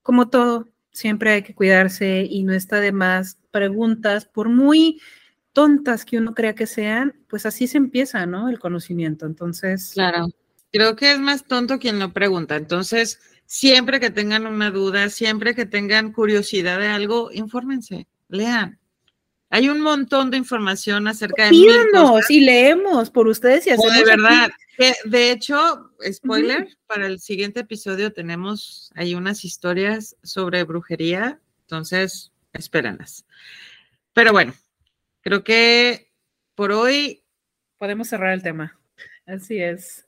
como 0.03 0.29
todo, 0.29 0.69
siempre 1.01 1.33
hay 1.33 1.43
que 1.43 1.55
cuidarse 1.55 2.27
y 2.29 2.45
no 2.45 2.53
está 2.53 2.81
de 2.81 2.93
más 2.93 3.39
preguntas, 3.51 4.27
por 4.27 4.49
muy 4.49 5.01
tontas 5.53 6.05
que 6.05 6.19
uno 6.19 6.35
crea 6.35 6.55
que 6.55 6.67
sean, 6.67 7.15
pues 7.29 7.47
así 7.47 7.67
se 7.67 7.79
empieza, 7.79 8.27
¿no? 8.27 8.49
El 8.49 8.59
conocimiento. 8.59 9.27
Entonces. 9.27 9.91
Claro. 9.95 10.29
Creo 10.73 10.95
que 10.95 11.13
es 11.13 11.19
más 11.19 11.45
tonto 11.45 11.79
quien 11.79 11.99
lo 11.99 12.13
pregunta. 12.13 12.55
Entonces, 12.55 13.19
siempre 13.47 13.99
que 13.99 14.11
tengan 14.11 14.47
una 14.47 14.71
duda, 14.71 15.09
siempre 15.09 15.55
que 15.55 15.67
tengan 15.67 16.13
curiosidad 16.13 16.79
de 16.79 16.87
algo, 16.87 17.31
infórmense, 17.33 18.07
lean. 18.29 18.79
Hay 19.49 19.69
un 19.69 19.81
montón 19.81 20.31
de 20.31 20.37
información 20.37 21.09
acerca 21.09 21.45
de 21.47 21.51
Pídanos 21.51 22.31
y 22.31 22.41
leemos 22.41 23.11
por 23.11 23.27
ustedes 23.27 23.67
y 23.67 23.71
hacemos. 23.71 23.97
de 23.97 24.05
verdad. 24.05 24.51
De 25.05 25.31
hecho, 25.31 25.91
spoiler, 26.11 26.77
para 26.87 27.07
el 27.07 27.21
siguiente 27.21 27.61
episodio 27.61 28.13
tenemos 28.13 28.91
ahí 28.95 29.15
unas 29.15 29.45
historias 29.45 30.17
sobre 30.23 30.65
brujería, 30.65 31.41
entonces 31.63 32.33
espérenlas. 32.53 33.27
Pero 34.13 34.33
bueno, 34.33 34.55
creo 35.21 35.45
que 35.45 36.11
por 36.55 36.73
hoy 36.73 37.23
podemos 37.79 38.09
cerrar 38.09 38.33
el 38.33 38.43
tema. 38.43 38.79
Así 39.27 39.59
es. 39.59 40.07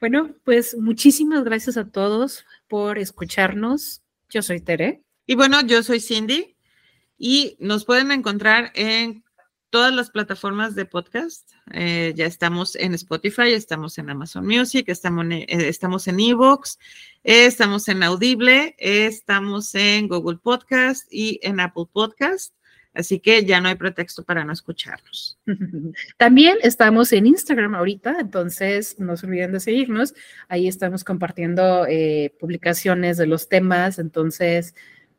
Bueno, 0.00 0.34
pues 0.44 0.76
muchísimas 0.76 1.44
gracias 1.44 1.76
a 1.76 1.88
todos 1.88 2.44
por 2.68 2.98
escucharnos. 2.98 4.02
Yo 4.28 4.42
soy 4.42 4.60
Tere. 4.60 5.02
Y 5.26 5.36
bueno, 5.36 5.60
yo 5.62 5.82
soy 5.82 6.00
Cindy 6.00 6.56
y 7.16 7.56
nos 7.60 7.84
pueden 7.84 8.10
encontrar 8.10 8.72
en 8.74 9.24
todas 9.72 9.92
las 9.94 10.10
plataformas 10.10 10.74
de 10.74 10.84
podcast. 10.84 11.50
Eh, 11.72 12.12
ya 12.14 12.26
estamos 12.26 12.76
en 12.76 12.92
Spotify, 12.92 13.54
estamos 13.54 13.96
en 13.96 14.10
Amazon 14.10 14.46
Music, 14.46 14.84
estamos 14.88 15.24
en, 15.24 15.32
eh, 15.32 15.46
estamos 15.48 16.06
en 16.08 16.20
Evox, 16.20 16.78
estamos 17.24 17.88
en 17.88 18.02
Audible, 18.02 18.76
estamos 18.76 19.74
en 19.74 20.08
Google 20.08 20.38
Podcast 20.42 21.10
y 21.10 21.40
en 21.42 21.58
Apple 21.58 21.86
Podcast. 21.90 22.54
Así 22.92 23.18
que 23.18 23.46
ya 23.46 23.62
no 23.62 23.68
hay 23.70 23.76
pretexto 23.76 24.22
para 24.24 24.44
no 24.44 24.52
escucharnos. 24.52 25.38
También 26.18 26.58
estamos 26.62 27.10
en 27.14 27.26
Instagram 27.26 27.74
ahorita, 27.74 28.18
entonces 28.20 29.00
no 29.00 29.16
se 29.16 29.24
olviden 29.24 29.52
de 29.52 29.60
seguirnos. 29.60 30.12
Ahí 30.48 30.68
estamos 30.68 31.02
compartiendo 31.02 31.86
eh, 31.86 32.36
publicaciones 32.38 33.16
de 33.16 33.26
los 33.26 33.48
temas, 33.48 33.98
entonces, 33.98 34.74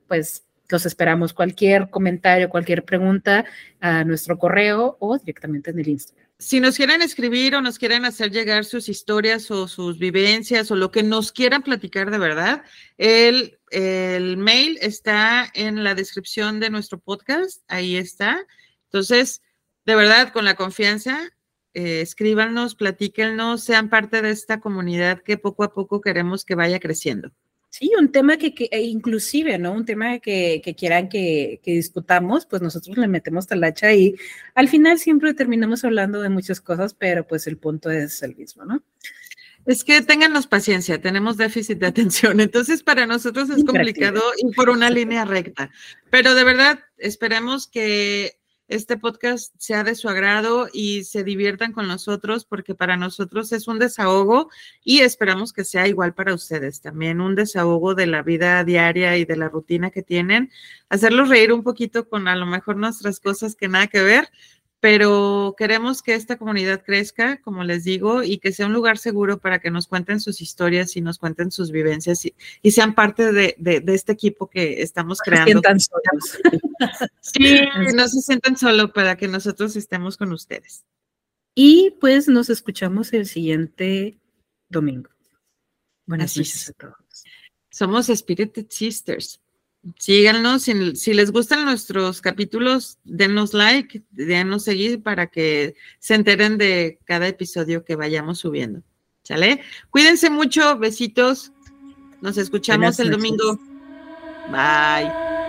pues 0.07 0.45
los 0.73 0.85
esperamos. 0.85 1.33
Cualquier 1.33 1.89
comentario, 1.89 2.49
cualquier 2.49 2.83
pregunta 2.83 3.45
a 3.79 4.03
nuestro 4.03 4.37
correo 4.37 4.97
o 4.99 5.17
directamente 5.17 5.71
en 5.71 5.79
el 5.79 5.87
Instagram. 5.87 6.27
Si 6.39 6.59
nos 6.59 6.75
quieren 6.75 7.01
escribir 7.01 7.55
o 7.55 7.61
nos 7.61 7.77
quieren 7.77 8.03
hacer 8.03 8.31
llegar 8.31 8.65
sus 8.65 8.89
historias 8.89 9.49
o 9.51 9.67
sus 9.67 9.97
vivencias 9.99 10.71
o 10.71 10.75
lo 10.75 10.91
que 10.91 11.03
nos 11.03 11.31
quieran 11.31 11.61
platicar 11.61 12.11
de 12.11 12.17
verdad, 12.17 12.63
el, 12.97 13.59
el 13.69 14.35
mail 14.35 14.77
está 14.81 15.49
en 15.53 15.83
la 15.83 15.95
descripción 15.95 16.59
de 16.59 16.69
nuestro 16.69 16.99
podcast. 16.99 17.61
Ahí 17.67 17.95
está. 17.95 18.45
Entonces, 18.85 19.41
de 19.85 19.95
verdad, 19.95 20.33
con 20.33 20.43
la 20.43 20.55
confianza, 20.55 21.31
eh, 21.73 22.01
escríbanos, 22.01 22.75
platíquenos, 22.75 23.63
sean 23.63 23.89
parte 23.89 24.21
de 24.21 24.31
esta 24.31 24.59
comunidad 24.59 25.21
que 25.21 25.37
poco 25.37 25.63
a 25.63 25.73
poco 25.73 26.01
queremos 26.01 26.43
que 26.45 26.55
vaya 26.55 26.79
creciendo. 26.79 27.31
Sí, 27.75 27.91
un 27.97 28.11
tema 28.11 28.37
que, 28.37 28.53
que 28.53 28.69
e 28.71 28.83
inclusive, 28.83 29.57
¿no? 29.57 29.71
Un 29.73 29.83
tema 29.83 30.19
que, 30.19 30.61
que 30.63 30.75
quieran 30.75 31.09
que, 31.09 31.59
que, 31.63 31.71
discutamos, 31.71 32.45
pues 32.45 32.61
nosotros 32.61 32.95
le 32.99 33.07
metemos 33.07 33.47
talacha 33.47 33.91
y 33.93 34.13
al 34.53 34.69
final 34.69 34.99
siempre 34.99 35.33
terminamos 35.33 35.83
hablando 35.83 36.21
de 36.21 36.29
muchas 36.29 36.61
cosas, 36.61 36.93
pero 36.93 37.25
pues 37.25 37.47
el 37.47 37.57
punto 37.57 37.89
es 37.89 38.21
el 38.21 38.35
mismo, 38.35 38.63
¿no? 38.63 38.83
Es 39.65 39.83
que 39.83 39.99
téngannos 40.03 40.45
paciencia, 40.45 41.01
tenemos 41.01 41.35
déficit 41.35 41.79
de 41.79 41.87
atención, 41.87 42.39
entonces 42.41 42.83
para 42.83 43.07
nosotros 43.07 43.49
es 43.49 43.63
complicado 43.63 44.21
ir 44.37 44.55
por 44.55 44.69
una 44.69 44.91
línea 44.91 45.25
recta, 45.25 45.71
pero 46.11 46.35
de 46.35 46.43
verdad 46.43 46.79
esperemos 46.99 47.65
que 47.65 48.37
este 48.73 48.97
podcast 48.97 49.53
sea 49.57 49.83
de 49.83 49.95
su 49.95 50.09
agrado 50.09 50.67
y 50.73 51.03
se 51.03 51.23
diviertan 51.23 51.73
con 51.73 51.87
nosotros 51.87 52.45
porque 52.45 52.75
para 52.75 52.97
nosotros 52.97 53.51
es 53.51 53.67
un 53.67 53.79
desahogo 53.79 54.49
y 54.83 54.99
esperamos 55.01 55.53
que 55.53 55.63
sea 55.63 55.87
igual 55.87 56.13
para 56.13 56.33
ustedes 56.33 56.81
también, 56.81 57.21
un 57.21 57.35
desahogo 57.35 57.95
de 57.95 58.07
la 58.07 58.23
vida 58.23 58.63
diaria 58.63 59.17
y 59.17 59.25
de 59.25 59.37
la 59.37 59.49
rutina 59.49 59.91
que 59.91 60.01
tienen, 60.01 60.51
hacerlos 60.89 61.29
reír 61.29 61.53
un 61.53 61.63
poquito 61.63 62.09
con 62.09 62.27
a 62.27 62.35
lo 62.35 62.45
mejor 62.45 62.77
nuestras 62.77 63.19
cosas 63.19 63.55
que 63.55 63.67
nada 63.67 63.87
que 63.87 64.01
ver, 64.01 64.29
pero 64.83 65.55
queremos 65.57 66.01
que 66.01 66.13
esta 66.13 66.37
comunidad 66.37 66.83
crezca, 66.83 67.39
como 67.39 67.63
les 67.63 67.85
digo, 67.85 68.21
y 68.21 68.39
que 68.39 68.51
sea 68.51 68.65
un 68.65 68.73
lugar 68.73 68.97
seguro 68.97 69.39
para 69.39 69.59
que 69.59 69.71
nos 69.71 69.87
cuenten 69.87 70.19
sus 70.19 70.41
historias 70.41 70.97
y 70.97 71.01
nos 71.01 71.19
cuenten 71.19 71.51
sus 71.51 71.71
vivencias 71.71 72.25
y, 72.25 72.71
sean 72.71 72.93
parte 72.93 73.31
de, 73.31 73.55
este 73.87 74.11
equipo 74.11 74.49
que 74.49 74.81
estamos 74.81 75.19
creando. 75.19 75.53
No 75.53 75.61
se 75.61 75.61
sientan 75.61 75.79
solos. 75.79 77.11
Sí, 77.21 77.61
no 77.95 78.07
se 78.09 78.21
sientan 78.23 78.57
solo 78.57 78.91
para 78.91 79.15
que 79.15 79.29
nosotros 79.29 79.77
estemos 79.77 80.17
con 80.17 80.33
ustedes. 80.33 80.83
Y 81.55 81.91
pues 82.01 82.27
nos 82.27 82.49
escuchamos 82.49 83.13
el 83.13 83.25
siguiente 83.25 84.19
domingo. 84.67 85.09
Buenas 86.05 86.35
noches 86.35 86.71
a 86.71 86.73
todos. 86.73 87.23
Somos 87.71 88.07
Spirited 88.07 88.65
Sisters. 88.69 89.39
Síganos, 89.99 90.63
si, 90.63 90.95
si, 90.95 91.13
les 91.13 91.31
gustan 91.31 91.65
nuestros 91.65 92.21
capítulos, 92.21 92.99
denos 93.03 93.53
like, 93.53 94.01
denos 94.11 94.63
seguir 94.63 95.03
para 95.03 95.27
que 95.27 95.75
se 95.99 96.15
enteren 96.15 96.57
de 96.57 96.99
cada 97.03 97.27
episodio 97.27 97.83
que 97.83 97.97
vayamos 97.97 98.39
subiendo. 98.39 98.81
¿Sale? 99.23 99.61
Cuídense 99.89 100.29
mucho, 100.29 100.77
besitos. 100.77 101.51
Nos 102.21 102.37
escuchamos 102.37 102.99
el 102.99 103.11
domingo. 103.11 103.59
Bye. 104.49 105.42